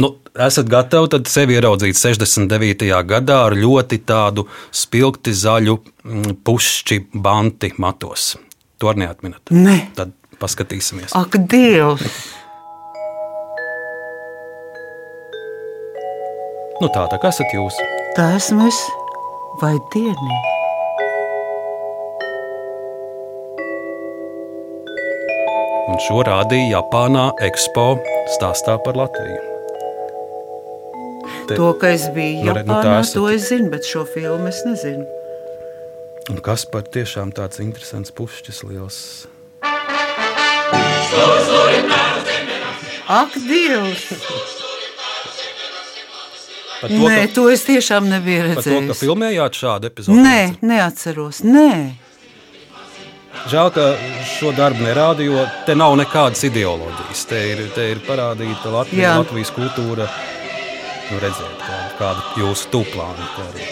Nu, 0.00 0.14
esat 0.40 0.70
gatavi 0.72 1.10
tad 1.12 1.28
sevi 1.28 1.58
ieraudzīt 1.58 1.98
69. 1.98 2.88
gadā 3.04 3.42
ar 3.50 3.56
ļoti 3.56 3.98
tādu 4.08 4.46
spilgti 4.72 5.34
zaļu 5.36 5.76
mm, 5.76 6.38
pušķi 6.46 6.98
banti 7.12 7.74
matos. 7.76 8.36
To 8.80 8.88
arī 8.88 9.04
neatminat. 9.04 9.52
Nē. 9.52 9.76
Tad 9.98 10.14
paskatīsimies. 10.40 11.12
Ak, 11.18 11.36
Dievs! 11.36 12.24
Nu 16.80 16.88
tā, 16.90 17.04
tā 17.12 17.20
kā 17.22 17.30
esat 17.30 17.52
jūs? 17.54 17.76
Tā 18.16 18.32
esmu 18.40 18.64
es 18.66 18.80
vai 19.60 19.76
dienī? 19.92 20.40
Un 25.92 26.00
šo 26.08 26.24
rādīja 26.26 26.78
Japānā 26.78 27.28
Expo 27.44 27.90
stāstā 28.34 28.80
par 28.82 28.98
Latviju. 28.98 29.51
Te, 31.52 31.58
to, 31.60 31.68
ka 31.80 31.92
es 31.94 32.08
biju 32.14 32.46
nu, 32.48 32.52
nu, 32.52 32.60
Japānā, 32.64 32.98
esat. 33.04 33.14
to 33.20 33.28
es 33.32 33.48
zinu, 33.52 33.68
bet 33.72 33.86
šo 33.88 34.02
filmu 34.08 34.48
es 34.50 34.62
nezinu. 34.68 35.04
Un 36.32 36.38
kas 36.44 36.64
par 36.70 36.84
tiešām 36.86 37.32
tāds 37.36 37.60
interesants 37.62 38.12
pušķis 38.14 38.62
liels? 38.68 38.98
Ak, 43.12 43.34
Dievs! 43.36 44.04
Par 46.82 46.90
to, 46.90 46.98
Nē, 46.98 47.18
ka, 47.28 47.32
to 47.36 47.42
es 47.52 47.62
tiešām 47.66 48.08
nebiju 48.10 48.42
par 48.42 48.56
to, 48.56 48.62
ka 48.62 48.70
redzējis. 48.80 49.00
filmējāt 49.02 49.58
šādu 49.58 49.86
epizodi. 49.90 50.22
Nē, 50.24 50.38
neatceros. 50.66 51.42
Nē. 51.46 51.68
Žēl, 53.52 53.68
ka 53.74 53.84
šo 54.38 54.50
darbu 54.56 54.82
nerāda, 54.86 55.22
jo 55.26 55.44
te 55.66 55.76
nav 55.78 55.94
nekādas 56.00 56.42
ideoloģijas. 56.48 57.22
Te 57.30 57.38
ir, 57.52 57.62
te 57.74 57.86
ir 57.92 58.02
parādīta 58.06 58.70
Latvija, 58.74 59.02
Jā. 59.04 59.14
Latvijas 59.22 59.52
kultūra. 59.54 60.08
Nu, 61.12 61.18
redziet, 61.20 61.56
kāda, 61.60 61.88
kāda 61.98 62.22
jūsu 62.40 62.70
tūplāna 62.72 63.26
ir. 63.60 63.66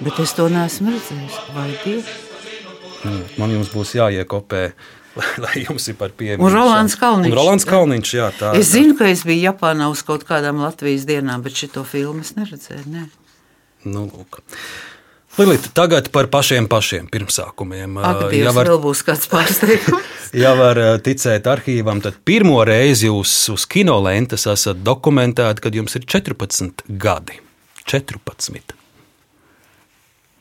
Bet 0.00 0.16
es 0.22 0.32
to 0.32 0.46
neesmu 0.48 0.94
redzējis. 0.94 1.34
Vai 1.52 1.66
Dievs? 1.82 2.14
Mm, 3.04 3.18
Man 3.36 3.52
jums 3.52 3.68
būs 3.74 3.92
jāiekopē, 3.98 4.62
lai, 5.44 5.52
jums 5.66 5.90
ir 5.92 5.98
par 6.00 6.14
pieejamu. 6.16 6.46
Un 6.46 6.54
Rolands 6.56 6.96
Kalniņš. 6.96 7.28
Un 7.28 7.36
Rolands 7.36 7.68
Kalniņš, 7.68 8.12
jā, 8.16 8.30
tā 8.38 8.54
Es 8.56 8.72
zinu, 8.72 8.96
ka 8.96 9.10
es 9.12 9.26
biju 9.28 9.50
Japānā 9.50 9.90
uz 9.92 10.00
kaut 10.08 10.24
kādām 10.28 10.62
Latvijas 10.64 11.04
dienām, 11.10 11.44
bet 11.44 11.58
šo 11.60 11.84
filmu 11.84 12.24
es 12.24 12.32
neredzēju. 12.38 12.86
Ne. 12.94 13.04
Nu, 13.84 14.06
lūk. 14.08 14.40
Lilita, 15.38 15.70
tagad 15.74 16.08
par 16.10 16.26
pašiem 16.32 16.66
pašiem 16.66 17.06
pirmsākumiem. 17.12 17.98
Ak, 18.02 18.24
Dievs, 18.32 18.48
ja 18.48 18.54
var, 18.56 18.70
vēl 18.72 18.80
būs 18.82 19.04
kāds 19.06 19.28
pārsteigums. 19.30 20.08
ja 20.44 20.54
var 20.58 20.80
ticēt 21.04 21.46
arhīvam, 21.46 22.02
tad 22.02 22.18
pirmo 22.26 22.58
reizi 22.66 23.06
jūs 23.06 23.34
uz 23.54 23.66
kinolentes 23.70 24.48
esat 24.50 24.82
dokumentēti, 24.82 25.62
kad 25.62 25.78
jums 25.78 25.94
ir 25.94 26.08
14 26.10 26.82
gadi. 26.88 27.38
14. 27.86 28.74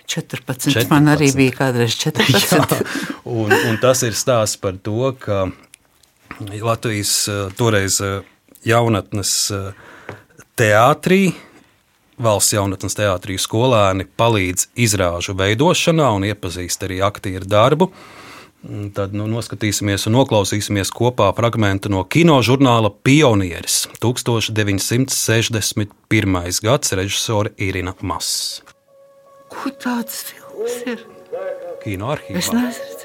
14. 0.08 0.74
14. 0.74 0.90
Man 0.90 1.12
arī 1.12 1.30
bija 1.36 1.56
kādreiz 1.62 1.98
14. 2.00 2.74
Jā, 2.82 2.82
un, 3.28 3.54
un 3.54 3.78
tas 3.84 4.02
ir 4.08 4.18
stāsts 4.18 4.58
par 4.62 4.80
to, 4.82 5.12
ka 5.20 5.46
Latvijas 6.40 7.28
toreiz 7.60 8.00
jaunatnes 8.68 9.34
teātrī, 10.58 11.22
valsts 12.22 12.54
jaunatnes 12.56 12.96
teātrī 12.98 13.38
skolēni 13.42 14.06
palīdz 14.18 14.68
izrāžu 14.80 15.34
veidošanā 15.38 16.08
un 16.18 16.24
iepazīst 16.30 16.84
arī 16.88 16.98
aktieru 17.06 17.46
darbu. 17.50 17.86
Un 18.68 18.90
Tad 18.92 19.14
nu, 19.16 19.28
noskatīsimies 19.30 20.08
un 20.10 20.14
noklausīsimies 20.18 20.90
kopā 20.92 21.34
fragment 21.38 21.86
no 21.94 22.02
kino 22.10 22.42
žurnāla 22.44 22.90
Pionieris 23.06 23.88
1961. 24.02 26.62
gads 26.66 26.88
režisore 26.98 27.50
Irina 27.62 27.94
Mass. 28.02 28.62
Kur 29.54 29.72
tāds 29.78 30.24
filmas 30.28 30.76
ir? 30.90 30.98
Kino 31.84 32.06
arhīvā. 32.16 32.38
Es 32.42 32.50
nezinu. 32.52 32.98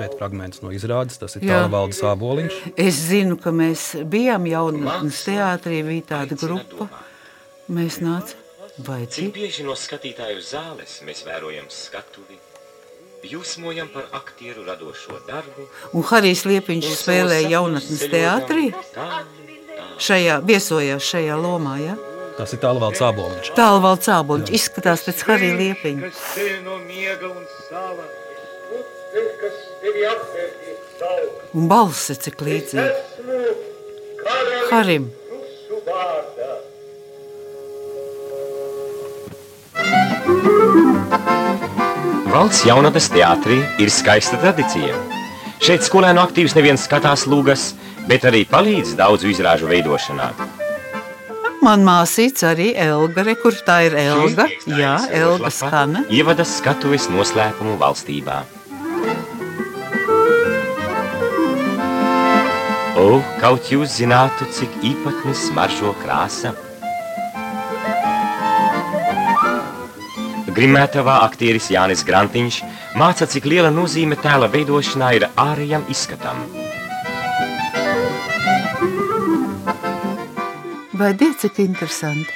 Šeit 0.00 0.16
fragments 0.18 0.62
no 0.64 0.72
izrādes, 0.74 1.18
tas 1.20 1.36
ir 1.36 1.44
Jā. 1.44 1.64
Tālvaldes 1.64 2.00
Āboliņš. 2.06 2.58
Es 2.78 2.98
zinu, 3.10 3.36
ka 3.40 3.52
mēs 3.54 3.92
bijām 4.08 4.46
jaunatnes 4.48 5.22
teātrī, 5.26 5.82
bija 5.86 6.06
tāda 6.14 6.38
grupa. 6.40 6.88
Mēs 7.70 8.00
nācām. 8.02 8.46
Vai 8.82 9.04
Cik 9.10 9.34
bieži 9.34 9.64
no 9.66 9.74
skatītāju 9.76 10.40
zāles 10.42 11.00
mēs 11.04 11.20
vērojam 11.26 11.66
skatuvi, 11.70 12.38
jūsmojam 13.28 13.90
par 13.92 14.06
aktieru 14.16 14.64
radošo 14.64 15.18
darbu? 15.26 15.66
Un 15.94 16.06
Harijs 16.08 16.46
Liepiņš 16.48 16.88
spēlēja 17.02 17.50
jaunatnes 17.56 18.06
teātrī. 18.10 18.70
Šajā 20.00 20.38
viesojās 20.48 21.04
šajā 21.12 21.36
lomā. 21.38 21.76
Ja? 21.82 21.98
Tas 22.38 22.54
ir 22.56 22.62
Tālvaldes 22.62 23.04
Āboliņš. 23.04 23.52
Tālvalds 23.58 24.10
Āboliņš 24.16 24.54
izskatās 24.56 25.04
pēc 25.06 25.24
Harija 25.28 25.60
Liepiņa. 25.60 26.10
Un 31.54 31.70
balss 31.70 32.10
cik 32.24 32.46
līdzīga. 32.46 32.90
Karalis 34.24 34.70
Harim. 34.72 35.10
Valsts 42.30 42.62
jaunatnes 42.62 43.08
teātrī 43.10 43.56
ir 43.82 43.90
skaista 43.90 44.38
tradīcija. 44.38 44.94
Šeit 45.66 45.82
skolēnu 45.82 46.20
aktīvs 46.22 46.54
neviens 46.54 46.84
skatās 46.86 47.24
lūgas, 47.26 47.72
bet 48.06 48.22
arī 48.28 48.44
palīdz 48.46 48.92
daudzu 49.00 49.32
izrāžu 49.32 49.66
veidošanā. 49.66 50.28
Man 51.66 51.82
māsīca 51.84 52.52
arī 52.52 52.68
Elga, 52.78 53.24
re, 53.26 53.34
kur 53.34 53.58
tā 53.66 53.80
ir 53.88 53.98
Elga. 53.98 54.46
Jā, 54.70 54.94
Elga 55.10 55.50
skana. 55.50 56.04
Ievada 56.06 56.46
skatuves 56.46 57.10
noslēpumu 57.10 57.74
valstībā. 57.82 58.38
O, 63.00 63.20
kaut 63.42 63.74
jūs 63.74 63.98
zinātu, 63.98 64.46
cik 64.54 64.82
īpatni 64.86 65.34
smaržo 65.34 65.96
krāsa. 66.04 66.54
Grimētavā 70.50 71.20
aktieris 71.24 71.68
Jānis 71.70 72.02
Grantiņš 72.06 72.56
māca, 72.98 73.26
cik 73.30 73.46
liela 73.46 73.70
nozīme 73.70 74.16
tēla 74.18 74.48
veidošanā 74.50 75.12
ir 75.18 75.26
ārējam 75.38 75.86
izskatam. 75.92 76.42
Vai 81.00 81.14
diez 81.16 81.38
cik 81.40 81.62
interesanti? 81.64 82.28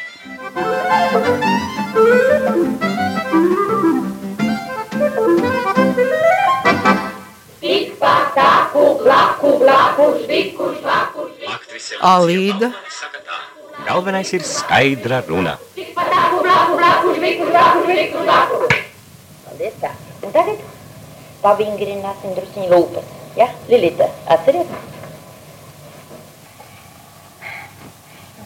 Alīda. 12.05 12.71
Galvenais 13.85 14.33
ir 14.37 14.45
skaidra 14.49 15.21
runa. 15.29 15.59
Paldies, 19.45 19.74
tā. 19.80 19.91
Un 20.24 20.32
tagad 20.35 20.59
pavingrināsim 21.43 22.35
drusciņu 22.37 22.68
lūpas. 22.70 23.05
Ja, 23.37 23.49
Lilita, 23.68 24.09
atceries? 24.30 24.68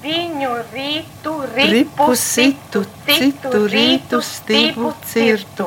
Viņu 0.03 0.51
rītu, 0.73 1.33
Ripu 1.55 2.15
situ, 2.17 2.85
citu 3.07 3.65
rītu, 3.69 4.21
stipu 4.23 4.93
cirtu. 5.11 5.67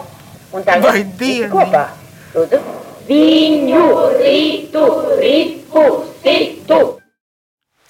Un 0.55 0.63
tagad 0.63 0.84
Vai 0.88 1.01
visi 1.03 1.17
dieniņ. 1.19 1.51
kopā. 1.51 1.84
Lūdzu. 2.36 2.61
Viņu 3.09 3.84
rītu, 4.22 4.86
ripu, 5.19 5.86
situ. 6.24 7.01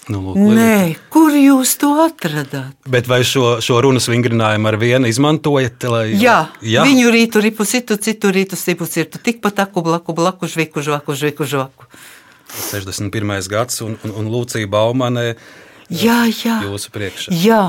Nu, 0.10 0.18
lūk. 0.26 0.38
Nē, 0.58 0.96
kur 1.14 1.36
jūs 1.38 1.76
to 1.78 1.92
atradāt? 2.02 2.74
Bet 2.90 3.06
vai 3.08 3.20
šo, 3.28 3.60
šo 3.62 3.78
runas 3.86 4.08
vingrinājumu 4.10 4.72
ar 4.72 4.78
vienu 4.82 5.12
izmantojat? 5.12 5.84
Lai... 5.92 6.08
Jā, 6.18 6.40
Jā. 6.66 6.82
viņu 6.88 7.12
rītu 7.14 7.44
ripu 7.46 7.68
citu, 7.70 8.00
citu 8.02 8.32
rītu 8.34 8.58
stipu 8.58 8.88
cirtu. 8.90 9.22
Tikpat 9.22 9.62
aku 9.68 9.84
blaku, 9.86 10.16
blaku 10.18 10.50
žviku, 10.50 10.82
žvaku, 10.82 11.14
žviku, 11.14 11.46
žvaku. 11.46 11.86
61. 12.72 13.38
gads 13.48 13.82
un, 13.86 13.94
un, 14.04 14.16
un 14.24 14.32
Lūcija 14.34 14.68
Baumanē 14.68 15.36
Jā, 15.94 16.26
jā. 16.34 16.58
jūsu 16.66 16.92
priekšā. 16.92 17.32
Jā, 17.46 17.64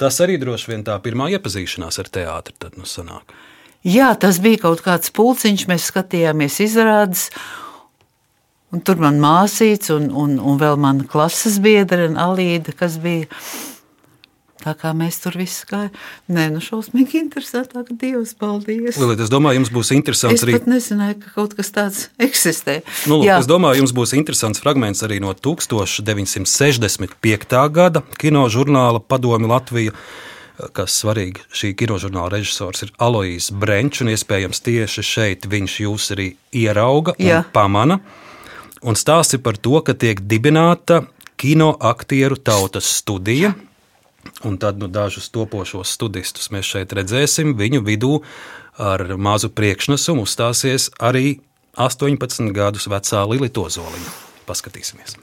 Tas 0.00 0.16
arī 0.24 0.38
droši 0.40 0.70
vien 0.70 0.80
tā 0.80 0.94
pirmā 1.04 1.26
iepazīšanās 1.36 1.98
ar 2.00 2.06
teātri 2.08 2.54
tad 2.56 2.78
nu 2.80 2.86
sanāk. 2.88 3.34
jā, 3.84 4.06
tas 4.16 4.38
bija 4.40 4.62
kaut 4.62 4.80
kāds 4.80 5.12
pulciņš, 5.12 5.66
mēs 5.68 5.90
skatījāmies 5.92 6.56
izrādes. 6.64 7.26
Un 8.70 8.78
tur 8.86 9.00
man 9.02 9.16
māsīca 9.18 9.96
un, 9.96 10.04
un, 10.14 10.36
un 10.38 10.58
vēl 10.60 10.76
mana 10.78 11.02
klases 11.10 11.56
biedra, 11.62 12.06
Alīda, 12.22 12.70
kas 12.78 12.98
bija. 13.02 13.26
Tā 14.60 14.74
kā 14.76 14.90
mēs 14.92 15.16
tur 15.22 15.32
visi 15.40 15.64
gājām. 15.70 15.94
Nē, 16.36 16.42
nu 16.52 16.60
šausmīgi 16.60 17.16
interesantāk. 17.16 17.88
Dievs, 17.96 18.34
paldies. 18.36 18.98
Lilīt, 19.00 19.22
es 19.24 19.30
domāju, 19.32 19.56
jums 19.62 19.70
būs 19.72 19.88
interesants 19.96 20.42
Es 20.42 20.44
arī. 20.44 20.52
pat 20.58 20.66
nezināju, 20.68 21.16
ka 21.22 21.28
kaut 21.38 21.54
kas 21.56 21.72
tāds 21.72 22.02
eksistē. 22.20 22.82
Nu, 23.08 23.16
lūk, 23.22 23.30
Jā. 23.30 23.38
es 23.40 23.48
domāju, 23.48 23.80
jums 23.80 23.94
būs 23.96 24.12
interesants 24.18 24.60
fragments 24.60 25.00
arī 25.06 25.16
no 25.24 25.32
1965. 25.32 27.56
gada 27.72 28.02
kino 28.20 28.44
žurnāla 28.52 29.00
Padomi 29.00 29.48
Latvija. 29.48 29.96
Kas 30.76 30.92
svarīgi, 31.00 31.40
šī 31.56 31.72
kinožurnāla 31.80 32.28
režisors 32.36 32.84
ir 32.84 32.92
Aloijs 33.00 33.48
Brenčs, 33.56 34.02
un 34.04 34.12
iespējams 34.12 34.60
tieši 34.60 35.00
šeit 35.08 35.48
viņš 35.48 35.72
jūs 35.86 36.10
arī 36.12 36.34
ierauga 36.52 37.16
un 37.16 37.30
Jā. 37.32 37.40
pamana. 37.54 37.96
Un 38.80 38.96
stāsti 38.96 39.36
par 39.44 39.58
to, 39.60 39.76
ka 39.84 39.92
tiek 39.92 40.22
dibināta 40.24 41.02
kino 41.40 41.74
aktieru 41.80 42.38
tautas 42.40 42.88
studija. 42.96 43.52
Un 44.44 44.56
tad 44.60 44.80
nu, 44.80 44.88
dažus 44.88 45.28
topošos 45.32 45.92
studistus 45.96 46.48
mēs 46.52 46.68
šeit 46.68 46.92
redzēsim. 46.96 47.52
Viņu 47.60 47.82
vidū 47.84 48.20
ar 48.80 49.04
mazu 49.20 49.50
priekšnesumu 49.52 50.24
uzstāsies 50.24 50.88
arī 50.96 51.40
18 51.76 52.52
gadus 52.56 52.88
vecā 52.88 53.24
Lilita 53.28 53.66
Ozoliņa. 53.68 54.14
Paskatīsimies! 54.48 55.16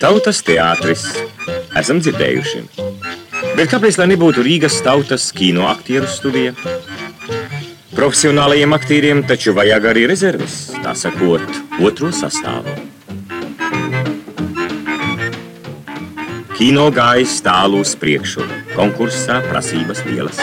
Tautas 0.00 0.42
teātris. 0.44 1.06
Esam 1.80 2.02
dzirdējuši. 2.04 2.64
Bet 3.56 3.70
kāpēc 3.72 3.96
lai 3.96 4.10
nebūtu 4.12 4.44
Rīgas 4.44 4.76
tautas 4.84 5.30
kino 5.32 5.64
aktieru 5.70 6.10
studija? 6.10 6.52
Profesionālajiem 7.94 8.72
aktieriem 8.74 9.20
taču 9.22 9.52
vajag 9.54 9.84
arī 9.92 10.08
rezerves, 10.10 10.54
tā 10.82 10.96
sakot, 10.98 11.44
otro 11.78 12.08
sastāvu. 12.10 12.72
Kino 16.58 16.88
gājis 16.94 17.36
tālu 17.46 17.84
uz 17.84 17.92
priekšu, 17.98 18.42
konkursā 18.74 19.38
prasības 19.46 20.02
lielas. 20.08 20.40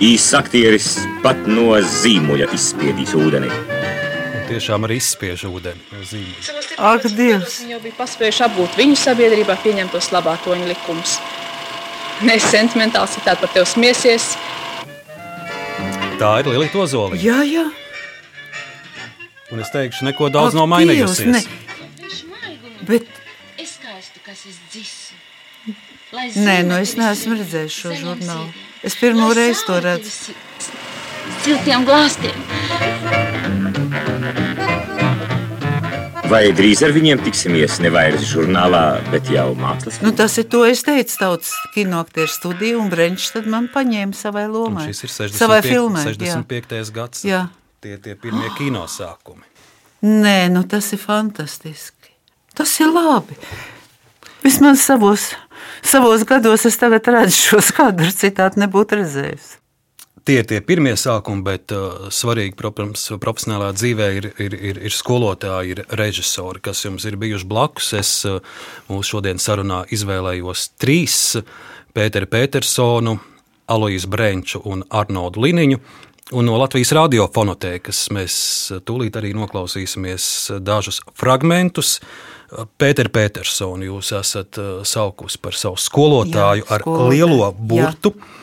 Īsts 0.00 0.32
aktieris 0.38 0.94
pat 1.20 1.44
no 1.44 1.74
zīmuļa 1.84 2.48
izspiedīs 2.56 3.12
ūdeni. 3.12 3.52
Tiešām 4.48 4.88
arī 4.88 4.96
izspiež 5.02 5.44
ūdeni 5.50 5.84
no 5.92 6.00
zīmes. 6.00 6.48
Ak, 6.80 7.04
Dievs! 7.12 7.60
Viņi 7.60 7.76
jau 7.76 7.82
bija 7.84 7.98
paspējuši 8.00 8.46
apgūt 8.48 8.80
viņu 8.80 8.96
sabiedrībā 8.96 9.58
pieņemtos 9.60 10.08
labātoņu 10.16 10.72
likumus. 10.72 11.18
Nes 12.26 12.44
sentimentāls 12.52 13.14
ir 13.16 13.24
tāds 13.24 13.40
par 13.40 13.52
tevi 13.54 13.66
smiesies. 13.70 14.26
Tā 16.20 16.32
ir 16.42 16.50
Lilita 16.52 16.82
Ozoliņa. 16.82 17.22
Jā, 17.24 17.38
jā. 17.48 17.64
Un 19.50 19.62
es 19.64 19.70
teikšu, 19.72 20.04
neko 20.06 20.28
daudz 20.30 20.52
Ak, 20.52 20.58
nav 20.60 20.68
mainījusies. 20.70 21.32
Ne. 21.32 21.40
Bet, 22.88 23.08
Es 23.60 23.76
skaistu, 23.78 24.20
kas 24.24 24.44
es 24.50 24.58
dzisu. 24.72 25.16
nē, 26.44 26.56
nu 26.68 26.76
es 26.80 26.94
neesmu 26.98 27.36
redzējis 27.40 27.80
šo 27.82 27.94
žurnālu. 28.02 28.52
Es 28.84 28.96
pirmo 29.00 29.32
reizi 29.36 29.64
to 29.66 29.80
redzu. 29.84 30.34
Siltiem 31.44 31.84
glāstiem. 31.88 32.36
Vai 36.30 36.52
drīz 36.54 36.80
ar 36.86 36.92
viņiem 36.94 37.20
tiksimies 37.24 37.80
ne 37.82 37.90
vairs 37.90 38.22
žurnālā, 38.30 38.82
bet 39.10 39.26
jau 39.32 39.48
mākslas 39.58 39.96
Nu, 40.04 40.12
tas 40.14 40.36
ir 40.38 40.46
to 40.52 40.60
es 40.68 40.84
teicu, 40.86 41.16
tautas 41.18 41.50
kinoaktieru 41.74 42.30
studiju, 42.30 42.78
un 42.84 42.90
Brenčs 42.92 43.32
tad 43.34 43.48
man 43.50 43.66
paņēma 43.72 44.14
savai 44.14 44.44
Un 44.46 44.54
lomai. 44.54 44.84
šis 44.86 45.02
ir 45.08 45.10
65, 45.10 45.38
savai 45.40 45.58
filmai. 45.66 46.04
jā. 46.06 46.36
65. 46.38 46.92
gads. 46.94 47.24
Jā. 47.26 47.42
Tie 47.82 47.96
tie 47.98 48.14
pirmie 48.14 48.46
kino 48.58 48.84
sākumi. 48.86 49.42
Nē, 50.06 50.48
nu 50.54 50.62
tas 50.70 50.92
ir 50.94 51.02
fantastiski. 51.02 52.14
Tas 52.54 52.72
ir 52.80 52.92
labi. 52.94 53.34
Vismaz 54.44 54.80
savos, 54.86 55.32
savos 55.82 56.22
gados 56.24 56.64
es 56.64 56.78
tagad 56.80 57.04
redzu 57.10 57.36
šos 57.50 57.72
kadrus, 57.76 58.14
citādi 58.22 58.62
nebūtu 58.62 58.96
redzējis. 59.02 59.56
Tie 60.30 60.36
ir 60.38 60.46
tie 60.46 60.60
pirmie 60.62 60.92
sākumi, 60.94 61.42
bet 61.42 61.72
uh, 61.74 62.04
svarīgi, 62.14 62.52
protams, 62.54 63.08
profesionālā 63.18 63.72
dzīvē 63.74 64.06
ir, 64.14 64.28
ir, 64.38 64.54
ir, 64.54 64.78
ir 64.86 64.94
skolotāji, 64.94 65.72
ir 65.74 65.80
režisori, 65.98 66.60
kas 66.62 66.84
jums 66.84 67.02
ir 67.10 67.16
bijuši 67.18 67.48
blakus. 67.50 67.88
Es 67.98 68.12
uh, 68.30 68.36
mūsu 68.86 69.16
šodienas 69.16 69.48
sarunā 69.48 69.80
izvēlējos 69.90 70.68
trīs- 70.78 71.16
Pēteru 71.98 72.30
Petersonu, 72.30 73.16
Aloiju 73.74 74.06
Brēnču 74.06 74.62
un 74.70 74.86
Arnoldu 74.86 75.42
Liniņu. 75.42 75.82
Un 76.38 76.46
no 76.46 76.62
Latvijas 76.62 76.94
radiofonotēkas 76.94 78.06
mēs 78.14 78.34
tūlīt 78.86 79.18
arī 79.18 79.34
noklausīsimies 79.34 80.52
dažus 80.62 81.02
fragmentus. 81.18 81.96
Pēter 82.78 83.10
Petersonu 83.10 83.96
jūs 83.96 84.14
esat 84.14 84.62
uh, 84.62 84.86
saukusi 84.86 85.42
par 85.42 85.58
savu 85.58 85.74
skolotāju 85.74 86.62
Jā, 86.62 86.70
ar 86.70 86.86
skolotāju. 86.86 87.16
lielo 87.18 87.50
burtu. 87.58 88.14
Jā. 88.14 88.36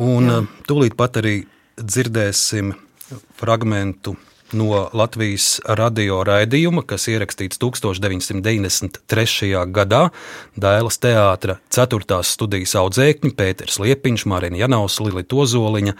Un 0.00 0.28
Jā. 0.28 0.40
tūlīt 0.68 0.94
pat 0.98 1.16
arī 1.20 1.44
dzirdēsim 1.80 2.74
fragment 3.40 4.08
no 4.52 4.88
Latvijas 4.92 5.60
radio 5.78 6.24
raidījuma, 6.26 6.82
kas 6.86 7.06
ierakstīts 7.10 7.58
1993. 7.62 9.66
gadā. 9.70 10.10
Dēlas 10.58 10.98
teātra 11.02 11.58
4. 11.70 12.22
studijas 12.26 12.74
audzēkņi 12.80 13.30
Pēters 13.38 13.78
Liepiņš, 13.82 14.26
Marina 14.30 14.56
Janaus, 14.64 14.98
Lilita 15.02 15.34
Ozoliņa, 15.44 15.94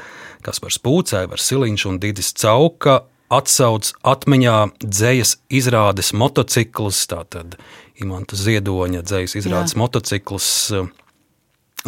Kaspars 0.47 0.79
Pūcē, 0.83 1.21
Var 1.31 1.39
Siliņš 1.39 1.83
un 1.91 1.97
Didis 2.03 2.31
Cauka 2.35 3.03
atsauc 3.31 3.93
atmiņā 4.03 4.57
dzējas 4.83 5.37
izrādes 5.55 6.11
motociklus, 6.19 7.07
tātad 7.11 7.55
Imanta 8.01 8.35
Ziedoņa 8.39 9.03
dzējas 9.07 9.37
izrādes 9.39 9.75
Jā. 9.77 9.79
motociklus, 9.79 10.49
eh, 10.75 10.89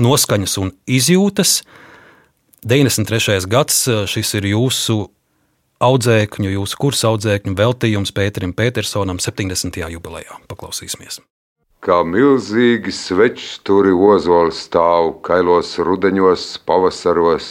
noskaņas 0.01 0.59
un 0.63 0.73
izjūtas. 0.87 1.61
93. 2.63 3.43
gads 3.51 3.85
šis 4.09 4.37
ir 4.39 4.47
jūsu 4.53 5.09
audzēkņu, 5.83 6.53
jūsu 6.55 6.79
kursa 6.79 7.11
audzēkņu 7.11 7.57
veltījums 7.59 8.15
Pēterim 8.15 8.55
Petersonam 8.55 9.19
70. 9.23 9.83
jubilejā. 9.97 10.39
Paklausīsimies! 10.51 11.21
Kā 11.83 12.05
milzīgi 12.07 12.93
svečsturi 12.95 13.91
ozols 13.91 14.61
stāv 14.69 15.17
kailos 15.27 15.75
rudeņos, 15.83 16.45
pavasaros, 16.63 17.49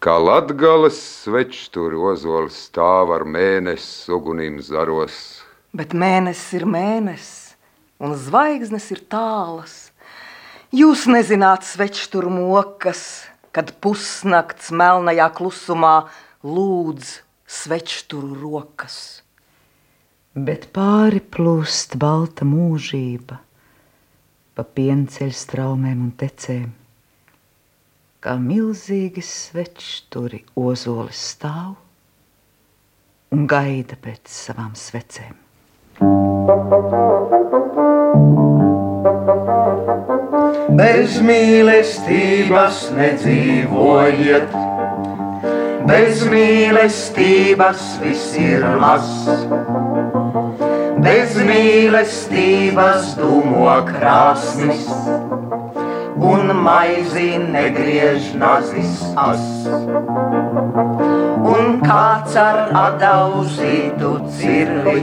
kā 0.00 0.14
latgales 0.16 0.96
svečsturi 0.96 2.00
ozols 2.00 2.56
stāv 2.70 3.12
ar 3.12 3.26
mēnesi 3.28 4.08
ugunīm 4.16 4.56
zaros. 4.64 5.42
Bet 5.76 5.92
mēnesis 5.92 6.56
ir 6.56 6.64
mēnesis, 6.64 7.36
un 8.00 8.16
zvaigznes 8.16 8.88
ir 8.96 9.04
tālas. 9.12 9.87
Jūs 10.68 11.06
nezināt 11.08 11.64
svečsturu 11.64 12.28
mokas, 12.28 13.24
kad 13.56 13.70
pusnakts 13.80 14.68
melnajā 14.68 15.30
klusumā 15.32 16.10
lūdz 16.44 17.12
svečturu 17.48 18.36
rokas. 18.36 19.22
Bet 20.36 20.68
pāri 20.76 21.22
plūst 21.24 21.96
balta 21.96 22.44
mūžība, 22.44 23.38
pa 24.52 24.66
pienceļ 24.76 25.32
straumēm 25.32 26.04
un 26.04 26.12
tecēm. 26.20 26.68
Kā 28.20 28.36
milzīgi 28.36 29.24
svečturi 29.24 30.42
ozolis 30.52 31.24
stāv 31.32 31.78
un 33.32 33.48
gaida 33.48 33.96
pēc 33.96 34.28
savām 34.28 34.76
svecēm. 34.76 35.32
Bez 40.68 41.14
mīlestības 41.24 42.78
nedzīvojiet, 42.92 44.50
bez 45.88 46.20
mīlestības 46.28 47.84
viss 48.02 48.34
ir 48.36 48.66
mazs. 48.76 49.46
Bez 51.00 51.38
mīlestības 51.48 53.14
dūmo 53.16 53.78
krāsnis, 53.88 54.84
un 56.20 56.52
maizi 56.66 57.38
negriež 57.48 58.34
nazis 58.36 59.00
as. 59.24 59.48
Un 61.48 61.80
kāds 61.80 62.36
ar 62.44 62.60
adauzītu 62.84 64.18
cirvi, 64.36 65.00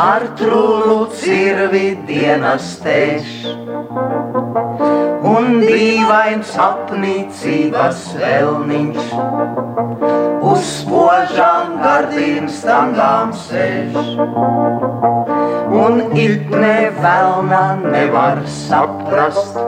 ar 0.00 0.24
trūlu 0.38 0.98
cirvi 1.20 1.88
dienas 2.08 2.72
tēš. 2.84 3.32
Un 5.30 5.58
dīvains 5.60 6.52
apnicības 6.64 8.00
vēlniņš 8.20 9.10
uz 10.50 10.62
spožām 10.68 11.76
gardīm 11.82 12.48
stangām 12.54 13.34
sēž. 13.42 13.98
Un 15.80 16.00
ikne 16.18 16.76
vēlna 16.96 17.64
nevar 17.84 18.40
saprast, 18.56 19.60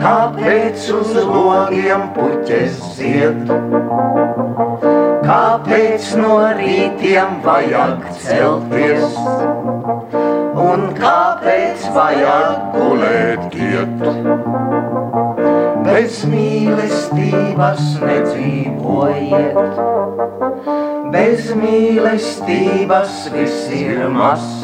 kāpēc 0.00 0.90
uz 0.98 1.14
logiem 1.30 2.10
puķes 2.18 2.82
zied. 2.98 3.54
Kāpēc 5.24 6.06
no 6.20 6.34
rītiem 6.58 7.38
vajag 7.44 8.02
celties? 8.20 9.14
Un 10.64 10.82
kāpēc 10.98 11.86
vajag 11.94 12.74
gulēt 12.74 13.56
iet? 13.56 14.04
Bez 15.86 16.18
mīlestības 16.28 17.82
nedzīvojiet, 18.04 19.80
bez 21.16 21.50
mīlestības 21.62 23.16
viss 23.32 23.72
ir 23.80 24.04
mazs. 24.12 24.62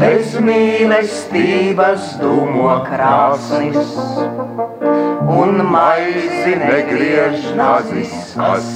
Bez 0.00 0.38
mīlestības 0.40 2.14
dūmo 2.22 2.80
krāsnis, 2.88 3.96
un 4.80 5.60
maizi 5.72 6.56
negriež 6.56 7.52
nazis 7.56 8.12
as. 8.36 8.66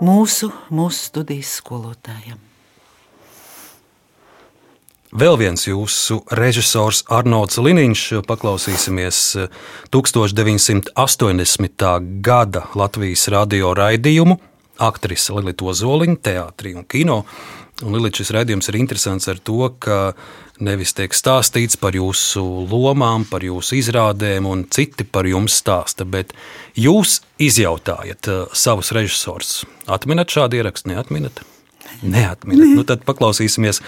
Mūsu, 0.00 0.50
mūsu 0.70 1.00
studijas 1.10 1.56
skolotājiem. 1.60 2.38
Vēl 5.16 5.38
viens 5.40 5.62
jūsu 5.64 6.18
režisors 6.36 7.04
Arnolds 7.08 7.56
Liniņš, 7.62 8.02
paklausīsimies 8.28 9.20
1980. 9.94 11.86
gada 12.20 12.62
Latvijas 12.76 13.28
radio 13.32 13.72
raidījumu 13.76 14.36
aktrise 14.82 15.32
Lilita 15.36 15.64
Ozoliņa, 15.70 16.18
teātrī 16.20 16.74
un 16.76 16.84
kino. 16.88 17.24
Un 17.84 17.92
Lilita 17.92 18.22
šis 18.22 18.32
raidījums 18.32 18.70
ir 18.70 18.78
interesants 18.80 19.28
ar 19.28 19.36
to, 19.44 19.58
ka 19.84 20.14
nevis 20.64 20.94
tiek 20.96 21.12
stāstīts 21.12 21.76
par 21.76 21.92
jūsu 21.96 22.40
lomām, 22.70 23.26
par 23.28 23.44
jūsu 23.44 23.76
izrādēm, 23.76 24.48
un 24.48 24.62
citi 24.72 25.04
par 25.04 25.28
jums 25.28 25.58
stāsta, 25.60 26.06
bet 26.08 26.32
jūs 26.72 27.18
izjautājat 27.36 28.30
uh, 28.32 28.46
savus 28.56 28.94
režisorus. 28.96 29.58
Atminat 29.84 30.32
šādu 30.32 30.56
ierakstu, 30.56 30.94
neatminat? 30.94 31.44
Neatminat. 32.00 32.72
Nu, 32.78 32.86
tad 32.88 33.04
paklausīsimies, 33.08 33.82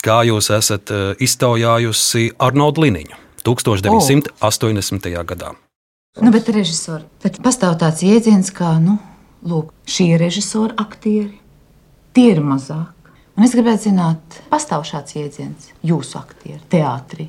kā 0.00 0.22
jūs 0.30 0.48
esat 0.56 0.96
uh, 0.96 1.12
iztaujājusi 1.20 2.30
Arnoldu 2.40 2.86
Liniņu 2.86 3.20
1980. 3.44 5.12
Oh. 5.12 5.28
gadā. 5.28 5.52
Nu, 6.24 6.32
bet 6.32 6.48
režisori, 6.48 7.04
bet 7.20 7.36
pastāv 7.44 7.76
tāds 7.84 8.00
jēdziens 8.00 8.48
kā, 8.56 8.78
nu, 8.80 8.96
lūk, 9.44 9.76
šie 9.84 10.14
režisori, 10.16 10.72
aktieri, 10.80 11.34
tie 12.16 12.30
ir 12.32 12.40
mazāk. 12.40 12.95
Un 13.36 13.44
es 13.44 13.52
gribētu 13.52 13.90
zināt, 13.90 14.38
pastāv 14.48 14.86
šāds 14.88 15.12
jēdziens 15.12 15.66
jūsu 15.84 16.16
aktieri, 16.16 16.62
teātrī, 16.72 17.26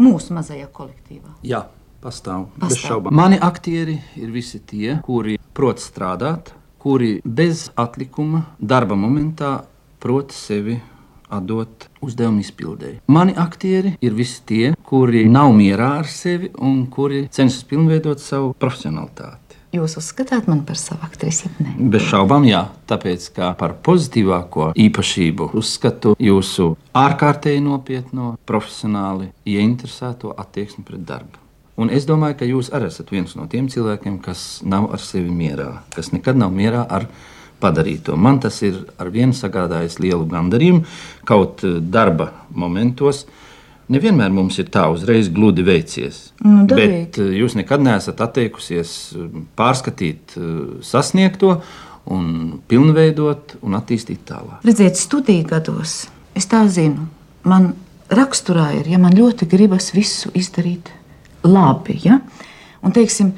mūsu 0.00 0.32
mazajā 0.32 0.70
kolektīvā. 0.72 1.34
Jā, 1.44 1.66
pastāv. 2.00 2.46
Pastāv. 2.56 2.70
Bez 2.70 2.80
šaubām. 2.80 3.12
Mani 3.12 3.36
aktieri 3.44 3.98
ir 4.16 4.32
visi 4.32 4.62
tie, 4.64 4.94
kuri 5.04 5.36
prot 5.52 5.84
strādāt, 5.84 6.54
kuri 6.80 7.18
bez 7.24 7.66
atlikuma 7.76 8.46
darba 8.56 8.96
momentā 8.96 9.52
prot 10.00 10.32
sevi 10.32 10.78
atdot 11.28 11.90
uzdevumu 12.04 12.40
izpildēji. 12.40 13.02
Mani 13.12 13.36
aktieri 13.36 13.98
ir 14.00 14.16
visi 14.16 14.40
tie, 14.48 14.72
kuri 14.88 15.26
nav 15.28 15.52
mierā 15.56 15.98
ar 16.00 16.08
sevi 16.08 16.54
un 16.56 16.86
kuri 16.88 17.26
cenšas 17.28 17.68
pilnveidot 17.68 18.22
savu 18.22 18.54
profesionalitāti. 18.56 19.43
Jūs 19.74 19.96
uzskatāt 19.98 20.46
mani 20.46 20.62
par 20.66 20.78
savu 20.78 21.02
aktrisi? 21.02 21.48
Bez 21.58 22.04
šaubām, 22.06 22.44
jā. 22.46 22.60
Tāpēc, 22.86 23.26
kā 23.34 23.48
par 23.58 23.74
pozitīvāko 23.82 24.68
īpašību, 24.78 25.48
uzskatu 25.58 26.12
jūsu 26.22 26.74
ārkārtēji 26.94 27.62
nopietno, 27.64 28.34
profesionāli 28.46 29.32
ieinteresēto 29.50 30.30
attieksmi 30.38 30.86
pret 30.86 31.02
darbu. 31.08 31.40
Un 31.74 31.90
es 31.90 32.06
domāju, 32.06 32.38
ka 32.38 32.46
jūs 32.46 32.70
arī 32.76 32.86
esat 32.86 33.10
viens 33.10 33.34
no 33.34 33.48
tiem 33.50 33.66
cilvēkiem, 33.72 34.20
kas 34.22 34.62
nav 34.62 34.92
ar 34.94 35.02
sevi 35.02 35.32
mierā, 35.34 35.80
kas 35.94 36.12
nekad 36.14 36.38
nav 36.38 36.54
mierā 36.54 36.84
ar 36.86 37.08
padarīto. 37.58 38.14
Man 38.14 38.38
tas 38.44 38.60
ir 38.62 38.78
ar 39.00 39.10
vienu 39.10 39.34
sagādājis 39.34 39.98
lielu 39.98 40.28
gandarījumu, 40.30 40.84
kaut 41.26 41.64
eh, 41.66 41.80
darba 41.80 42.30
momentos. 42.54 43.24
Nevienmēr 43.92 44.32
mums 44.32 44.56
ir 44.62 44.70
tā 44.72 44.86
uzreiz 44.92 45.28
gludi 45.32 45.64
veicies. 45.66 46.30
Nu, 46.40 46.64
bet 46.70 47.18
eh, 47.20 47.34
jūs 47.40 47.56
nekad 47.58 47.84
neesat 47.84 48.22
atteikusies 48.24 48.92
eh, 49.12 49.26
pārskatīt 49.58 50.36
eh, 50.38 50.46
sasniegto, 50.84 51.58
un 52.14 52.60
pilnveidot 52.68 53.58
un 53.64 53.76
attīstīt 53.76 54.24
tālāk. 54.28 54.64
Redziet, 54.64 54.98
studiju 55.00 55.46
gados 55.48 56.04
es 56.36 56.48
tā 56.50 56.62
zinu. 56.68 57.06
Man 57.48 57.72
raksturā 58.12 58.70
ir, 58.80 58.88
ja 58.92 59.00
man 59.00 59.16
ļoti 59.16 59.48
gribas 59.48 59.90
visu 59.94 60.32
izdarīt 60.36 60.90
labi, 61.44 61.98
ja? 62.04 62.18
un 62.84 62.92
teiksim, 62.92 63.32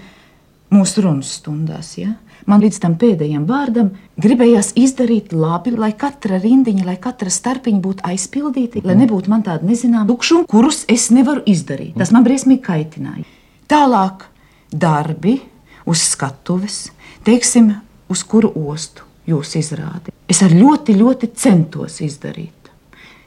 mūsu 0.74 1.02
runas 1.04 1.30
stundās. 1.40 1.94
Ja? 1.98 2.14
Man 2.46 2.60
līdz 2.62 2.78
tam 2.78 2.94
pēdējiem 2.94 3.46
vārdam 3.48 3.88
gribējās 4.22 4.72
izdarīt 4.78 5.32
labi, 5.34 5.72
lai 5.74 5.92
katra 5.98 6.38
rindiņa, 6.38 6.84
lai 6.86 6.96
katra 7.02 7.30
starpiņa 7.30 7.80
būtu 7.82 8.04
aizpildīta, 8.06 8.82
lai 8.86 8.94
nebūtu 9.00 9.28
man 9.32 9.42
tāda 9.42 9.66
nezināma 9.66 10.06
tukšuma, 10.06 10.46
kurus 10.46 10.84
es 10.88 11.08
nevaru 11.10 11.42
izdarīt. 11.46 11.96
Tas 11.98 12.12
man 12.14 12.22
briesmīgi 12.26 12.62
kaitināja. 12.62 13.24
Tālāk 13.66 14.28
darbi 14.70 15.40
uz 15.86 16.04
skatuves, 16.12 16.92
teiksim, 17.26 17.72
uz 18.08 18.22
kuru 18.22 18.52
ostu 18.70 19.02
jūs 19.26 19.56
izrādāt. 19.58 20.12
Es 20.30 20.42
ar 20.46 20.54
ļoti, 20.54 20.94
ļoti 21.00 21.32
centos 21.34 21.98
izdarīt. 22.00 22.52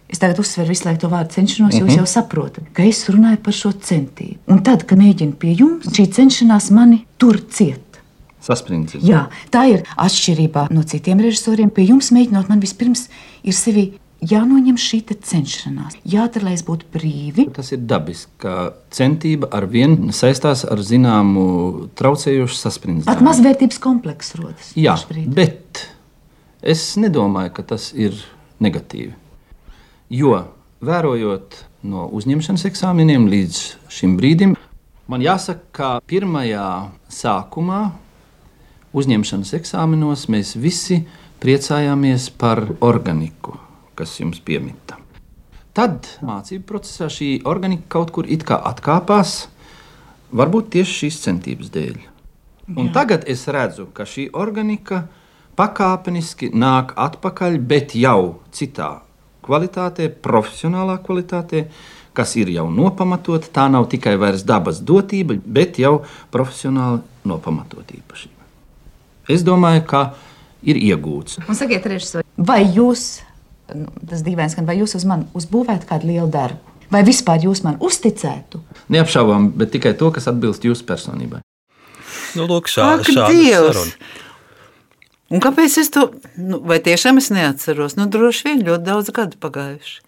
Es 0.09 0.17
tagad 0.17 0.39
uzsveru 0.41 0.71
visu 0.71 0.87
laiku 0.87 1.03
to 1.03 1.09
vārdu 1.11 1.35
cenšanos, 1.35 1.75
jūs 1.75 1.91
Mhm. 1.91 1.97
jau 1.99 2.05
saprotat, 2.07 2.63
ka 2.73 2.83
es 2.83 3.03
runāju 3.09 3.43
par 3.43 3.53
šo 3.53 3.71
centību. 3.73 4.39
Un 4.47 4.63
tad, 4.63 4.87
kad 4.87 4.97
mēģinu 4.97 5.35
pie 5.35 5.53
jums, 5.55 5.85
šī 5.91 6.07
cenšanās 6.07 6.71
mani 6.71 7.05
tur 7.19 7.37
ciet. 7.49 7.88
Saspringts. 8.43 8.99
Jā, 9.03 9.25
tā 9.51 9.65
ir 9.67 9.83
atšķirība 9.99 10.69
no 10.71 10.83
citiem 10.87 11.19
režisoriem. 11.23 11.71
Pie 11.73 11.89
jums 11.89 12.11
mēģinot, 12.15 12.47
man 12.51 12.61
vispirms 12.63 13.07
ir 13.43 13.55
sevi 13.57 13.85
jānoņem 14.25 14.77
šī 14.79 14.99
cenšanās. 15.27 15.97
Jādara, 16.07 16.49
lai 16.49 16.55
es 16.57 16.63
būtu 16.67 16.87
brīvi. 16.93 17.47
Tas 17.55 17.71
ir 17.75 17.83
dabiski, 17.87 18.31
ka 18.43 18.73
centība 18.95 19.49
ar 19.55 19.67
vienu 19.71 20.11
saistās 20.15 20.65
ar 20.67 20.81
zināmu 20.83 21.89
traucējošu 21.99 22.55
Pat 22.55 22.63
saspringtību. 22.65 23.25
mazvērtības 23.27 23.79
komplekss 23.79 24.35
rodas. 24.39 24.73
Jā, 24.75 24.97
bet 25.27 25.87
es 26.61 26.95
nedomāju, 26.99 27.53
ka 27.55 27.63
tas 27.75 27.91
ir 27.95 28.17
negatīvi. 28.59 29.13
Jo 30.09 30.47
vērojot 30.83 31.63
no 31.87 32.07
uzņemšanas 32.15 32.65
eksāmeniem 32.67 33.27
līdz 33.29 33.61
šim 33.93 34.17
brīdim, 34.19 34.55
man 35.07 35.23
jāsaka, 35.23 35.63
ka 35.71 35.89
pirmajā 36.09 36.89
sākumā 37.13 37.91
uzņemšanas 38.93 39.53
eksāmenos 39.59 40.27
mēs 40.31 40.55
visi 40.59 41.03
priecājāmies 41.43 42.29
par 42.39 42.65
organiku, 42.81 43.55
kas 43.95 44.17
jums 44.19 44.41
piemita. 44.43 44.97
Tad 45.73 46.07
mācību 46.25 46.65
procesā 46.67 47.07
šī 47.13 47.29
organika 47.47 47.87
kaut 47.95 48.11
kur 48.11 48.27
atkāpās, 48.27 49.47
varbūt 50.35 50.71
tieši 50.75 50.97
šīs 51.03 51.19
centības 51.23 51.69
dēļ. 51.71 51.99
Un 52.75 52.89
Jā. 52.89 52.93
tagad 52.99 53.23
es 53.29 53.47
redzu, 53.47 53.87
ka 53.93 54.05
šī 54.05 54.29
organika 54.33 55.07
pakāpeniski 55.57 56.51
nāk 56.53 56.93
atpakaļ, 56.97 57.57
bet 57.59 57.95
jau 57.95 58.41
citā 58.51 59.01
kvalitātē, 59.45 60.09
profesionālā 60.09 60.99
kvalitātē, 61.01 61.65
kas 62.13 62.35
ir 62.37 62.51
jau 62.53 62.67
nopamatota. 62.73 63.49
Tā 63.53 63.69
nav 63.71 63.89
tikai 63.89 64.17
dabas 64.45 64.83
dotība, 64.85 65.39
bet 65.45 65.79
jau 65.81 66.01
profesionāli 66.33 67.01
nopamatot 67.25 67.95
īpašība. 67.97 68.38
Es 69.29 69.43
domāju, 69.45 69.83
ka 69.89 70.03
ir 70.65 70.79
iegūts. 70.79 71.39
Un 71.45 71.57
sakiet, 71.57 71.85
režisori, 71.89 72.25
vai 72.35 72.63
jūs, 72.65 73.21
nu, 73.75 73.91
tas 74.09 74.23
dīvains, 74.25 74.57
vai 74.65 74.79
jūs 74.81 74.97
uz 74.97 75.05
mani 75.07 75.29
uzbūvētu 75.37 75.89
kādu 75.89 76.09
lielu 76.09 76.29
darbu? 76.33 76.65
Vai 76.89 77.03
vispār 77.05 77.43
jūs 77.45 77.61
man 77.61 77.77
uzticētu? 77.85 78.63
Neapšaubām, 78.89 79.51
bet 79.59 79.75
tikai 79.75 79.93
to, 79.97 80.09
kas 80.15 80.25
atbilst 80.31 80.65
jūsu 80.65 80.87
personībai. 80.89 81.43
Nu, 82.37 82.47
lūk, 82.49 82.69
šā, 82.69 82.95
Ak, 82.97 83.05
šāda 83.05 83.69
saruna. 83.69 84.09
Un 85.29 85.41
kāpēc 85.43 85.75
es 85.77 85.91
to, 85.93 86.07
nu, 86.41 86.57
vai 86.65 86.79
tiešām 86.81 87.21
es 87.21 87.29
neatceros? 87.33 87.93
Nu, 87.99 88.07
droši 88.09 88.47
vien 88.47 88.63
ļoti 88.65 88.85
daudz 88.87 89.11
gadu 89.13 89.37
pagājuši. 89.41 89.99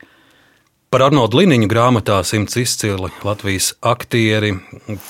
Par 0.92 1.06
Arnoldu 1.06 1.40
Liniņu 1.40 1.70
grāmatā 1.72 2.18
simts 2.28 2.58
izcili 2.60 3.08
Latvijas 3.24 3.70
aktieri. 3.80 4.50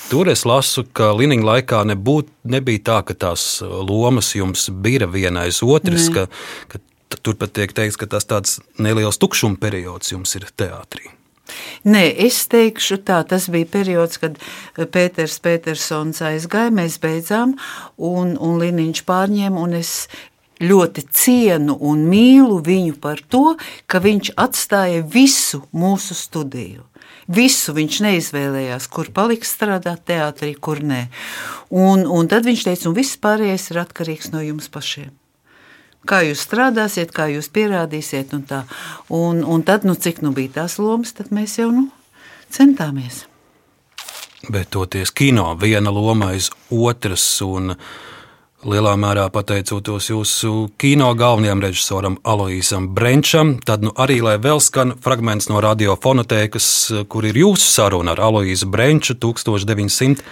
Tur 0.06 0.28
es 0.30 0.44
lasu, 0.46 0.84
ka 0.94 1.08
Liniņa 1.18 1.42
laikā 1.48 1.80
nebūt, 1.90 2.28
nebija 2.54 2.84
tā, 2.86 2.98
ka 3.08 3.16
tās 3.24 3.46
lomas 3.66 4.28
jums 4.38 4.68
bija 4.70 5.08
viena 5.10 5.42
aiz 5.48 5.58
otras, 5.66 6.06
ne. 6.06 6.14
ka, 6.14 6.78
ka 7.10 7.18
tur 7.18 7.34
pat 7.40 7.56
tiek 7.58 7.74
teikts, 7.74 7.98
ka 7.98 8.06
tas 8.14 8.30
tāds 8.30 8.60
neliels 8.78 9.18
tukšuma 9.18 9.58
periods 9.58 10.14
jums 10.14 10.38
ir 10.38 10.46
teātrī. 10.54 11.10
Nē, 11.82 12.04
es 12.28 12.44
teikšu 12.46 13.00
tā, 13.02 13.18
tas 13.26 13.48
bija 13.50 13.66
periods, 13.74 14.22
kad 14.22 14.38
Pēters 14.78 15.40
Petersons 15.42 16.22
aizgāja, 16.22 16.70
mēs 16.70 17.00
beidzām, 17.02 17.56
un, 17.98 18.36
un 18.38 18.62
Liniņš 18.62 19.02
pārņēma, 19.08 19.66
un 19.66 19.80
es 19.82 20.06
ļoti 20.62 21.04
cienu 21.10 21.76
un 21.80 22.06
mīlu 22.08 22.60
viņu 22.64 22.96
par 23.02 23.22
to, 23.28 23.56
ka 23.86 24.02
viņš 24.02 24.34
atstāja 24.40 25.02
visu 25.02 25.64
mūsu 25.72 26.16
studiju. 26.18 26.86
Visu 27.32 27.72
viņš 27.74 27.98
neizvēlējās, 28.02 28.88
kur 28.90 29.08
paliks 29.14 29.54
strādāt 29.54 30.04
teātrī, 30.10 30.52
kur 30.58 30.82
nē. 30.82 31.06
Un, 31.70 32.06
un 32.06 32.28
tad 32.28 32.46
viņš 32.48 32.66
teica, 32.66 32.88
un 32.90 32.96
viss 32.98 33.20
pārējais 33.22 33.70
ir 33.72 33.82
atkarīgs 33.84 34.32
no 34.34 34.42
jums 34.44 34.70
pašiem 34.72 35.12
kā 36.08 36.22
jūs 36.26 36.42
strādāsiet, 36.46 37.12
kā 37.14 37.28
jūs 37.32 37.48
pierādīsiet. 37.54 38.32
Un, 38.36 38.46
tā. 38.46 38.62
un, 39.12 39.42
un 39.46 39.62
tad, 39.66 39.86
nu, 39.88 39.94
cik 39.94 40.22
nu 40.26 40.32
bija 40.34 40.62
tās 40.62 40.78
lomas, 40.82 41.14
tad 41.16 41.30
mēs 41.34 41.58
jau 41.60 41.70
nu, 41.74 41.88
centāmies. 42.52 43.24
Bet 44.50 44.72
toties 44.74 45.12
kino 45.14 45.52
viena 45.60 45.92
loma 45.94 46.32
aiz 46.34 46.50
otras. 46.70 47.26
Un... 47.46 47.76
Lielā 48.62 48.92
mērā 48.94 49.24
pateicoties 49.34 50.06
jūsu 50.12 50.70
kino 50.78 51.08
galvenajam 51.18 51.58
režisoram 51.64 52.14
Aloisam 52.22 52.84
Brenčam, 52.94 53.58
tad 53.58 53.82
nu 53.82 53.90
arī 53.98 54.22
lai 54.22 54.38
vēl 54.38 54.62
skan 54.62 54.94
fragments 55.02 55.50
no 55.50 55.58
radiofonotēkas, 55.64 56.66
kur 57.10 57.26
ir 57.26 57.34
jūsu 57.40 57.66
saruna 57.66 58.14
ar 58.14 58.22
Aloisu 58.28 58.70
Brenču 58.70 59.18
1980. 59.18 60.22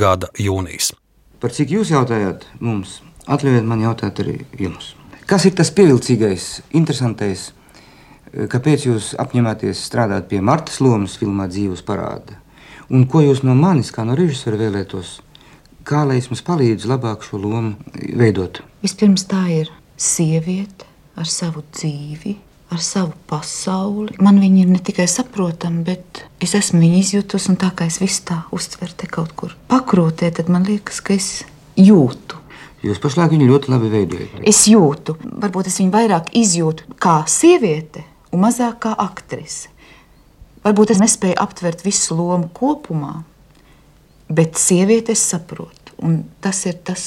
gada 0.00 0.32
jūnijas. 0.40 0.96
Par 1.44 1.52
cik 1.52 1.76
jūs 1.76 1.92
jautājāt 1.92 2.48
mums? 2.56 3.04
Atļaujiet 3.28 3.68
man 3.68 3.84
jautāt 3.84 4.24
arī 4.24 4.48
jums. 4.56 4.96
Kas 5.28 5.44
ir 5.44 5.52
tas 5.60 5.68
pievilcīgais, 5.68 6.72
interesantais, 6.72 7.52
kāpēc 8.32 8.88
jūs 8.88 9.12
apņematies 9.20 9.76
strādāt 9.92 10.32
pie 10.32 10.40
Martas 10.40 10.80
lomas 10.80 11.20
filmā 11.20 11.52
Dzīves 11.52 11.84
parāda? 11.84 12.40
Un 12.88 13.04
ko 13.04 13.20
jūs 13.20 13.44
no 13.44 13.52
manis, 13.52 13.92
kā 13.92 14.08
no 14.08 14.16
režisora, 14.16 14.56
vēlētos? 14.56 15.27
Kā 15.88 16.02
lai 16.04 16.18
es 16.20 16.28
jums 16.28 16.44
palīdzu 16.44 16.90
labāk 16.90 17.22
šo 17.24 17.40
lomu 17.40 17.76
veidot? 17.96 18.60
Vispirms 18.84 19.24
tā 19.30 19.46
ir 19.54 19.70
sieviete 19.96 20.84
ar 21.18 21.30
savu 21.32 21.62
dzīvi, 21.72 22.34
ar 22.74 22.82
savu 22.84 23.14
pasauli. 23.30 24.18
Man 24.20 24.40
viņa 24.42 24.64
ir 24.64 24.74
ne 24.74 24.82
tikai 24.84 25.08
saprotama, 25.08 25.86
bet 25.86 26.26
es 26.44 26.52
esmu 26.58 26.82
viņu 26.84 27.00
izjutusi, 27.00 27.54
un 27.54 27.60
tā 27.62 27.72
kā 27.72 27.88
es 27.88 28.02
visu 28.02 28.26
tā 28.28 28.42
uztveru 28.54 28.98
te 29.00 29.08
kaut 29.08 29.32
kur 29.32 29.56
pakrūtē, 29.72 30.28
tad 30.36 30.52
man 30.52 30.68
liekas, 30.68 31.00
ka 31.00 31.16
es 31.16 31.30
jūtu 31.80 32.38
Jūs 32.78 33.00
pašlaik 33.02 33.32
viņu 33.32 33.48
ļoti 33.48 33.72
labi 33.72 33.88
veidojat. 33.90 34.34
Es 34.46 34.60
jūtu, 34.70 35.16
varbūt 35.42 35.66
es 35.66 35.80
viņu 35.80 35.90
vairāk 35.90 36.28
izjūtu 36.38 36.98
kā 37.02 37.24
sieviete 37.26 38.04
un 38.30 38.44
mazāk 38.44 38.84
kā 38.84 38.92
aktrise. 39.02 39.72
Varbūt 40.62 40.92
es 40.94 41.02
nespēju 41.02 41.38
aptvert 41.42 41.82
visu 41.82 42.14
lomu 42.18 42.46
kopumā, 42.54 43.24
bet 44.30 44.58
sieviete 44.60 45.16
es 45.16 45.24
saprotu. 45.26 45.77
Un 46.04 46.22
tas 46.44 46.60
ir 46.68 46.78
tas, 46.86 47.06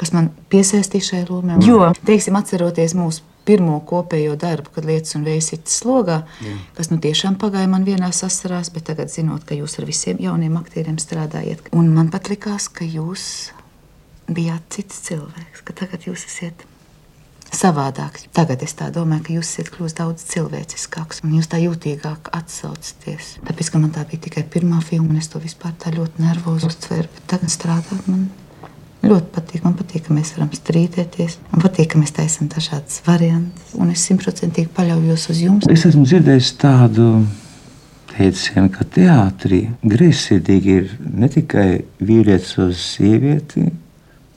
kas 0.00 0.14
man 0.16 0.30
piesaistīja 0.52 1.08
šai 1.12 1.24
lomai. 1.28 1.58
Jo, 1.66 1.90
teiksim, 2.06 2.38
atceroties 2.38 2.94
mūsu 2.98 3.26
pirmo 3.48 3.78
kopējo 3.88 4.36
darbu, 4.38 4.70
kad 4.74 4.86
lietas 4.86 5.16
un 5.18 5.24
vējas 5.26 5.52
ir 5.56 5.62
slogā, 5.68 6.20
Jā. 6.44 6.56
kas 6.76 6.90
nu 6.92 7.00
tiešām 7.02 7.38
pagāja 7.40 7.70
man 7.72 7.86
vienā 7.88 8.12
sasarās, 8.14 8.70
bet 8.74 8.86
tagad 8.90 9.10
zinot, 9.12 9.46
ka 9.48 9.58
jūs 9.58 9.78
ar 9.80 9.88
visiem 9.88 10.20
jauniem 10.22 10.58
aktieriem 10.60 11.00
strādājat. 11.02 11.72
Un 11.74 11.90
man 11.96 12.12
pat 12.12 12.30
likās, 12.30 12.68
ka 12.70 12.86
jūs 12.86 13.24
bijāt 14.30 14.68
cits 14.70 15.00
cilvēks, 15.08 15.64
ka 15.66 15.74
tagad 15.82 16.06
jūs 16.06 16.28
esat 16.28 16.66
savādāks. 17.54 18.26
Tagad 18.36 18.62
es 18.64 18.74
domāju, 18.74 19.24
ka 19.26 19.34
jūs 19.36 19.52
esat 19.54 19.70
kļuvis 19.74 19.96
daudz 19.98 20.26
cilvēciskāks 20.30 21.22
un 21.24 21.36
jūs 21.38 21.50
tā 21.50 21.60
jūtīgāk 21.62 22.30
atsaucaties. 22.36 23.36
Tāpēc, 23.46 23.72
ka 23.72 23.82
man 23.82 23.94
tā 23.94 24.04
bija 24.08 24.26
tikai 24.28 24.44
pirmā 24.44 24.80
filma, 24.84 25.10
un 25.10 25.20
es 25.20 25.30
to 25.32 25.42
vispār 25.42 25.74
tā 25.80 25.92
ļoti 25.94 26.24
nervozi 26.24 26.70
uztveru. 26.70 27.10
Bet 27.16 27.26
tagad 27.34 27.52
strādāt 27.52 28.06
man 28.10 28.28
ļoti 29.04 29.30
patīk. 29.34 29.64
Man 29.64 29.76
patīk, 29.78 30.06
ka 30.06 30.16
mēs 30.16 30.34
varam 30.36 30.50
strīdēties. 30.54 31.38
Man 31.52 31.64
patīk, 31.64 31.92
ka 31.92 32.00
mēs 32.00 32.14
taisām 32.16 32.50
dažādas 32.52 33.02
variantus, 33.06 33.74
un 33.78 33.92
es 33.94 34.06
simtprocentīgi 34.08 34.72
paļaujos 34.76 35.28
uz 35.32 35.44
jums. 35.44 35.70
Es 35.72 35.86
esmu 35.88 36.06
dzirdējis 36.06 36.52
tādu 36.60 37.10
teicienu, 38.10 38.70
ka 38.74 38.84
teātrī 38.96 39.62
greizsirdīgi 39.86 40.74
ir 40.82 40.90
ne 41.00 41.30
tikai 41.32 41.68
vīrietis 42.02 42.58
uz 42.60 42.82
sievieti, 42.96 43.70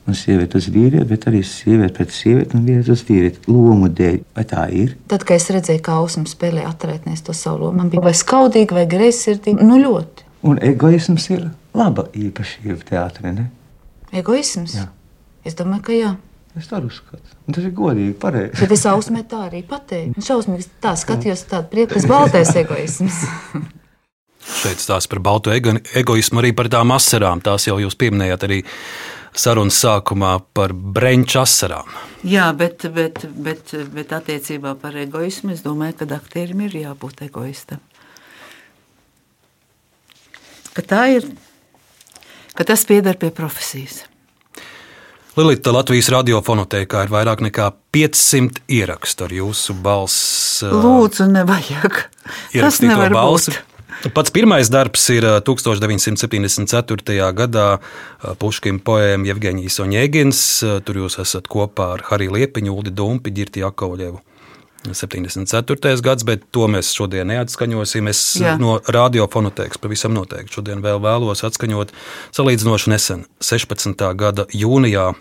un 0.07 0.17
sieviete 0.17 0.59
uz 0.59 0.67
vīrieti, 0.73 1.07
bet 1.09 1.27
arī 1.31 1.41
sieviete 1.47 1.95
pret 1.97 2.13
sievieti 2.13 2.57
un 2.57 2.65
vīrietis 2.67 2.91
uz 2.93 3.03
vīrieti. 3.07 3.43
Lomu 3.51 3.89
dēļ. 3.89 4.19
Vai 4.35 4.45
tā 4.49 4.65
ir? 4.75 4.97
Tad, 5.11 5.23
kad 5.27 5.39
es 5.39 5.47
redzēju, 5.55 5.83
kā 5.85 5.95
Ausma 6.01 6.27
spēlē 6.29 6.65
atrētnēs 6.67 7.23
to 7.25 7.35
savu 7.37 7.65
lomu, 7.65 7.79
man 7.79 7.91
bija 7.93 8.03
vai 8.03 8.15
skaudīgi, 8.17 8.75
vai 8.75 8.85
greizsirdīgi. 8.89 9.63
Nu, 9.63 9.79
ļoti. 9.81 10.27
Un 10.49 10.59
egoisms 10.63 11.29
ir 11.31 11.47
laba 11.77 12.09
īpašība 12.19 12.81
teātrī, 12.89 13.31
ne? 13.37 13.47
Egoisms? 14.13 14.75
Jā. 14.81 14.89
Es 15.47 15.55
domāju, 15.59 15.85
ka 15.87 15.95
jā. 15.95 16.11
Es 16.59 16.67
tādu 16.69 16.91
uzskatu. 16.91 17.23
Un 17.47 17.55
tas 17.55 17.63
ir 17.65 17.71
godīgi, 17.73 18.13
pareizi. 18.21 18.59
Bet 18.59 18.75
es 18.75 18.83
ausmē 18.85 19.23
tā 19.25 19.47
arī 19.47 19.63
pateicu. 19.65 20.21
Šausmīgi 20.21 20.67
tā 20.83 20.93
skatījos, 20.99 21.47
tādu 21.49 21.71
prieku, 21.71 21.95
tas 21.95 22.05
baltais 22.09 22.51
egoisms. 22.61 23.23
Šeit 24.43 24.83
stāsta 24.83 25.09
par 25.09 25.23
balto 25.23 25.53
ego, 25.55 25.73
egoismu, 25.97 26.43
arī 26.43 26.51
par 26.55 26.69
tām 26.71 26.93
asarām. 26.93 27.41
Tās 27.43 27.65
jau 27.65 27.79
jūs 27.81 27.97
pieminējāt 27.97 28.45
arī 28.45 28.59
sarunas 29.37 29.79
sākumā 29.83 30.35
par 30.55 30.73
breņķu 30.73 31.39
asarām. 31.41 31.89
Jā, 32.27 32.49
bet, 32.57 32.85
bet, 32.93 33.25
bet, 33.33 33.73
bet 33.93 34.13
attiecībā 34.15 34.75
par 34.79 34.95
egoismu 34.99 35.53
es 35.55 35.63
domāju, 35.65 36.01
ka 36.01 36.09
aktierim 36.15 36.63
ir 36.67 36.77
jābūt 36.83 37.25
egoistam. 37.27 37.81
Ka 40.73 40.85
tā 40.89 41.03
ir, 41.17 41.27
ka 42.57 42.65
tas 42.65 42.85
pieder 42.89 43.19
pie 43.21 43.29
profesijas. 43.35 44.03
Lilita 45.33 45.71
Latvijas 45.73 46.11
radiofonotēkā 46.13 47.07
ir 47.07 47.13
vairāk 47.13 47.41
nekā 47.41 47.71
500 47.93 48.67
ierakstu 48.69 49.25
ar 49.25 49.31
jūsu 49.33 49.73
balsi. 49.81 50.69
Lūdzu, 50.69 51.25
nevajag. 51.33 52.03
Tas 52.53 52.81
nevar 52.85 53.15
balsi. 53.17 53.55
būt. 53.55 53.72
Pats 54.11 54.33
pirmais 54.35 54.67
darbs 54.67 55.05
ir 55.13 55.23
1974. 55.47 57.29
gadā 57.31 57.67
Puškina 58.41 58.81
poēma 58.83 59.29
Jevģīnijas 59.29 59.79
Oņēgins. 59.79 60.39
Tur 60.83 60.97
jūs 60.99 61.15
esat 61.23 61.47
kopā 61.47 61.93
ar 61.95 62.03
Hariju 62.09 62.33
Liepiņu, 62.35 62.73
Uldi 62.75 62.91
Dumpi, 62.91 63.31
Girti 63.31 63.63
Jakovļevu. 63.63 64.19
74. 64.91 66.01
gads, 66.03 66.25
bet 66.27 66.43
to 66.51 66.67
mēs 66.67 66.89
šodien 66.91 67.31
neatskaņosim. 67.31 68.09
Es 68.11 68.23
Jā. 68.41 68.57
no 68.59 68.75
radiofonotēkas 68.83 69.79
pavisam 69.79 70.11
noteikti 70.17 70.57
šodien 70.57 70.83
vēl 70.83 70.99
vēlos 70.99 71.45
atskaņot 71.47 71.93
salīdzinoši 72.35 72.91
nesen, 72.91 73.23
16. 73.39 74.03
gada 74.19 74.43
jūnijā 74.51 75.13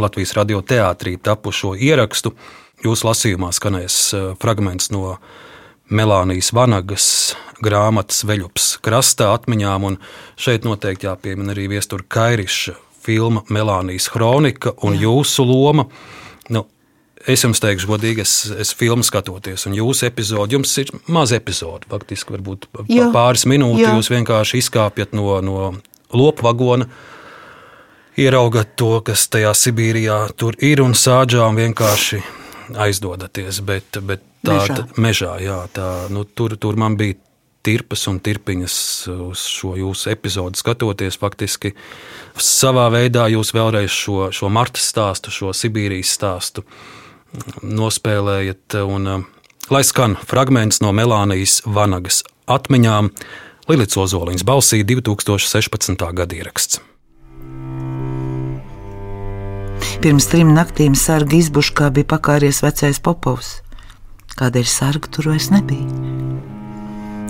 Latvijas 0.00 0.32
radioteātrī 0.38 1.18
tapušo 1.20 1.74
ierakstu. 1.76 2.32
Jūsu 2.80 3.10
lasījumā 3.10 3.52
skanēs 3.52 4.00
fragments 4.40 4.88
no 4.94 5.18
Melānijas 5.88 6.50
Vanagas 6.52 7.06
grāmatas 7.64 8.22
Veļups 8.28 8.76
krastā 8.84 9.32
atmiņām, 9.34 9.86
un 9.88 9.96
šeit 10.38 10.66
noteikti 10.68 11.08
jāpiemina 11.08 11.54
arī 11.54 11.68
viestura 11.72 12.04
Kairiša 12.04 12.76
filma 13.08 13.44
Melānijas 13.48 14.10
Kronika 14.12 14.74
un 14.84 14.96
Jā. 14.96 15.06
jūsu 15.06 15.46
loma. 15.48 15.86
Nu, 16.52 16.66
es 17.26 17.44
jums 17.44 17.62
teikšu, 17.64 17.88
godīgi, 17.88 18.24
es, 18.24 18.34
es 18.52 18.74
filmu 18.76 19.06
skatoties, 19.06 19.64
un 19.68 19.76
jūsu 19.78 20.08
epizode, 20.10 20.56
jums 20.58 20.74
ir 20.82 20.92
maza 21.08 21.38
epizode. 21.40 21.88
Faktiski, 21.90 22.36
varbūt 22.36 22.68
jā, 22.92 23.08
pāris 23.14 23.46
minūtes 23.48 23.88
jūs 23.88 24.12
vienkārši 24.12 24.60
izkāpjat 24.62 25.16
no, 25.16 25.38
no 25.44 25.70
lopu 26.12 26.44
vagona, 26.46 26.88
ieraugat 28.18 28.76
to, 28.76 28.98
kas 29.06 29.28
tajā 29.32 29.54
Sibīrijā 29.56 30.20
tur 30.36 30.58
ir, 30.60 30.84
un 30.84 30.92
sāģām 30.98 31.56
vienkārši 31.64 32.20
aizdodaties. 32.76 33.62
Bet, 33.64 34.02
bet 34.04 34.27
tā 34.46 34.58
mežā, 34.58 34.74
tā, 34.74 34.86
mežā 35.00 35.32
jā, 35.42 35.58
tā, 35.74 35.88
nu, 36.14 36.24
tur, 36.24 36.56
tur 36.60 36.78
man 36.80 36.98
bija 37.00 37.18
tirpas 37.66 38.06
un 38.08 38.20
tirpiņas 38.22 38.76
uz 39.12 39.42
šo 39.50 39.74
jūsu 39.78 40.12
epizodi 40.12 40.60
skatoties. 40.60 41.18
Faktiski 41.20 41.74
savā 42.38 42.86
veidā 42.94 43.26
jūs 43.32 43.52
vēlreiz 43.56 43.90
šo, 43.92 44.28
šo 44.34 44.50
Marta 44.52 44.80
stāstu, 44.82 45.34
šo 45.34 45.52
Sibīrijas 45.56 46.14
stāstu 46.16 46.64
nospēlējat. 47.62 48.78
Un, 48.88 49.10
uh, 49.10 49.26
lai 49.74 49.84
skan 49.84 50.16
fragments 50.28 50.80
no 50.84 50.94
Melānijas 50.96 51.60
Vanagas 51.66 52.22
atmiņām, 52.48 53.12
Lilits 53.68 53.98
Ozoliņš 54.00 54.46
balsī 54.48 54.80
2016. 54.88 56.06
gada 56.16 56.38
ieraksts. 56.38 56.80
Pirms 59.98 60.28
trim 60.30 60.54
naktīm 60.54 60.94
sarga 60.96 61.36
izbuškā 61.36 61.90
bija 61.92 62.06
pakāries 62.16 62.62
vecais 62.62 63.00
Popovs. 63.02 63.58
Kādēļ 64.38 64.68
sarga 64.70 65.08
tur 65.10 65.32
vairs 65.32 65.48
nebija? 65.50 65.82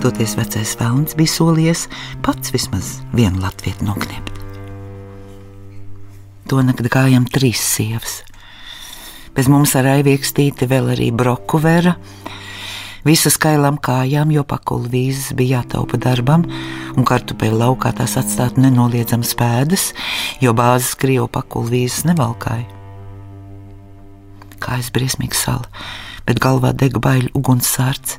Toties 0.02 0.34
vecais 0.36 0.74
vēlns 0.76 1.14
bija 1.16 1.30
solījies 1.32 1.86
pats 2.20 2.52
vismaz 2.52 2.98
vienu 3.16 3.40
latviešu 3.40 3.86
nokniept. 3.86 4.34
To 6.52 6.60
nakti 6.60 6.90
gājām 6.92 7.24
trīs 7.32 7.62
sievas. 7.64 8.18
Bez 9.32 9.48
mums 9.48 9.72
ar 9.78 9.88
aiviekstīti 9.88 10.68
vēl 10.68 10.90
arī 10.94 11.08
broku 11.16 11.60
vera. 11.64 11.94
Visu 13.08 13.32
skailām 13.32 13.78
kājām, 13.80 14.34
jo 14.34 14.42
pakulu 14.44 14.90
vīzes 14.92 15.32
bija 15.38 15.62
jātaupa 15.62 15.96
darbam, 16.02 16.44
un 16.92 17.06
kartupeļu 17.08 17.56
laukā 17.62 17.94
tās 17.96 18.18
atstāt 18.20 18.58
nenoliedzams 18.60 19.32
pēdas, 19.38 19.94
jo 20.44 20.52
bāzes 20.52 20.92
krievu 20.98 21.30
pakulu 21.32 21.72
vīzes 21.72 22.04
nevalkāja. 22.10 22.68
Kājas 24.60 24.92
briesmīga 24.92 25.38
sala, 25.38 25.86
bet 26.28 26.42
galvā 26.44 26.74
dega 26.76 27.00
baiļu 27.00 27.32
ugunsārts. 27.38 28.18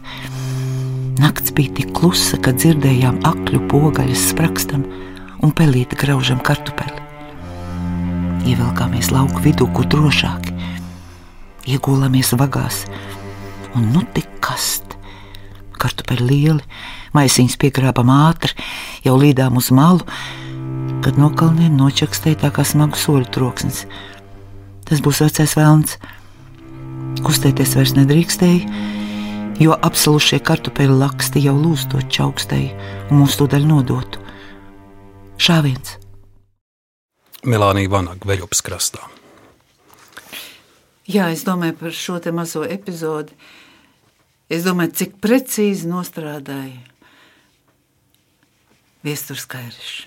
Nakts 1.20 1.54
bija 1.54 1.76
tik 1.78 1.92
klusa, 1.94 2.40
ka 2.42 2.56
dzirdējām 2.56 3.22
akļu 3.28 3.62
pogaļas 3.70 4.30
sprakstam 4.32 4.86
un 5.46 5.54
pelīti 5.54 6.00
graužam 6.00 6.42
kartupeli. 6.42 7.06
Ievelkāmies 8.50 9.12
lauku 9.14 9.44
vidū, 9.44 9.68
kur 9.76 9.86
drošāki, 9.92 10.56
iegulāmies 11.70 12.34
vagās, 12.40 12.86
un 13.78 13.92
nu 13.94 14.02
tik 14.16 14.30
kast. 14.42 14.96
Kartupeļi 15.80 16.26
lieli, 16.26 16.64
maisiņas 17.16 17.60
piegrābam 17.62 18.10
ātri, 18.12 18.56
jau 19.06 19.14
līdām 19.20 19.60
uz 19.60 19.70
malu, 19.76 20.08
kad 21.06 21.20
no 21.20 21.30
kalniem 21.30 21.78
nočakstēja 21.78 22.42
tā 22.48 22.50
kā 22.56 22.66
smagu 22.66 22.98
soļu 23.00 23.30
troksnis. 23.36 23.86
Tas 24.90 25.04
būs 25.06 25.22
vecais 25.28 25.54
vēlns. 25.60 26.00
Kustēties 27.20 27.74
vairs 27.76 27.92
nedrīkstēja, 27.98 28.82
jo 29.60 29.76
apsalušie 29.76 30.40
kartupeļu 30.46 30.96
laksti 31.02 31.42
jau 31.44 31.56
lūstot 31.60 32.08
čaukstēji 32.16 32.70
un 33.10 33.22
mums 33.22 33.36
tūdaļ 33.40 33.66
nodotu. 33.68 34.22
Šāviens. 35.40 35.98
Melānija 37.44 37.92
Vanaga 37.92 38.28
veļupas 38.28 38.64
krastā. 38.64 39.04
Jā, 41.10 41.30
es 41.34 41.44
domāju 41.48 41.76
par 41.80 41.96
šo 41.96 42.20
te 42.24 42.32
mazo 42.36 42.64
epizodi. 42.68 43.36
Es 44.50 44.66
domāju, 44.66 44.96
cik 45.02 45.18
precīzi 45.24 45.90
nostrādāja 45.90 46.80
Viestures 49.06 49.48
Kairišs. 49.50 50.06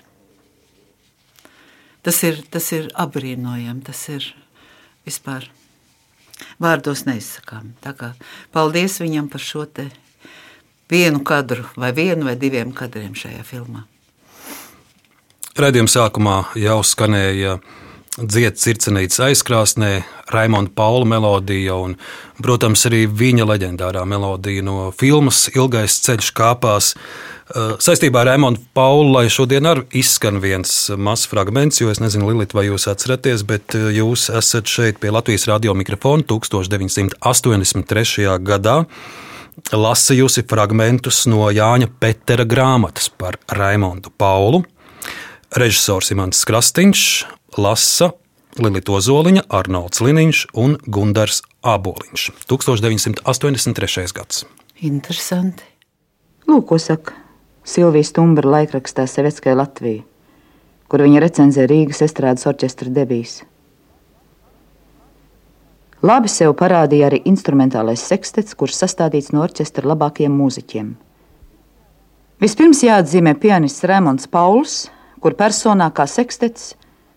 Tas 2.03 2.17
ir, 2.27 2.41
tas 2.51 2.65
ir 2.75 2.89
apbrīnojami, 2.99 3.83
tas 3.87 4.01
ir 4.11 4.25
vispār 5.07 5.47
vārdos 6.61 7.05
neizsakām. 7.07 7.73
Paldies 8.51 8.99
viņam 9.01 9.29
par 9.29 9.43
šo 9.43 9.65
vienu 10.91 11.23
kadru, 11.23 11.65
vai 11.75 11.93
vienu 11.95 12.27
vai 12.27 12.35
diviem 12.35 12.71
kadriem 12.75 13.15
šajā 13.17 13.43
filmā. 13.47 13.87
Radījuma 15.57 15.89
sākumā 15.89 16.37
jau 16.57 16.79
skanēja 16.81 17.59
dziesmas 18.17 18.61
circenītes 18.61 19.19
aizkrāsnē, 19.21 20.03
Raimonda 20.33 20.71
Paula 20.75 21.05
melodija 21.05 21.75
un, 21.81 21.95
protams, 22.41 22.85
arī 22.89 23.05
viņa 23.09 23.47
leģendārā 23.49 24.03
melodija 24.05 24.65
no 24.65 24.91
filmas 24.97 25.47
Ilgais 25.53 25.99
ceļš 26.05 26.31
kāpās. 26.37 26.93
Eh, 27.53 27.75
saistībā 27.77 28.23
ar 28.23 28.31
Raimondu 28.31 28.63
Paulu, 28.73 29.11
lai 29.13 29.27
šodien 29.29 29.67
arī 29.69 29.83
izskan 29.99 30.39
viens 30.41 30.71
mazs 30.97 31.27
fragments, 31.29 31.77
jo 31.77 31.91
es 31.91 31.99
nezinu, 32.01 32.31
Lilita, 32.31 32.57
vai 32.57 32.63
jūs 32.65 32.87
atceraties, 32.89 33.43
bet 33.45 33.75
eh, 33.77 33.91
jūs 33.93 34.25
esat 34.33 34.65
šeit 34.65 34.97
pie 34.97 35.11
Latvijas 35.13 35.45
radio 35.51 35.75
mikrofona 35.77 36.25
1983. 36.25 38.25
gadā. 38.41 38.75
Lasījusi 39.69 40.47
fragmentus 40.49 41.27
no 41.29 41.45
Jāņa 41.53 41.91
Petera 42.01 42.41
grāmatas 42.41 43.11
par 43.13 43.37
Raimondu 43.53 44.09
Paulu. 44.17 44.63
Režisors 45.53 46.09
Imants 46.09 46.41
Krastīņš 46.49 47.07
lasa 47.61 48.15
Lilita 48.57 48.97
Ozoliņa, 48.97 49.45
Arnolds 49.53 50.01
Liniņš 50.01 50.47
un 50.57 50.79
Gundars 50.89 51.43
Aboliņš. 51.61 52.31
1983. 52.49 54.09
gads. 54.17 54.47
Interesanti. 54.81 55.69
Lūk, 56.49 56.73
ko 56.73 56.81
saka 56.81 57.21
Silvijas 57.63 58.11
Stumbra 58.11 58.49
laikrakstā 58.57 59.05
Sevetskai 59.07 59.53
Latvija, 59.55 60.03
kur 60.91 61.03
viņa 61.05 61.21
recenzē 61.23 61.63
Rīgas 61.69 62.03
estrādes 62.03 62.43
orķestra 62.49 62.91
debijas. 62.91 63.39
Labi 66.03 66.27
sev 66.27 66.51
parādīja 66.59 67.07
arī 67.07 67.21
instrumentālais 67.31 68.03
sekstets, 68.03 68.57
kurš 68.59 68.75
sastādīts 68.81 69.31
no 69.31 69.45
orķestra 69.45 69.87
labākajiem 69.93 70.35
mūziķiem. 70.35 70.89
Vispirms 72.43 72.83
jāatzīmē 72.83 73.37
pianists 73.39 73.87
Rēmons 73.87 74.27
Pauls, 74.27 74.89
kur 75.23 75.37
personā 75.39 75.87
kā 75.95 76.03
sekstets, 76.03 76.73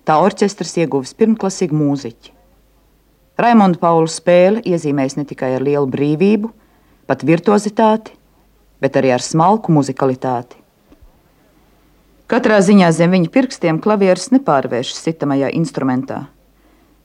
tā 0.06 0.20
orķestrs 0.22 0.76
ieguvis 0.84 1.16
pirmklasīgu 1.18 1.74
mūziķi. 1.74 2.30
Raimonda 3.42 3.82
Paula 3.82 4.08
spēle 4.08 4.62
iezīmējas 4.64 5.18
ne 5.18 5.26
tikai 5.28 5.50
ar 5.58 5.66
lielu 5.66 5.90
brīvību, 5.90 6.52
pat 7.10 7.26
virtuozitāti, 7.26 8.14
bet 8.86 9.00
arī 9.00 9.10
ar 9.16 9.24
smalku 9.24 9.74
muzikalitāti. 9.74 10.62
Katrā 12.30 12.60
ziņā 12.62 12.92
zem 12.94 13.12
viņa 13.14 13.30
pirkstiem 13.34 13.82
klavieris 13.82 14.30
nepārvēršas 14.34 15.02
sitamajā 15.08 15.50
instrumentā, 15.58 16.22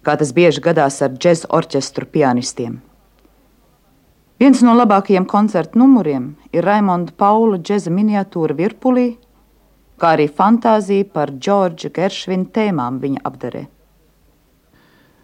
kā 0.06 0.16
tas 0.18 0.32
bieži 0.38 0.62
gadās 0.66 1.02
ar 1.02 1.14
džēzu 1.18 1.50
orķestru 1.58 2.10
pianistiem. 2.10 2.80
Viens 4.42 4.62
no 4.66 4.74
labākajiem 4.74 5.28
koncertu 5.30 5.78
numuriem 5.78 6.32
ir 6.50 6.66
Raimonda 6.66 7.14
Paula 7.18 7.60
džēza 7.62 7.94
miniatūra 7.94 8.58
virpulī, 8.58 9.12
kā 10.02 10.16
arī 10.16 10.26
fantāzija 10.26 11.06
par 11.14 11.34
Džordža 11.38 11.94
Geršvina 11.94 12.50
tēmām 12.56 12.98
viņa 13.04 13.22
apdarē. 13.30 13.68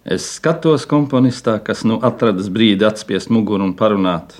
Es 0.05 0.27
skatos 0.37 0.85
komponistā, 0.87 1.57
kas 1.59 1.81
nu 1.83 1.97
atradas 2.05 2.51
brīdi 2.53 2.85
atspiest 2.85 3.33
muguru 3.33 3.65
un 3.65 3.73
parunāt. 3.75 4.37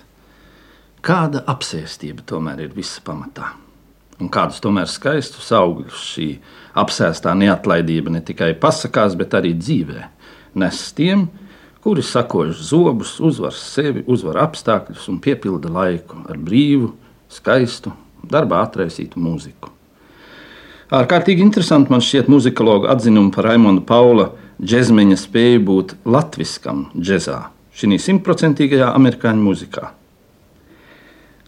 Kāda 1.06 1.44
apsēstība 1.48 2.26
tomēr 2.28 2.66
ir 2.66 2.76
visa 2.76 3.02
pamatā? 3.06 3.54
Un 4.18 4.32
kādus 4.34 4.58
tomēr 4.64 4.90
skaistus 4.90 5.52
augļus 5.54 6.04
šī 6.16 6.28
apsēstā 6.78 7.36
neatlaidība 7.38 8.12
ne 8.16 8.22
tikai 8.26 8.56
pasakās, 8.58 9.14
bet 9.20 9.36
arī 9.38 9.54
dzīvē 9.58 10.08
nes 10.58 10.94
tiem, 10.94 11.28
kuri 11.84 12.02
sakož 12.02 12.58
zobus, 12.58 13.18
uzvar 13.20 13.54
sevi, 13.56 14.04
uzvar 14.10 14.42
apstākļus 14.48 15.08
un 15.12 15.22
piepilda 15.24 15.72
laiku 15.72 16.24
ar 16.28 16.40
brīvu, 16.42 16.92
skaistu, 17.32 17.94
darbā 18.28 18.64
atraisītu 18.66 19.22
mūziku. 19.22 19.72
Ārkārtīgi 20.98 21.44
interesanti 21.44 21.92
man 21.92 22.04
šķiet 22.04 22.30
muzikologa 22.32 22.94
atzinumu 22.94 23.34
par 23.36 23.50
Raimonda 23.50 23.84
Paula 23.84 24.30
džekmeņa 24.64 25.20
spēju 25.20 25.64
būt 25.68 25.96
latviskam 26.08 26.88
džekzā, 26.96 27.42
šī 27.76 28.00
simtprocentīgajā 28.02 28.94
amerikāņu 28.96 29.44
mūzikā. 29.44 29.92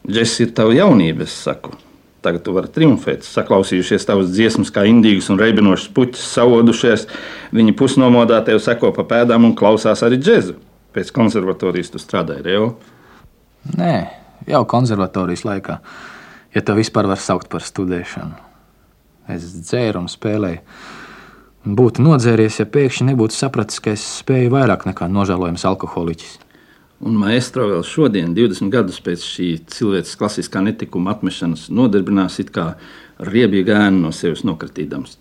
Džeks 0.07 0.39
ir 0.45 0.53
tava 0.55 0.75
jaunība, 0.75 1.25
es 1.27 1.35
saku. 1.47 1.75
Tagad 2.23 2.43
tu 2.43 2.51
vari 2.51 2.67
triumfēt, 2.75 3.23
saklausījušies 3.23 4.07
tavas 4.07 4.31
dziesmas, 4.33 4.71
kā 4.75 4.83
indīgas 4.89 5.29
un 5.31 5.39
reibinošas 5.39 5.91
puķis, 5.95 6.25
savodušies. 6.33 7.05
Viņi 7.55 7.75
pusnomodā 7.79 8.41
tev 8.47 8.59
seko 8.63 8.91
pa 8.95 9.05
pēdām 9.07 9.47
un 9.47 9.55
klausās 9.59 10.03
arī 10.03 10.19
džēzu. 10.19 10.57
Pēc 10.95 11.13
konservatorijas 11.15 11.93
tu 11.93 12.01
strādāji 12.01 12.43
Reo? 12.43 12.73
Nē, 13.77 13.93
jau 14.49 14.63
konservatorijas 14.67 15.45
laikā, 15.47 15.77
ja 16.55 16.63
to 16.65 16.75
vispār 16.75 17.07
var 17.07 17.21
saukt 17.23 17.47
par 17.51 17.63
studēšanu. 17.63 18.35
Es 19.29 19.45
dzēru 19.69 20.03
un 20.03 20.11
spēlēju. 20.11 20.59
būtu 21.63 22.01
nodzēries, 22.01 22.59
ja 22.59 22.65
pēkšņi 22.65 23.11
nebūtu 23.11 23.35
sapratis, 23.35 23.79
ka 23.79 23.93
es 23.93 24.03
spēju 24.23 24.51
vairāk 24.55 24.87
nekā 24.89 25.07
nožēlojams 25.07 25.65
alkoholiķis. 25.69 26.39
Un 26.99 27.15
maestro 27.15 27.63
vēl 27.69 27.83
šodien, 27.87 28.33
20 28.35 28.71
gadus 28.73 28.99
pēc 29.03 29.23
šī 29.23 29.47
cilvēces 29.71 30.17
klasiskā 30.19 30.59
netikuma 30.65 31.13
atmešanas, 31.15 31.69
nodarbinās 31.71 32.41
it 32.43 32.51
kā 32.55 32.73
riebīgu 33.23 33.71
ēnu 33.71 34.03
no 34.03 34.11
sevis 34.15 34.43
nokritīdams. 34.47 35.15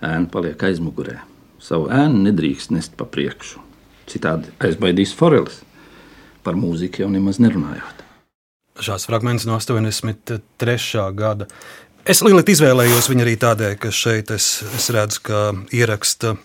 Ēna 0.00 0.30
paliek 0.32 0.62
aizmugurē. 0.64 1.18
Savu 1.60 1.90
ēnu 1.92 2.22
nedrīkst 2.28 2.72
nest 2.72 2.94
pa 2.96 3.04
priekšu. 3.04 3.60
Citādi 4.08 4.54
aizbaidīs 4.64 5.12
forelis. 5.16 5.60
Par 6.46 6.56
mūziku 6.56 7.02
jau 7.02 7.10
nemaz 7.12 7.42
nerunājot. 7.42 8.04
Šāds 8.80 9.04
fragments 9.10 9.44
no 9.44 9.58
83. 9.58 11.04
gada. 11.18 11.48
Es 12.08 12.22
lielīgi 12.24 12.54
izvēlējos 12.54 13.10
viņu 13.10 13.24
arī 13.26 13.34
tādēļ, 13.42 13.74
ka 13.82 13.90
šeit 13.92 14.30
es, 14.32 14.62
es 14.78 14.88
redzu, 14.94 15.20
ka 15.28 15.40
ieraksta 15.76 16.38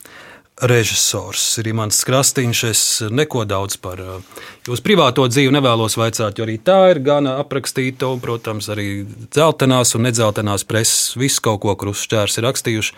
režisors 0.62 1.42
ir 1.58 1.70
Imants 1.72 2.04
Krastīņš. 2.06 2.62
Es 2.70 2.84
neko 3.12 3.44
daudz 3.50 3.78
par 3.82 4.02
uh, 4.04 4.44
jūsu 4.68 4.86
privāto 4.86 5.26
dzīvi 5.30 5.54
nevēlos 5.56 5.98
vaicāt, 5.98 6.38
jo 6.38 6.46
arī 6.46 6.60
tā 6.62 6.78
ir 6.94 7.02
gan 7.06 7.28
aprakstīta, 7.32 8.12
un, 8.14 8.22
protams, 8.24 8.70
arī 8.74 9.04
dzeltenās 9.34 9.96
un 9.98 10.08
nedzeltenās 10.08 10.66
preses 10.70 11.18
visu 11.20 11.44
kaut 11.46 11.64
ko 11.66 11.76
krustšķērs 11.80 12.40
ir 12.40 12.48
rakstījuši. 12.50 12.98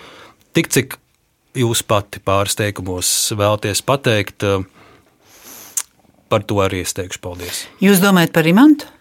Tik 0.56 0.72
cik 0.76 0.98
jūs 1.56 1.84
pati 1.88 2.20
pāris 2.24 2.58
teikumos 2.60 3.10
vēlaties 3.36 3.84
pateikt, 3.88 4.44
uh, 4.44 4.66
par 6.30 6.44
to 6.44 6.60
arī 6.66 6.84
es 6.84 6.96
teikšu 6.98 7.24
paldies. 7.24 7.66
Jūs 7.84 8.04
domājat 8.04 8.36
par 8.36 8.48
Imantu? 8.50 8.92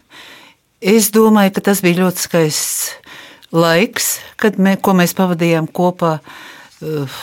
Es 0.85 1.09
domāju, 1.15 1.55
ka 1.57 1.71
tas 1.71 1.81
bija 1.81 2.03
ļoti 2.03 2.21
skaists 2.21 2.91
laiks, 3.55 4.19
kad 4.37 4.59
mē, 4.61 4.77
mēs 4.99 5.15
pavadījām 5.17 5.71
kopā. 5.73 6.19
Uh, 6.85 7.23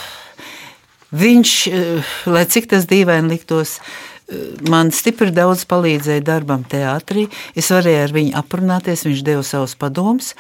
viņš, 1.12 1.53
uh, 1.68 2.14
lai 2.32 2.45
cik 2.49 2.70
tas 2.72 2.88
dīvaini 2.89 3.34
liktos, 3.34 3.78
uh, 3.80 4.41
man 4.72 4.91
stipri 4.95 5.32
daudz 5.36 5.66
palīdzēja 5.70 6.26
darbam 6.28 6.66
teātrī. 6.68 7.28
Es 7.55 7.72
varēju 7.74 8.03
ar 8.05 8.16
viņu 8.18 8.36
aprunāties, 8.41 9.05
viņš 9.07 9.24
deva 9.28 9.45
savus 9.47 9.78
padomus. 9.80 10.34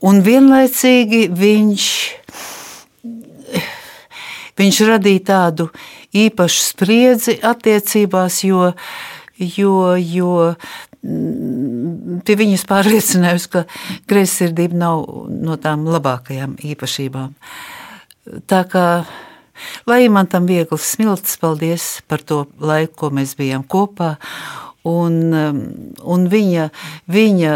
Un 0.00 0.22
vienlaicīgi 0.24 1.26
viņš, 1.36 1.86
viņš 4.60 4.84
radīja 4.88 5.26
tādu 5.34 5.68
īpašu 6.16 6.62
spriedzi 6.70 7.36
attiecībās, 7.44 8.40
jo, 8.48 8.70
jo, 9.36 9.74
jo 10.00 10.54
Mm, 11.00 12.20
pie 12.28 12.34
viņas 12.36 12.66
pārliecinājusi, 12.68 13.48
ka 13.48 13.62
greizsirdība 14.10 14.76
nav 14.76 15.06
no 15.32 15.56
tām 15.60 15.86
labākajām 15.88 16.58
īpašībām. 16.60 17.32
Tā 18.50 18.60
kā 18.68 18.84
lai 19.90 20.04
man 20.12 20.28
tam 20.30 20.48
viegls 20.50 20.88
smilts, 20.94 21.38
paldies 21.40 22.00
par 22.08 22.24
to 22.24 22.44
laiku, 22.60 22.96
ko 23.04 23.14
mēs 23.14 23.36
bijām 23.38 23.64
kopā. 23.66 24.16
Un, 24.88 25.16
um, 25.36 25.58
un 26.08 26.22
viņa, 26.32 26.70
viņa 27.12 27.54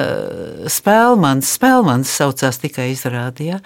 spēlmans, 0.69 1.55
spēlmans 1.57 2.11
saucās 2.21 2.61
tikai 2.61 2.91
izrādījā. 2.93 3.63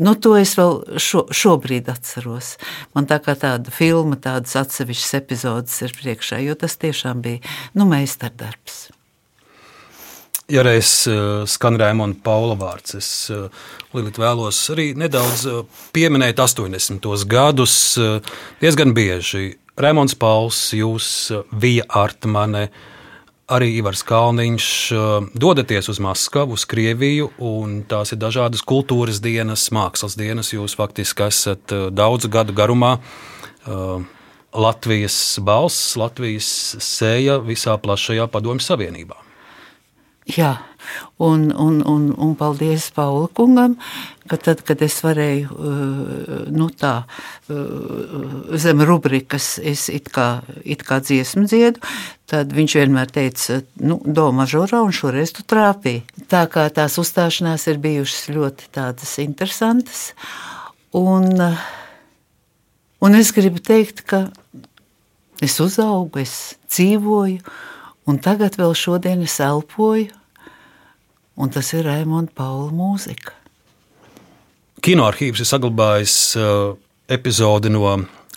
Nu, 0.00 0.14
to 0.14 0.32
es 0.38 0.54
vēl 0.56 0.80
šo, 1.02 1.26
šobrīd 1.34 1.90
atceros. 1.92 2.54
Man 2.96 3.08
tā 3.10 3.18
kā 3.24 3.34
tāda 3.36 3.72
filma, 3.74 4.16
tādas 4.16 4.56
atsevišķas 4.62 5.18
epizodes 5.20 5.76
ir 5.84 5.94
priekšā, 5.98 6.40
jo 6.46 6.56
tas 6.56 6.78
tiešām 6.80 7.20
bija 7.24 7.42
nu, 7.76 7.88
meistardarbs. 7.90 8.86
Ja 10.50 10.64
reiz 10.66 11.04
uh, 11.06 11.44
skan 11.46 11.76
Rēmona 11.78 12.16
Paula 12.24 12.56
vārds, 12.58 12.96
es 12.98 13.08
uh, 13.30 13.46
vēlos 13.94 14.58
arī 14.74 14.88
nedaudz 14.98 15.44
uh, 15.46 15.60
pieminēt 15.94 16.42
80. 16.42 17.06
gadus. 17.30 17.76
Diezgan 18.58 18.90
bieži 18.96 19.52
Rēmons 19.78 20.16
Pauls, 20.18 20.58
jūs, 20.74 21.06
Vija 21.54 21.86
Artmane, 21.86 22.66
arī 23.52 23.70
Ivars 23.78 24.02
Kalniņš 24.08 24.66
dodaties 25.38 25.88
uz 25.92 26.00
Maskavu, 26.02 26.58
uz 26.58 26.66
Krieviju, 26.66 27.30
un 27.38 27.80
tās 27.88 28.12
ir 28.12 28.20
dažādas 28.20 28.64
kultūras 28.66 29.22
dienas, 29.22 29.68
mākslas 29.72 30.18
dienas. 30.18 30.52
Jūs 30.52 30.76
faktiski 30.78 31.28
esat 31.28 31.74
daudzu 31.92 32.32
gadu 32.32 32.56
garumā 32.56 32.96
Latvijas 34.52 35.18
balss, 35.40 35.96
Latvijas 36.00 36.48
sēja 36.80 37.40
visā 37.44 37.76
plašajā 37.80 38.28
Padomju 38.32 38.64
Savienībā. 38.64 39.31
Jā, 40.30 40.52
un, 41.18 41.48
un, 41.50 41.80
un, 41.82 42.02
un 42.14 42.34
paldies 42.38 42.84
Paula 42.94 43.26
kungam, 43.34 43.74
ka 44.30 44.36
tad, 44.38 44.60
kad 44.62 44.78
es 44.86 45.00
varēju 45.02 45.48
uh, 45.50 46.36
nu 46.54 46.68
tā, 46.78 46.92
uh, 47.50 48.52
zem 48.54 48.84
rubrikas, 48.86 49.56
es 49.58 49.88
it 49.90 50.12
kā, 50.14 50.44
it 50.62 50.84
kā 50.86 51.00
dziesmu 51.02 51.42
dziedu, 51.50 51.82
tad 52.30 52.54
viņš 52.54 52.76
vienmēr 52.78 53.10
teica, 53.10 53.58
nu, 53.82 53.98
do 54.06 54.28
mažorā, 54.36 54.84
un 54.86 54.94
šoreiz 54.94 55.34
tu 55.34 55.42
trāpīji. 55.42 56.04
Tā 56.30 56.44
kā 56.52 56.68
tās 56.70 57.00
uzstāšanās 57.02 57.66
ir 57.72 57.82
bijušas 57.82 58.30
ļoti 58.30 58.70
tādas 58.78 59.16
interesantas, 59.24 60.04
un, 60.94 61.34
un 63.02 63.18
es 63.18 63.34
gribu 63.34 63.58
teikt, 63.58 64.06
ka 64.06 64.28
es 65.42 65.58
uzaugu, 65.58 66.22
es 66.22 66.54
dzīvoju, 66.70 67.42
Un 68.10 68.18
tagad 68.18 68.56
vēl 68.58 68.72
šodien 68.74 69.20
es 69.22 69.36
elpoju, 69.42 70.08
un 71.38 71.50
tas 71.54 71.68
ir 71.76 71.86
Raimonda 71.86 72.32
Paula 72.34 72.72
mūzika. 72.74 73.36
Kinoarchīvs 74.82 75.38
ir 75.44 75.46
saglabājis 75.46 76.14
uh, 76.34 76.74
epizodi 77.06 77.70
no 77.70 77.86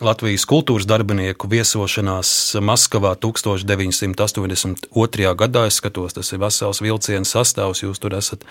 Latvijas 0.04 0.44
kultūras 0.46 0.86
darbinieku 0.86 1.48
viesošanās 1.50 2.56
Maskavā 2.62 3.16
1982. 3.18 5.34
gadā. 5.40 5.66
Es 5.66 5.76
skatos, 5.80 6.14
tas 6.14 6.30
ir 6.36 6.40
vesels 6.44 6.82
vilciens 6.84 7.32
sastāvs. 7.34 7.82
Jūs 7.88 8.00
tur 8.04 8.14
esat 8.20 8.46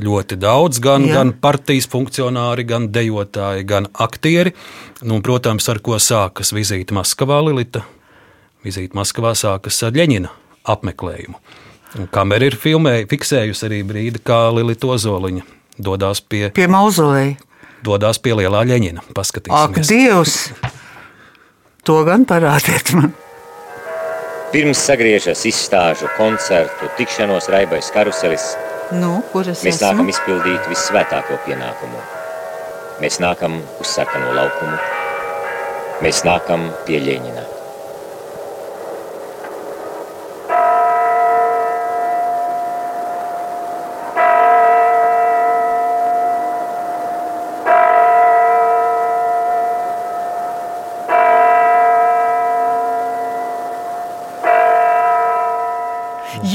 ļoti 0.00 0.36
daudz, 0.40 0.80
gan, 0.80 1.04
Jā. 1.04 1.14
gan 1.18 1.32
partijas 1.42 1.88
funkcionāri, 1.92 2.64
gan 2.64 2.88
dejotāji, 2.94 3.66
gan 3.68 3.86
aktieri. 3.92 4.54
Nu, 5.02 5.20
protams, 5.26 5.68
ar 5.68 5.78
ko 5.84 5.98
sākas 6.00 6.52
vizīte 6.56 6.94
Maskavā 6.96 7.44
Lilita? 7.44 7.84
Vizīte 8.64 8.96
Maskavā 8.96 9.36
sākas 9.36 9.84
ar 9.84 9.92
Ļeņina 9.92 10.45
apmeklējumu. 10.72 11.40
Kamera 12.12 12.50
ir 12.50 12.56
filmējusi, 12.60 13.08
fiksējusi 13.12 13.68
arī 13.68 13.82
brīdi, 13.86 14.20
kā 14.26 14.46
Lilita 14.52 14.90
Ozoliņa 14.96 15.46
dodas 15.78 16.20
pie, 16.20 16.50
pie 16.50 16.66
mauzoleja. 16.68 17.36
Dodas 17.84 18.18
pie 18.18 18.34
lielā 18.34 18.64
ļeņina. 18.66 19.04
Ak, 19.52 19.78
Dievs! 19.86 20.50
To 21.86 22.00
gan 22.08 22.26
parādiet 22.26 22.90
man! 22.96 23.12
Pirms 24.50 24.80
sagriežas 24.80 25.42
izstāžu, 25.46 26.08
koncertu, 26.16 26.88
tikšanos 26.96 27.50
raibais 27.52 27.90
karuselis, 27.94 28.54
nu, 28.94 29.18
mēs 29.34 29.66
esmu? 29.66 29.74
nākam 29.82 30.12
izpildīt 30.12 30.70
visvētāko 30.70 31.40
pienākumu. 31.44 32.00
Mēs 33.02 33.20
nākam 33.20 33.58
uz 33.82 33.90
sarkano 33.90 34.32
laukumu, 34.38 34.78
mēs 36.06 36.22
nākam 36.24 36.70
pie 36.86 37.02
Ļeņina. 37.02 37.55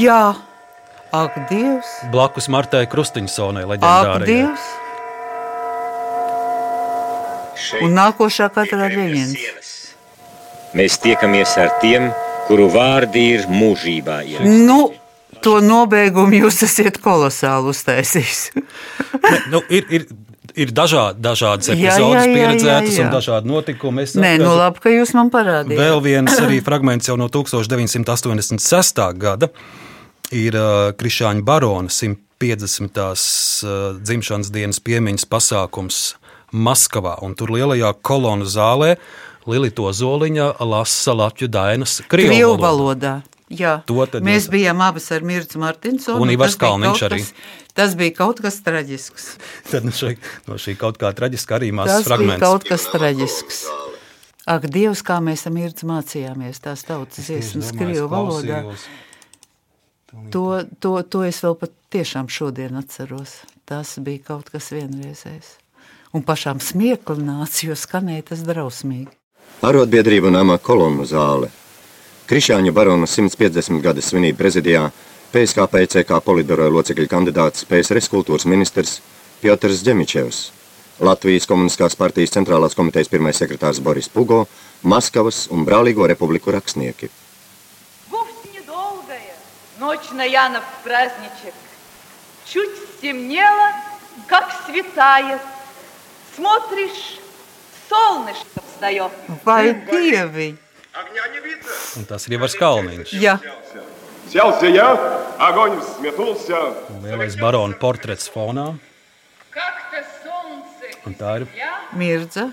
Jā, 0.02 0.34
ak, 1.14 1.34
Dievs! 1.50 1.90
Blakus 2.10 2.48
Martai 2.50 2.86
Krustiņsonai, 2.90 3.62
leģendārai. 3.70 4.38
Un 7.84 7.94
nākošā 7.94 8.48
katrā 8.50 8.88
reģents. 8.90 9.68
Mēs 10.74 10.96
tiekamies 11.04 11.52
ar 11.60 11.76
tiem, 11.82 12.08
kuru 12.48 12.66
vārdi 12.72 13.26
ir 13.36 13.46
mūžībā. 13.52 14.22
Nu, 14.42 14.80
to 15.44 15.60
nobeigumu 15.62 16.40
jūs 16.40 16.62
esat 16.66 16.98
kolosāli 17.04 17.70
uztaisījis. 17.70 18.40
ne, 18.56 19.38
nu, 19.52 19.60
ir, 19.70 19.86
ir, 19.92 20.08
ir 20.64 20.72
dažādi, 20.74 21.22
dažādas 21.22 21.70
epizodes, 21.76 22.26
pieredzētas 22.32 22.98
un 23.04 23.12
dažādi 23.12 23.52
notikumi. 23.52 24.08
Es 24.08 24.16
Nē, 24.18 24.34
nu 24.42 24.56
labi, 24.58 24.82
ka 24.82 24.96
jūs 24.96 25.14
man 25.18 25.30
parādījāt. 25.30 25.78
Vēl 25.78 26.02
viens 26.08 26.42
arī 26.42 26.58
fragments 26.66 27.12
jau 27.12 27.20
no 27.20 27.30
1986. 27.30 29.06
gada 29.22 29.52
ir 30.32 30.56
Krišāņa 30.98 31.44
Barona 31.46 31.92
150. 31.92 32.98
Uh, 32.98 34.00
dzimšanas 34.02 34.50
dienas 34.52 34.80
piemiņas 34.82 35.28
pasākums 35.30 36.00
Maskavā. 36.52 37.16
Un 37.24 37.36
tur 37.38 37.52
lielajā 37.54 37.92
kolonu 38.04 38.48
zālē 38.48 38.96
Lilita 39.48 39.88
Ozoliņa 39.90 40.54
lasa 40.68 41.14
Latviju 41.16 41.50
dainas 41.52 42.00
Krievu 42.10 42.56
valodā. 42.60 43.20
Jā, 43.52 43.82
mēs 44.24 44.46
bijām 44.48 44.80
abas 44.80 45.10
ar 45.12 45.24
Mircu 45.28 45.60
Martinsonu. 45.60 46.22
Un 46.24 46.30
Ivars 46.32 46.56
Kalniņš 46.56 47.02
arī. 47.04 47.18
Kas, 47.20 47.32
tas 47.76 47.96
bija 48.00 48.14
kaut 48.16 48.40
kas 48.40 48.56
traģisks. 48.64 49.26
Tad 49.70 49.84
no 49.84 49.92
šī, 49.92 50.14
no 50.48 50.56
šī 50.60 50.76
kaut 50.80 50.96
kā 51.00 51.12
traģiska 51.16 51.58
arī 51.58 51.68
mazs 51.76 52.06
fragments. 52.06 52.40
Tas 52.40 52.40
bija 52.40 52.46
kaut 52.46 52.68
kas 52.70 52.86
traģisks. 52.94 53.62
Ak, 54.52 54.64
Dievs, 54.72 55.04
kā 55.06 55.20
mēs 55.22 55.44
ar 55.46 55.54
Mircu 55.54 55.86
mācījāmies 55.90 56.64
tās 56.64 56.86
tautas 56.88 57.28
dziesmas 57.28 57.74
Krievu 57.76 58.08
valodā. 58.10 58.64
To, 60.32 60.60
to, 60.80 60.92
to 61.02 61.24
es 61.24 61.40
vēl 61.44 61.56
pat 61.60 61.72
tiešām 61.92 62.28
šodien 62.28 62.76
atceros. 62.80 63.40
Tas 63.68 63.94
bija 64.02 64.26
kaut 64.32 64.52
kas 64.52 64.68
vienreizējs. 64.74 65.56
Un 66.12 66.24
pašām 66.26 66.60
smiekli 66.60 67.24
nāca, 67.24 67.64
jo 67.64 67.76
skanēja 67.78 68.32
tas 68.32 68.44
drausmīgi. 68.44 69.12
Arotbiedrība 69.64 70.32
nama 70.34 70.58
kolonu 70.60 71.06
zāle 71.08 71.48
Krišāņa 72.32 72.70
barona 72.72 73.04
150 73.04 73.82
gada 73.84 74.00
svinību 74.00 74.38
prezidijā 74.38 74.86
PSKP 75.34 75.82
CK 75.90 76.20
politbiroja 76.24 76.72
locekļu 76.72 77.08
kandidāts 77.10 77.66
PSRS 77.68 78.08
kultūras 78.08 78.46
ministrs 78.48 79.00
Piotrs 79.42 79.82
Džemičevs, 79.84 80.38
Latvijas 81.04 81.48
komunistiskās 81.50 81.98
partijas 81.98 82.32
centrālās 82.32 82.78
komitejas 82.78 83.10
pirmais 83.12 83.36
sekretārs 83.42 83.82
Boris 83.84 84.08
Pugo, 84.08 84.44
Maskavas 84.82 85.48
un 85.52 85.66
Brālīgo 85.68 86.06
republiku 86.08 86.54
rakstnieki 86.56 87.10
Вовсе 89.81 89.81
недолгая 89.81 89.81
ночь 89.81 90.11
на 90.11 90.23
Янов 90.23 90.63
праздничек. 90.83 91.53
Чуть 92.45 92.75
стемнело, 92.97 93.71
как 94.27 94.51
светает. 94.65 95.41
Смотришь, 96.35 97.19
солнышко 97.89 98.61
встает. 98.73 99.11
Vai 99.43 99.73
dievi! 99.73 100.57
Un 101.95 102.05
tas 102.05 102.27
ir 102.27 102.33
Ivars 102.37 102.55
Kalniņš. 102.57 103.13
Jā. 103.21 103.37
Селся 104.29 104.65
я, 104.65 105.25
огонь 105.37 105.79
взметнулся. 105.79 106.73
Lielais 107.03 107.35
barona 107.37 107.77
portrets 107.77 108.29
fonā. 108.29 108.77
Un 111.05 111.13
tā 111.13 111.41
ir 111.41 111.47
Mirdza. 111.93 112.51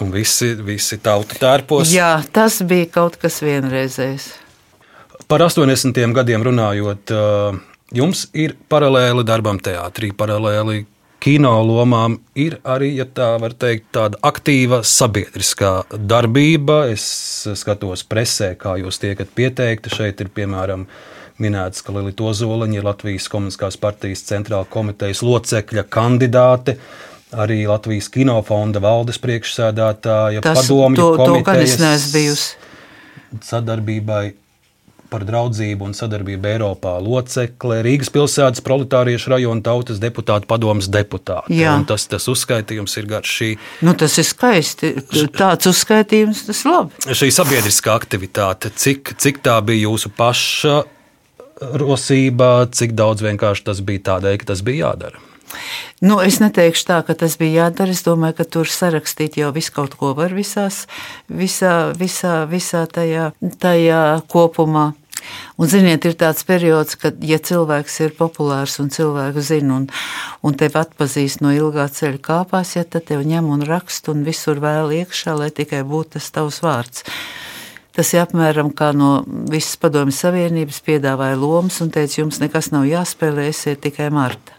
Un 0.00 0.12
visi, 0.14 0.54
visi 0.64 0.96
tauti 1.02 1.36
tērpos. 1.40 1.90
Jā, 1.92 2.22
tas 2.32 2.60
bija 2.64 2.88
kaut 2.94 3.18
kas 3.20 3.40
vienreizējs. 3.44 4.30
Par 5.28 5.44
80. 5.44 6.00
gadiem 6.16 6.42
runājot, 6.46 7.12
jums 7.94 8.24
ir 8.32 8.56
paralēli 8.72 9.26
darbam 9.28 9.60
teātrī, 9.62 10.10
paralēli 10.16 10.80
kino 11.20 11.52
lomām 11.66 12.16
ir 12.38 12.56
arī, 12.64 12.94
ja 12.96 13.04
tā 13.04 13.34
var 13.40 13.54
teikt, 13.60 13.90
tāda 13.94 14.18
aktīva 14.24 14.80
sabiedriskā 14.86 15.72
darbība. 15.92 16.82
Es 16.92 17.04
skatos 17.60 18.04
presē, 18.08 18.54
kā 18.58 18.78
jūs 18.80 19.00
tiekat 19.02 19.32
pieteikti. 19.36 19.92
Šeit 19.92 20.22
ir 20.24 20.32
piemēram 20.34 20.86
minēts, 21.40 21.84
ka 21.84 21.94
Lilita 21.96 22.26
Ozoliņa 22.30 22.80
ir 22.80 22.88
Latvijas 22.88 23.28
Komunistiskās 23.32 23.78
partijas 23.80 24.24
centrāla 24.28 24.68
komitejas 24.68 25.22
locekļa 25.26 25.86
kandidāte. 25.92 26.78
Arī 27.30 27.62
Latvijas 27.68 28.08
kinofonda 28.10 28.82
valdes 28.82 29.20
priekšsēdētāja, 29.22 30.42
padomju 30.42 31.12
komitejas 31.20 32.46
sadarbībai 33.46 34.24
par 35.10 35.24
draudzību 35.26 35.88
un 35.88 35.94
sadarbību 35.96 36.48
Eiropā 36.52 36.92
locekle, 37.02 37.80
Rīgas 37.86 38.12
pilsētas 38.14 38.62
proletāriešu 38.66 39.32
rajona 39.34 39.64
tautas 39.66 39.98
deputāta 40.02 40.46
padomas 40.50 40.88
deputāte. 40.92 41.56
Tas, 41.88 42.06
tas 42.10 42.28
uzskaitījums 42.30 42.94
ir 43.00 43.08
garš 43.10 43.34
šī. 43.40 43.50
Nu, 43.86 43.96
tas 43.98 44.14
ir 44.22 44.28
skaisti. 44.28 44.92
Tāds 45.36 45.70
uzskaitījums, 45.70 46.44
tas 46.50 46.62
labi. 46.68 47.10
Šī 47.10 47.32
sabiedriskā 47.34 47.96
aktivitāte, 47.98 48.70
cik, 48.70 49.16
cik 49.20 49.42
tā 49.46 49.58
bija 49.66 49.88
jūsu 49.88 50.12
paša 50.14 50.78
rosība, 51.80 52.52
cik 52.72 52.94
daudz 52.96 53.26
vienkārši 53.26 53.66
tas 53.66 53.82
bija 53.84 54.06
tādēļ, 54.14 54.38
ka 54.40 54.52
tas 54.54 54.62
bija 54.66 54.90
jādara? 54.90 55.29
Nu, 56.00 56.20
es 56.24 56.38
neteikšu 56.40 56.86
tā, 56.88 57.00
ka 57.06 57.16
tas 57.18 57.36
bija 57.40 57.66
jādara. 57.66 57.92
Es 57.92 58.04
domāju, 58.06 58.38
ka 58.40 58.46
tur 58.56 58.70
sarakstīt 58.70 59.36
jau 59.40 59.50
visu 59.56 59.74
kaut 59.76 59.96
ko 60.00 60.14
var 60.18 60.32
visās, 60.36 60.86
visā, 61.28 61.92
visā, 61.96 62.44
visā 62.50 62.86
tajā, 62.88 63.30
tajā 63.60 64.02
kopumā. 64.30 64.90
Un, 65.60 65.68
ziniet, 65.68 66.06
ir 66.08 66.16
tāds 66.16 66.44
periods, 66.48 66.96
kad, 67.00 67.18
ja 67.20 67.36
cilvēks 67.36 67.98
ir 68.06 68.14
populārs 68.16 68.78
un 68.80 68.88
cilvēku 68.92 69.42
zina 69.44 69.76
un, 69.76 69.86
un 70.46 70.56
tevi 70.56 70.80
atpazīst 70.80 71.42
no 71.44 71.52
ilgā 71.52 71.86
ceļa 71.92 72.22
kāpās, 72.24 72.74
ja 72.78 72.86
tad 72.88 73.10
tev 73.10 73.26
ņem 73.28 73.50
un 73.52 73.66
raksta 73.68 74.14
un 74.14 74.24
visur 74.24 74.62
vēl 74.62 74.94
iekšā, 75.02 75.36
lai 75.36 75.50
tikai 75.52 75.82
būtu 75.84 76.16
tas 76.16 76.30
tavs 76.32 76.62
vārds. 76.64 77.04
Tas 77.96 78.12
ir 78.14 78.22
apmēram 78.22 78.70
kā 78.72 78.92
no 78.96 79.18
visas 79.50 79.76
padomju 79.82 80.14
savienības 80.14 80.78
piedāvāja 80.86 81.36
lomas 81.36 81.80
un 81.84 81.90
teica, 81.92 82.22
jums 82.22 82.38
nekas 82.40 82.70
nav 82.72 82.86
jāspēlē, 82.88 83.50
esiet 83.50 83.82
tikai 83.84 84.08
Marta. 84.14 84.56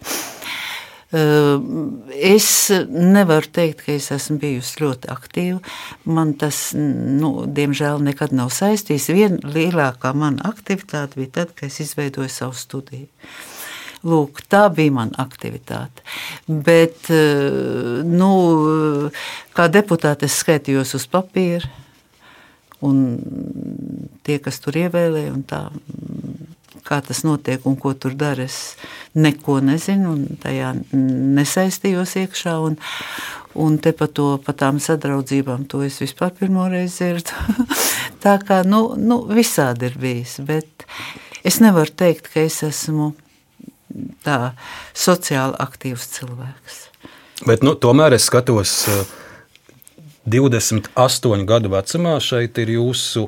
Es 1.12 2.48
nevaru 2.88 3.50
teikt, 3.52 3.82
ka 3.84 3.92
es 3.98 4.08
esmu 4.16 4.38
bijusi 4.40 4.80
ļoti 4.80 5.10
aktīva. 5.12 5.60
Man 6.08 6.34
tas, 6.40 6.70
nu, 6.76 7.34
diemžēl, 7.52 8.00
nekad 8.06 8.32
nav 8.36 8.54
saistīts. 8.56 9.10
Viena 9.12 9.42
lielākā 9.44 10.14
mana 10.16 10.46
aktivitāte 10.48 11.20
bija 11.20 11.34
tad, 11.42 11.52
kad 11.58 11.68
es 11.68 11.82
izveidoju 11.84 12.32
savu 12.32 12.56
studiju. 12.56 13.10
Lūk, 14.08 14.40
tā 14.50 14.64
bija 14.74 14.96
mana 14.96 15.20
aktivitāte. 15.22 16.02
Bet, 16.48 17.12
nu, 18.08 18.32
kā 19.54 19.68
deputāte, 19.70 20.32
es 20.32 20.40
skaitījos 20.42 20.96
uz 20.98 21.06
papīra, 21.12 21.68
un 22.82 23.04
tie, 24.26 24.40
kas 24.42 24.58
tur 24.64 24.80
ievēlēja, 24.80 25.36
tā 25.52 25.66
kā 26.92 27.00
tas 27.06 27.24
notiek 27.24 27.64
un 27.70 27.78
ko 27.80 27.94
tur 27.96 28.16
dara. 28.20 28.44
Es 28.44 28.76
neko 29.16 29.60
nezinu, 29.64 30.16
un 30.16 30.42
tajā 30.44 30.74
nesaistījos 30.92 32.18
iekšā. 32.26 32.58
Un, 32.68 32.78
un 33.64 33.80
te 33.84 33.96
par 33.96 34.12
to 34.16 34.28
par 34.46 34.58
tām 34.60 34.82
sadraudzībām, 34.84 35.66
to 35.72 35.84
es 35.88 36.02
vispār 36.04 36.36
pirmo 36.36 36.68
reizi 36.72 37.00
dzirdu. 37.00 37.66
Tā 38.24 38.38
kā 38.44 38.62
nu, 38.68 38.84
nu, 39.00 39.24
visādi 39.32 39.90
ir 39.90 39.98
bijis. 40.02 40.38
Bet 40.48 40.86
es 41.48 41.62
nevaru 41.64 41.96
teikt, 42.04 42.30
ka 42.34 42.44
es 42.44 42.62
esmu 42.68 43.14
tā 44.24 44.54
sociāli 44.96 45.58
aktīvs 45.60 46.06
cilvēks. 46.20 46.86
Bet, 47.48 47.66
nu, 47.66 47.74
tomēr 47.74 48.14
es 48.20 48.30
skatos. 48.30 48.76
Uh 48.92 49.21
28 50.32 51.46
gadu 51.50 51.72
vecumā 51.74 52.18
šeit 52.24 52.60
ir 52.64 52.76
jūsu, 52.78 53.28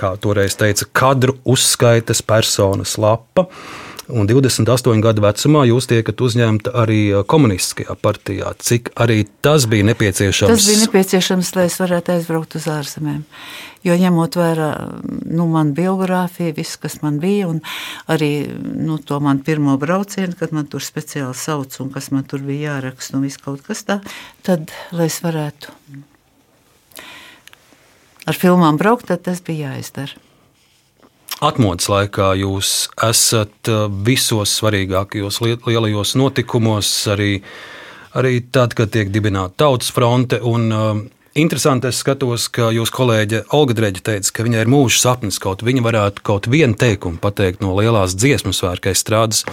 kā 0.00 0.14
toreiz 0.20 0.56
teica, 0.60 0.88
kadru 0.92 1.38
uzskaites 1.48 2.22
personas 2.26 2.98
lapa. 3.00 3.48
Un 4.10 4.26
28 4.26 4.98
gadu 5.04 5.22
vecumā 5.22 5.62
jūs 5.68 5.86
tiekat 5.90 6.18
uzņemta 6.24 6.72
arī 6.82 7.00
komunistiskajā 7.30 7.94
partijā. 8.02 8.50
Cik 8.58 8.90
arī 8.98 9.22
tas 9.44 9.68
bija 9.70 9.86
nepieciešams? 9.86 10.50
Tas 10.50 10.66
bija 10.66 10.80
nepieciešams, 10.82 11.52
lai 11.54 11.68
es 11.68 11.78
varētu 11.78 12.16
aizbraukt 12.16 12.58
uz 12.58 12.66
ārzemēm. 12.72 13.22
Jo 13.86 13.94
ņemot 13.96 14.36
vērā 14.36 14.70
nu, 15.30 15.46
manu 15.48 15.72
biogrāfiju, 15.78 16.56
viss, 16.58 16.80
kas 16.82 16.98
man 17.04 17.22
bija, 17.22 17.48
un 17.48 17.62
arī 18.10 18.50
nu, 18.50 18.98
to 18.98 19.22
manu 19.22 19.46
pirmo 19.46 19.78
braucienu, 19.80 20.34
kad 20.36 20.52
man 20.56 20.68
tur 20.68 20.84
speciāli 20.84 21.36
sauc 21.38 21.78
un 21.80 21.94
kas 21.94 22.10
man 22.12 22.26
tur 22.28 22.42
bija 22.44 22.74
jāraksta 22.74 23.16
un 23.16 23.28
viss 23.30 23.40
kaut 23.40 23.62
kas 23.64 23.86
tā, 23.88 24.02
tad, 24.44 24.74
lai 24.92 25.08
es 25.08 25.22
varētu 25.24 25.78
ar 28.26 28.36
filmām 28.36 28.80
braukt, 28.80 29.08
tad 29.10 29.24
tas 29.28 29.40
bija 29.44 29.74
jāizdara. 29.74 30.18
Atmodas 31.40 31.88
laikā 31.88 32.34
jūs 32.42 32.90
esat 33.00 33.70
uh, 33.72 33.86
visos 33.88 34.52
svarīgākajos 34.60 35.40
lielajos 35.64 36.12
notikumos, 36.20 36.90
arī, 37.08 37.38
arī 38.12 38.42
tad, 38.52 38.76
kad 38.76 38.92
tiek 38.92 39.08
dibināta 39.14 39.64
tautas 39.64 39.88
fronte. 39.94 40.42
Un, 40.44 40.68
uh, 40.68 41.00
Interesanti, 41.38 41.86
es 41.86 42.00
skatos, 42.02 42.48
ka 42.50 42.72
jūsu 42.74 42.90
kolēģe 42.90 43.38
Olga 43.54 43.74
Dreģa 43.78 44.00
teica, 44.02 44.32
ka 44.34 44.42
viņai 44.42 44.64
ir 44.64 44.70
mūža 44.72 44.96
sapnis, 44.98 45.36
kaut 45.38 45.62
viņa 45.62 45.84
varētu 45.86 46.24
kaut 46.26 46.48
vienu 46.50 46.74
teikumu 46.74 47.20
pateikt 47.22 47.62
no 47.62 47.70
lielās 47.76 48.16
dziesmu 48.18 48.50
svētku 48.50 48.90
strādes. 48.98 49.44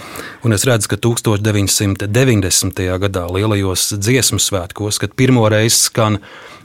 Un 0.42 0.56
es 0.56 0.66
redzu, 0.66 0.90
ka 0.90 0.98
1990. 0.98 2.82
gadā 3.04 3.22
lielajos 3.30 3.92
dziesmu 3.94 4.42
svētkos, 4.42 4.98
kad 4.98 5.14
pirmo 5.14 5.46
reizi 5.46 5.78
skan 5.84 6.18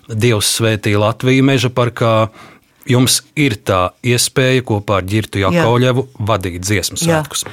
Dievs 0.08 0.50
svētī 0.58 0.96
Latviju 1.00 1.46
meža 1.48 1.72
parkā. 1.72 2.30
Jums 2.90 3.22
ir 3.40 3.56
tā 3.64 3.94
iespēja 4.04 4.64
kopā 4.68 5.00
ar 5.00 5.06
Girtu 5.08 5.40
Jakovļevu 5.40 6.08
vadīt 6.20 6.66
dziesmu 6.66 7.00
svētkus. 7.00 7.46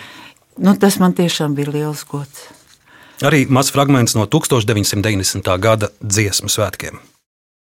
Nu, 0.59 0.75
tas 0.75 0.99
man 0.99 1.15
tiešām 1.15 1.55
bija 1.55 1.71
liels 1.71 2.03
gods. 2.11 2.49
Arī 3.23 3.45
mazs 3.53 3.71
fragments 3.71 4.17
no 4.17 4.27
1990. 4.27 5.47
gada 5.63 5.93
dziesmu 6.03 6.51
svētkiem. 6.51 6.99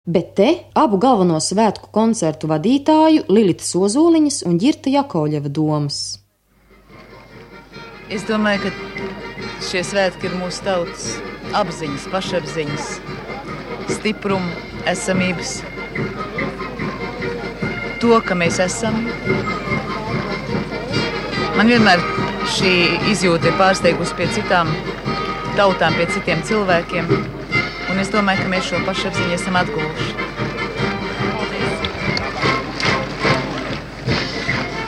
Bet 0.02 0.32
te 0.34 0.48
abu 0.74 0.98
galveno 0.98 1.36
svētku 1.38 1.92
koncertu 1.94 2.48
vadītāju 2.50 3.28
Lilita 3.30 3.62
Ozoliņas 3.78 4.40
un 4.50 4.56
Girta 4.58 4.90
Jakovļeva 4.90 5.52
domas. 5.52 5.98
Es 8.10 8.26
domāju, 8.26 8.66
ka 8.66 9.60
šie 9.68 9.84
svētki 9.86 10.26
ir 10.26 10.34
mūsu 10.40 10.64
tautas 10.66 11.12
apziņas, 11.54 12.08
pašapziņas, 12.10 12.88
stipruma, 13.90 14.52
esamības 14.86 15.60
to, 18.02 18.16
ka 18.26 18.34
mēs 18.34 18.58
esam. 18.62 18.96
Man 21.54 21.68
vienmēr 21.70 22.00
šī 22.50 22.72
izjūta 23.12 23.50
ir 23.50 23.58
pārsteigusi 23.60 24.16
pie 24.18 24.26
citām 24.34 24.72
tautām, 25.56 25.94
pie 25.94 26.08
citiem 26.10 26.42
cilvēkiem. 26.48 27.10
Un 27.92 28.00
es 28.02 28.10
domāju, 28.10 28.42
ka 28.42 28.50
mēs 28.50 28.70
šo 28.70 28.80
pašapziņu 28.88 29.36
esam 29.36 29.58
atguvuši. 29.60 30.10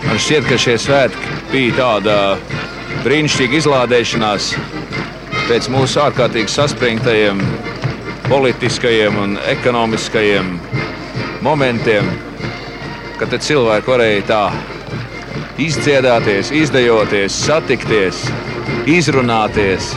Man 0.09 0.23
šķiet, 0.25 0.49
ka 0.49 0.59
šie 0.65 0.75
svētki 0.81 1.39
bija 1.53 1.77
tāda 1.79 2.17
brīnišķīga 3.05 3.61
izlādēšanās 3.61 4.51
pēc 5.45 5.71
mūsu 5.71 6.03
ārkārtīgi 6.03 6.51
saspringtajiem 6.51 7.43
politiskajiem 8.29 9.19
un 9.19 9.39
ekonomiskajiem 9.49 10.55
momentiem, 11.45 12.09
kad 13.21 13.35
cilvēki 13.37 13.91
varēja 13.91 14.25
tā 14.29 14.43
izdziedāties, 15.61 16.51
izdejoties, 16.55 17.37
satikties, 17.47 18.25
izrunāties, 18.91 19.93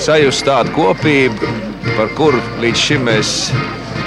sajust 0.00 0.44
tādu 0.46 0.74
kopību, 0.76 1.52
par 1.94 2.12
kuru 2.18 2.40
līdz 2.62 2.84
šim 2.86 3.06
mēs 3.08 3.34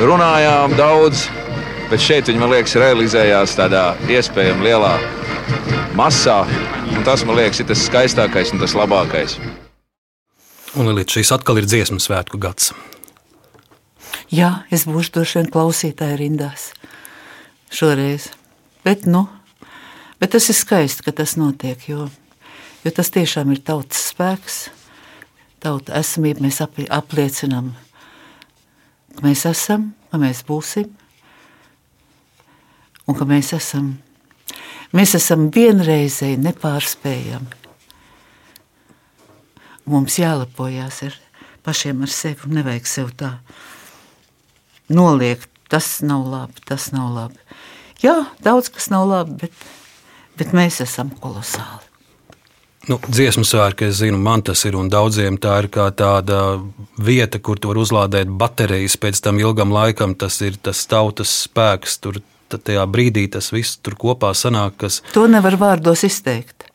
runājām 0.03 0.75
daudz, 0.77 1.27
bet 1.91 2.03
šeit 2.03 2.29
viņi, 2.29 2.41
man 2.41 2.53
liekas, 2.53 2.77
realizējās 2.79 3.55
tādā 3.57 3.85
iespējami 4.11 4.69
lielā 4.69 4.95
masā. 5.97 6.43
Tas, 7.07 7.23
man 7.23 7.39
liekas, 7.39 7.61
ir 7.61 7.69
tas 7.69 7.85
skaistākais 7.88 8.51
un 8.53 8.61
tas 8.61 8.75
labākais. 8.75 9.38
Un 10.77 10.91
līdz 10.93 11.17
šīs 11.17 11.31
atkal 11.34 11.61
ir 11.61 11.69
dziesmu 11.69 12.01
svētku 12.03 12.39
gads. 12.41 12.73
Jā, 14.33 14.63
es 14.73 14.83
būšu 14.87 15.13
droši 15.15 15.39
vien 15.39 15.51
klausītāja 15.51 16.17
rindās 16.19 16.71
šoreiz. 17.71 18.29
Bet, 18.83 19.05
nu, 19.07 19.25
bet 20.19 20.33
tas 20.35 20.49
ir 20.51 20.57
skaisti, 20.57 21.05
ka 21.05 21.13
tas 21.15 21.37
notiek, 21.39 21.79
jo, 21.87 22.09
jo 22.83 22.93
tas 22.95 23.11
tiešām 23.15 23.53
ir 23.55 23.61
tautas 23.63 24.09
spēks, 24.11 24.57
tauta 25.63 25.95
esamība. 25.99 26.43
Mēs 26.47 26.59
apliecinām, 26.63 27.71
ka 29.15 29.27
mēs 29.27 29.45
esam, 29.49 29.91
ka 30.11 30.19
mēs 30.21 30.43
būsim 30.47 30.91
un 33.07 33.15
ka 33.15 33.27
mēs 33.27 33.53
esam 33.55 33.95
Mēs 34.95 35.17
esam 35.17 35.49
vienreizēji 35.51 36.37
nepārspējami. 36.39 37.55
Mums 39.91 40.15
jālepojas 40.19 41.01
ar 41.07 41.17
pašiem 41.63 42.05
ar 42.05 42.11
sevi 42.11 42.47
un 42.47 42.55
nevajag 42.55 42.87
sev 42.87 43.11
tā 43.19 43.33
noliegt. 44.89 45.49
Tas 45.68 45.97
nav 45.99 46.23
labi, 46.31 46.61
tas 46.64 46.93
nav 46.95 47.09
labi. 47.11 47.41
Jā, 47.99 48.22
daudz 48.39 48.69
kas 48.72 48.88
nav 48.93 49.07
labi, 49.09 49.35
bet, 49.41 49.68
bet 50.39 50.53
mēs 50.55 50.80
esam 50.85 51.09
kolosāli. 51.19 51.84
Nu, 52.88 52.95
dziesmu 53.03 53.43
svētki, 53.43 53.89
es 53.91 53.97
zinu, 53.99 54.15
man 54.23 54.45
tas 54.47 54.61
ir, 54.64 54.77
un 54.80 54.88
daudziem 54.88 55.35
tā 55.43 55.57
ir 55.59 55.68
kā 55.73 55.89
tāda 55.91 56.61
vieta, 57.03 57.41
kur 57.43 57.59
tu 57.59 57.68
vari 57.68 57.84
uzlādēt 57.84 58.31
baterijas 58.31 58.95
pēc 59.01 59.19
tam 59.26 59.41
ilgam 59.43 59.73
laikam. 59.76 60.15
Tas 60.15 60.39
ir 60.39 60.55
tas 60.64 60.85
tautas 60.88 61.34
spēks, 61.43 61.99
tur 61.99 62.22
tajā 62.47 62.85
brīdī 62.88 63.26
tas 63.31 63.51
viss 63.51 63.81
tur 63.84 63.97
kopā 63.99 64.31
sanāk. 64.31 64.77
Kas... 64.85 65.01
To 65.11 65.27
nevar 65.27 65.59
vārdos 65.59 66.05
izteikt. 66.07 66.69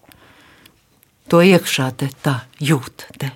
To 1.33 1.41
iekšā 1.41 1.89
te 1.97 2.11
tā 2.21 2.43
jūt. 2.61 3.07
Te. 3.17 3.33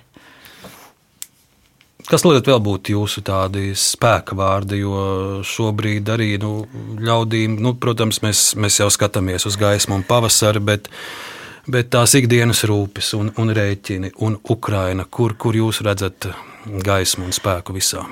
Kas 2.07 2.23
liet 2.23 2.47
vēl 2.47 2.61
būt 2.63 2.93
jūsu 2.93 3.19
tādi 3.27 3.73
spēka 3.75 4.35
vārdi, 4.39 4.77
jo 4.79 4.99
šobrīd 5.43 6.07
arī 6.13 6.37
nu, 6.39 6.61
ļaudīm, 7.03 7.57
nu, 7.59 7.73
protams, 7.75 8.21
mēs, 8.23 8.43
mēs 8.55 8.79
jau 8.79 8.87
skatāmies 8.93 9.43
uz 9.49 9.57
gaismu 9.59 9.97
un 9.97 10.05
pavasari, 10.07 10.61
bet, 10.63 10.87
bet 11.67 11.89
tās 11.91 12.13
ikdienas 12.15 12.63
rūpes 12.69 13.11
un, 13.17 13.33
un 13.35 13.51
rēķini 13.51 14.13
un 14.23 14.37
Ukraina, 14.55 15.03
kur, 15.03 15.35
kur 15.35 15.59
jūs 15.59 15.81
redzat 15.83 16.29
gaismu 16.87 17.27
un 17.27 17.35
spēku 17.35 17.75
visā? 17.75 18.05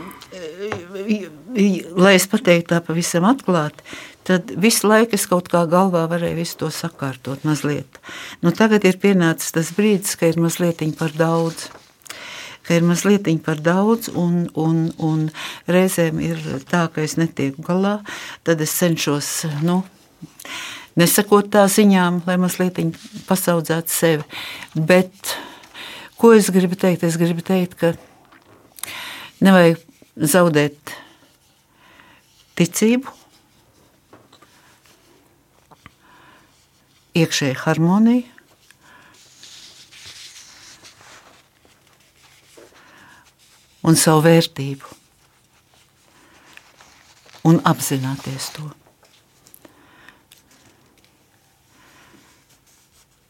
Lai 1.96 2.18
es 2.18 2.28
pateiktu 2.28 2.74
tā 2.74 2.82
pavisam 2.84 3.30
atklāti, 3.32 3.80
tad 4.28 4.52
visu 4.60 4.92
laiku 4.92 5.16
es 5.16 5.24
kaut 5.32 5.48
kā 5.54 5.64
galvā 5.72 6.04
varēju 6.12 6.42
visu 6.42 6.60
to 6.66 6.72
sakārtot 6.82 7.48
mazliet. 7.48 8.04
Nu, 8.44 8.52
tagad 8.52 8.84
ir 8.84 9.00
pienācis 9.00 9.56
tas 9.56 9.72
brīdis, 9.80 10.20
ka 10.20 10.28
ir 10.28 10.44
mazliet 10.44 10.84
par 11.00 11.16
daudz. 11.16 11.70
Ka 12.66 12.74
ir 12.74 12.86
mazliet 12.88 13.28
par 13.46 13.60
daudz, 13.62 14.10
un, 14.10 14.48
un, 14.58 14.90
un 14.98 15.28
reizēm 15.70 16.20
ir 16.24 16.42
tā, 16.70 16.88
ka 16.90 17.04
es 17.06 17.18
netieku 17.18 17.62
galā. 17.66 18.00
Tad 18.44 18.62
es 18.66 18.74
cenšos 18.74 19.46
nu, 19.62 19.84
nesakot 20.98 21.52
tā 21.54 21.68
ziņām, 21.70 22.24
lai 22.26 22.38
mazliet 22.42 22.80
pasaudzētu 23.28 23.94
sevi. 23.94 24.26
Bet 24.76 25.36
ko 26.18 26.34
es 26.34 26.50
gribu 26.50 26.78
teikt? 26.80 27.06
Es 27.06 27.20
gribu 27.22 27.46
teikt, 27.46 27.78
ka 27.78 27.94
nevajag 29.46 29.82
zaudēt 30.16 30.96
ticību, 32.56 33.12
iekšēja 37.16 37.60
harmonija. 37.66 38.35
Un 43.86 43.98
savu 44.00 44.24
vērtību, 44.26 44.96
un 47.46 47.60
apzināties 47.70 48.50
to. 48.56 48.66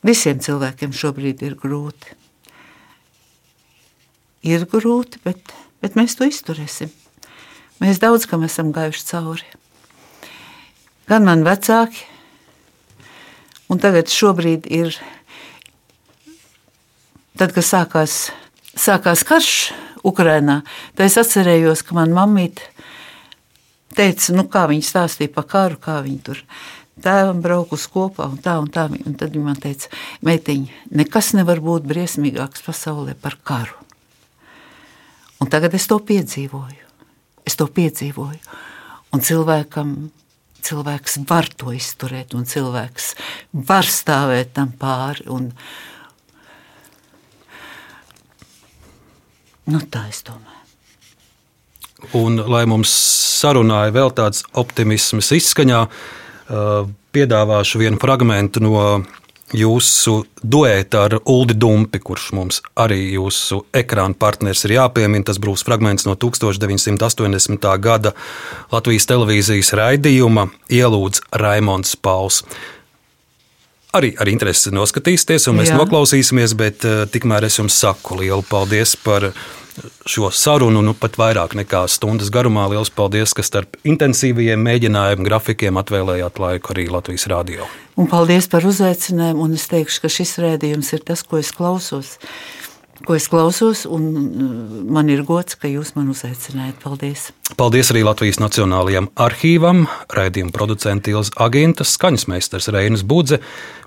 Visiem 0.05 0.39
cilvēkiem 0.39 0.95
šobrīd 0.95 1.43
ir 1.43 1.57
grūti. 1.59 2.15
Ir 4.45 4.67
grūti, 4.69 5.19
bet, 5.25 5.51
bet 5.83 5.99
mēs 5.99 6.15
to 6.15 6.29
izturēsim. 6.29 6.93
Mēs 7.81 7.99
daudz 7.99 8.29
kam 8.29 8.45
esam 8.47 8.71
gājuši 8.71 9.07
cauri. 9.09 9.47
Gan 11.09 11.25
man 11.27 11.43
vecāki, 11.43 12.05
Un 13.65 13.79
tagad 13.81 14.05
ir, 14.69 14.93
tad, 17.33 17.49
kad 17.49 17.65
sākās, 17.65 18.29
sākās 18.77 19.23
karš 19.25 19.73
Ukrajinā, 20.05 20.61
tad 20.95 21.07
es 21.07 21.17
atcerējos, 21.21 21.83
ka 21.85 21.97
manā 21.97 22.19
mamīte 22.19 22.69
teica, 23.95 24.33
nu, 24.35 24.45
kā 24.51 24.65
viņa 24.69 24.89
stāstīja 24.89 25.33
par 25.35 25.47
karu, 25.51 25.79
kā 25.81 25.99
viņa 26.05 26.25
tur 26.25 26.41
tēvam 27.01 27.41
braukus 27.43 27.87
kopā 27.91 28.27
un 28.31 28.39
tā 28.41 28.57
un 28.61 28.69
tā. 28.71 28.87
Un 28.87 29.15
tad 29.19 29.33
viņa 29.35 29.45
man 29.45 29.59
teica, 29.61 29.91
meitiņa, 30.25 30.83
nekas 30.95 31.33
nevar 31.37 31.61
būt 31.63 31.87
briesmīgāks 31.89 32.63
pasaulē 32.65 33.15
par 33.19 33.39
karu. 33.43 33.75
Un 35.43 35.51
tagad 35.51 35.75
es 35.75 35.87
to 35.91 35.99
piedzīvoju. 35.99 36.83
Es 37.45 37.57
to 37.59 37.67
piedzīvoju. 37.69 38.39
Un 39.13 39.23
cilvēkam 39.23 39.91
cilvēks 40.65 41.19
var 41.29 41.49
to 41.53 41.73
izturēt, 41.75 42.33
un 42.33 42.47
cilvēks 42.49 43.11
var 43.67 43.85
stāvēt 43.85 44.55
tam 44.57 44.71
pāri. 44.79 45.27
Un, 45.31 45.51
nu, 49.71 49.81
tā 49.91 50.05
es 50.11 50.23
domāju. 50.27 50.61
Un, 52.13 52.37
lai 52.51 52.65
mums 52.69 52.91
sarunāja 53.39 53.93
vēl 53.95 54.11
tāds 54.13 54.43
optimisms 54.53 55.31
izskaņā, 55.35 55.85
piedāvāšu 57.15 57.81
vienu 57.81 57.97
fragment 58.01 58.59
no 58.61 58.81
jūsu 59.55 60.23
duēta 60.41 61.05
ar 61.05 61.15
Uldi 61.21 61.55
Dumpi, 61.57 61.99
kurš 62.01 62.31
mums 62.37 62.61
arī 62.81 63.13
jūsu 63.15 63.61
ekrāna 63.75 64.17
partners 64.17 64.65
ir 64.65 64.75
jāpiemina. 64.77 65.25
Tas 65.29 65.39
būs 65.41 65.65
fragments 65.65 66.07
no 66.07 66.15
1980. 66.17 67.67
gada 67.81 68.13
Latvijas 68.73 69.07
televīzijas 69.09 69.73
raidījuma 69.77 70.49
Ielūdz 70.69 71.27
Raimons 71.41 71.95
Pauls. 71.95 72.43
Arī 73.95 74.11
ar 74.19 74.27
interesi 74.27 74.73
noskatīsieties, 74.75 75.47
un 75.51 75.61
mēs 75.61 75.71
Jā. 75.71 75.77
noklausīsimies, 75.79 76.55
bet 76.59 76.83
uh, 76.87 77.05
tikmēr 77.11 77.47
es 77.47 77.59
jums 77.61 77.77
saku 77.79 78.19
lielu 78.19 78.43
paldies 78.49 78.97
par 78.99 79.29
šo 80.07 80.29
sarunu 80.31 80.81
nu, 80.85 80.93
pat 80.97 81.17
vairāk 81.19 81.55
nekā 81.59 81.85
stundas 81.91 82.31
garumā. 82.33 82.67
Lielas 82.71 82.91
paldies, 82.93 83.33
ka 83.35 83.43
starp 83.45 83.77
intensīvajiem 83.87 84.61
mēģinājumu 84.67 85.27
grafikiem 85.27 85.79
atvēlējāt 85.81 86.39
laiku 86.41 86.75
arī 86.75 86.87
Latvijas 86.91 87.27
rādio. 87.31 87.67
Un 87.99 88.09
paldies 88.11 88.47
par 88.51 88.67
uzaicinājumu. 88.67 89.49
Es 89.55 89.67
teikšu, 89.71 90.03
ka 90.03 90.11
šis 90.11 90.37
rādījums 90.43 90.91
ir 90.95 91.03
tas, 91.07 91.23
ko 91.23 91.39
es 91.39 91.51
klausos. 91.55 92.15
Ko 93.05 93.13
es 93.13 93.27
klausos, 93.29 93.83
un 93.85 94.05
uh, 94.17 94.77
man 94.89 95.09
ir 95.13 95.21
gods, 95.27 95.53
ka 95.61 95.69
jūs 95.69 95.93
man 95.93 96.09
uzaicinājāt. 96.09 96.79
Paldies! 96.81 97.27
Paldies 97.57 97.91
arī 97.93 98.01
Latvijas 98.07 98.39
Nacionālajiem 98.41 99.11
arhīvam, 99.21 99.83
raidījuma 100.09 100.53
producents 100.55 101.11
Ilza 101.11 101.35
Agintas, 101.45 101.93
skaņas 101.99 102.25
meistars 102.31 102.69
Reinas 102.73 103.05
Budze, 103.05 103.37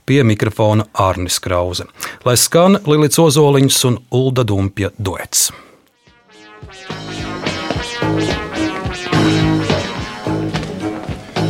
pie 0.06 0.22
mikrofona 0.22 0.86
Arnis 0.94 1.40
Krause. 1.42 1.88
Lai 2.22 2.36
skan 2.38 2.78
Lilits 2.86 3.18
Ozoliņš 3.18 3.80
un 3.90 3.98
Ulda 4.14 4.46
Dumpja 4.46 4.92
duets. 4.96 5.48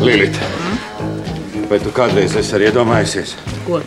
Lilita, 0.01 0.55
Vai 1.69 1.77
tu 1.85 1.93
kādreiz 1.93 2.33
esi 2.41 2.55
arī 2.57 2.71
iedomājusies, 2.71 3.37
Ko? 3.67 3.83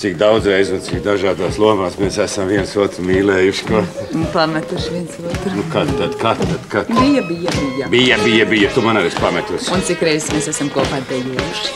Cik 0.00 0.16
daudz 0.16 0.46
reizes 0.48 0.78
un 0.78 0.80
cik 0.84 1.02
dažādās 1.04 1.58
lomās 1.60 1.98
mēs 2.00 2.16
esam 2.24 2.48
viens 2.48 2.70
otru 2.80 3.04
mīlējuši? 3.04 3.66
Ko? 3.68 3.82
Pametuši 4.32 4.94
viens 4.94 5.18
otru. 5.20 5.52
Nu, 5.58 5.64
kad 5.72 5.90
tad, 5.98 6.16
kad 6.22 6.40
tad, 6.40 6.62
kad? 6.72 6.92
Bija, 7.00 7.22
bija, 7.28 7.52
bija. 7.58 7.88
Bija, 7.92 8.18
bija, 8.24 8.46
bija, 8.48 8.70
tu 8.72 8.84
man 8.86 9.00
arī 9.00 9.12
pametusi. 9.20 9.68
Un 9.76 9.84
cik 9.84 10.04
reizes 10.08 10.32
mēs 10.32 10.48
esam 10.54 10.70
kopā 10.72 11.02
dejojuši? 11.10 11.74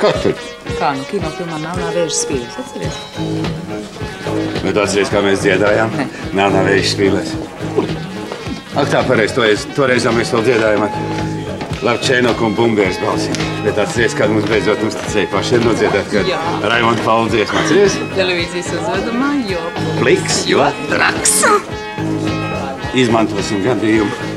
Kad 0.00 0.22
tad? 0.24 0.46
Kā 0.78 0.94
nu 0.96 1.04
kinofilmā 1.10 1.60
Melnā 1.60 1.90
vēža 1.98 2.16
spīļus, 2.22 2.56
atceries? 2.62 2.96
Bet 4.64 4.80
atceries, 4.80 5.12
kā 5.12 5.20
mēs 5.26 5.44
dziedājām? 5.44 5.92
Nā, 6.32 6.48
nav 6.48 6.64
vējš 6.70 6.94
spīlēs. 6.96 7.36
Ak, 8.72 8.88
tā 8.88 9.04
pareizi, 9.04 9.36
toreiz, 9.36 9.68
toreiz 9.76 10.08
jau 10.08 10.16
mēs 10.16 10.32
vēl 10.32 10.48
dziedājām 10.48 10.88
ar 11.82 11.96
Lavčēnoku 11.96 12.46
un 12.46 12.54
Bumbēras 12.54 12.98
balsī. 13.02 13.32
Bet 13.64 13.78
atceries, 13.82 14.14
kad 14.14 14.30
mums 14.30 14.46
beidzot 14.50 14.82
uzticēja 14.86 15.30
pašiem 15.32 15.64
nodziedāt, 15.66 16.10
kad. 16.12 16.28
Raimonda 16.70 17.02
Paula 17.02 17.30
dziesmu. 17.32 17.58
Atceries? 17.58 17.96
Televīzijas 18.14 18.70
uzvedumā, 18.78 19.32
jo... 19.50 19.62
Pliks, 19.98 20.44
jo 20.50 20.66
traks. 20.92 21.40
Izmantosim 22.94 23.64
gadījumu 23.66 24.30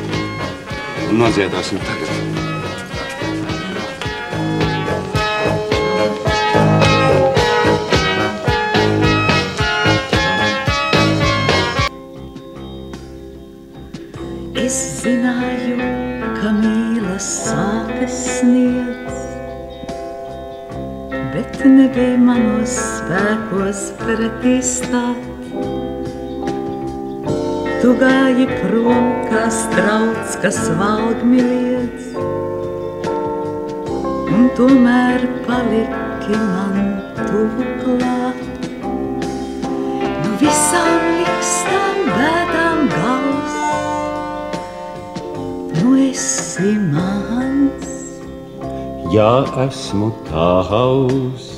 un 1.11 1.21
nodziedāsim 1.21 1.81
tagad. 1.85 2.34
Spēkos 24.05 24.13
pretī 24.15 24.61
stāt. 24.61 25.17
Tu 27.81 27.93
gāji 27.99 28.45
prom 28.61 29.07
kā 29.29 29.45
strauts, 29.49 30.37
kas 30.41 30.57
valgmi 30.79 31.41
liedz, 31.41 32.13
un 34.33 34.49
tomēr 34.57 35.25
paliki 35.45 36.37
man 36.37 37.01
tuvu 37.17 37.65
klāt. 37.81 38.69
Nu 40.23 40.37
visām 40.41 41.01
likstām 41.19 42.05
bēdām 42.13 42.85
gals, 42.93 43.57
nu 45.81 45.97
esi 46.09 46.77
mans. 46.93 47.91
Jā, 49.13 49.45
esmu 49.67 50.11
tavs. 50.29 51.54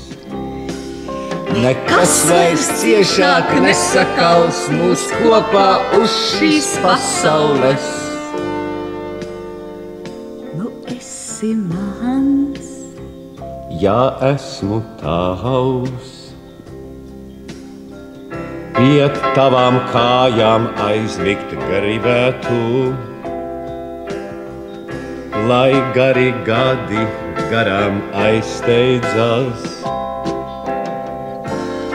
Nekas 1.58 2.12
vairs 2.30 2.68
ciešāk 2.78 3.50
nesakals 3.64 4.60
mūs 4.70 5.08
kopā 5.16 5.70
uz 5.98 6.14
šīs 6.38 6.68
pasaules. 6.84 7.88
Nu 10.54 10.70
esi 10.94 11.56
mans. 11.58 12.68
Jā, 13.82 14.04
esmu 14.30 14.84
tavs. 15.02 16.14
Pie 18.78 19.08
tavām 19.34 19.80
kājām 19.90 20.68
aizmigt 20.86 21.56
gribētu, 21.64 22.60
lai 25.50 25.74
gari 25.98 26.30
gadi 26.46 27.08
garām 27.50 28.04
aizsteidzas. 28.28 29.77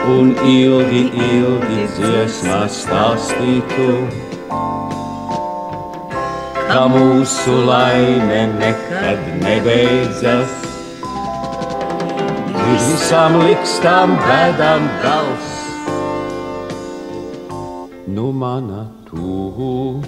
Un 0.03 0.33
ilgi, 0.35 1.05
ilgi 1.15 1.83
dziesmā 1.95 2.57
stāstītu, 2.67 3.85
ka 6.67 6.81
mūsu 6.91 7.55
laime 7.69 8.41
nekad 8.57 9.23
nebeidzas. 9.45 10.59
Visām 12.59 13.39
likstām 13.45 14.19
bēdām 14.27 14.91
gals, 15.05 15.55
nu 18.11 18.33
mana 18.35 18.89
tuvu. 19.07 20.03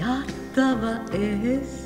Jā, 0.00 0.22
tava 0.56 1.02
es. 1.12 1.83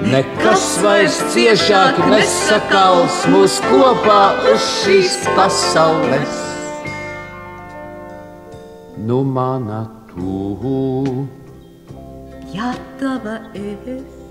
Nekas 0.00 0.64
vairs 0.80 1.18
ciešāk 1.34 1.98
nesakals 2.08 3.18
mūs 3.32 3.58
kopā 3.66 4.22
uz 4.52 4.64
šīs 4.80 5.18
pasaules. 5.36 6.40
Nu 8.96 9.20
mana 9.26 9.84
tuvu. 10.08 11.28
Jā, 12.54 12.72
tava 13.00 13.40
es. 13.58 14.21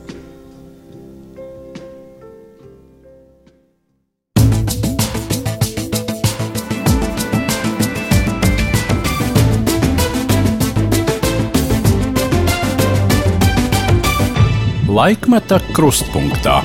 Laikmeta 15.01 15.57
krustpunktā. 15.73 16.59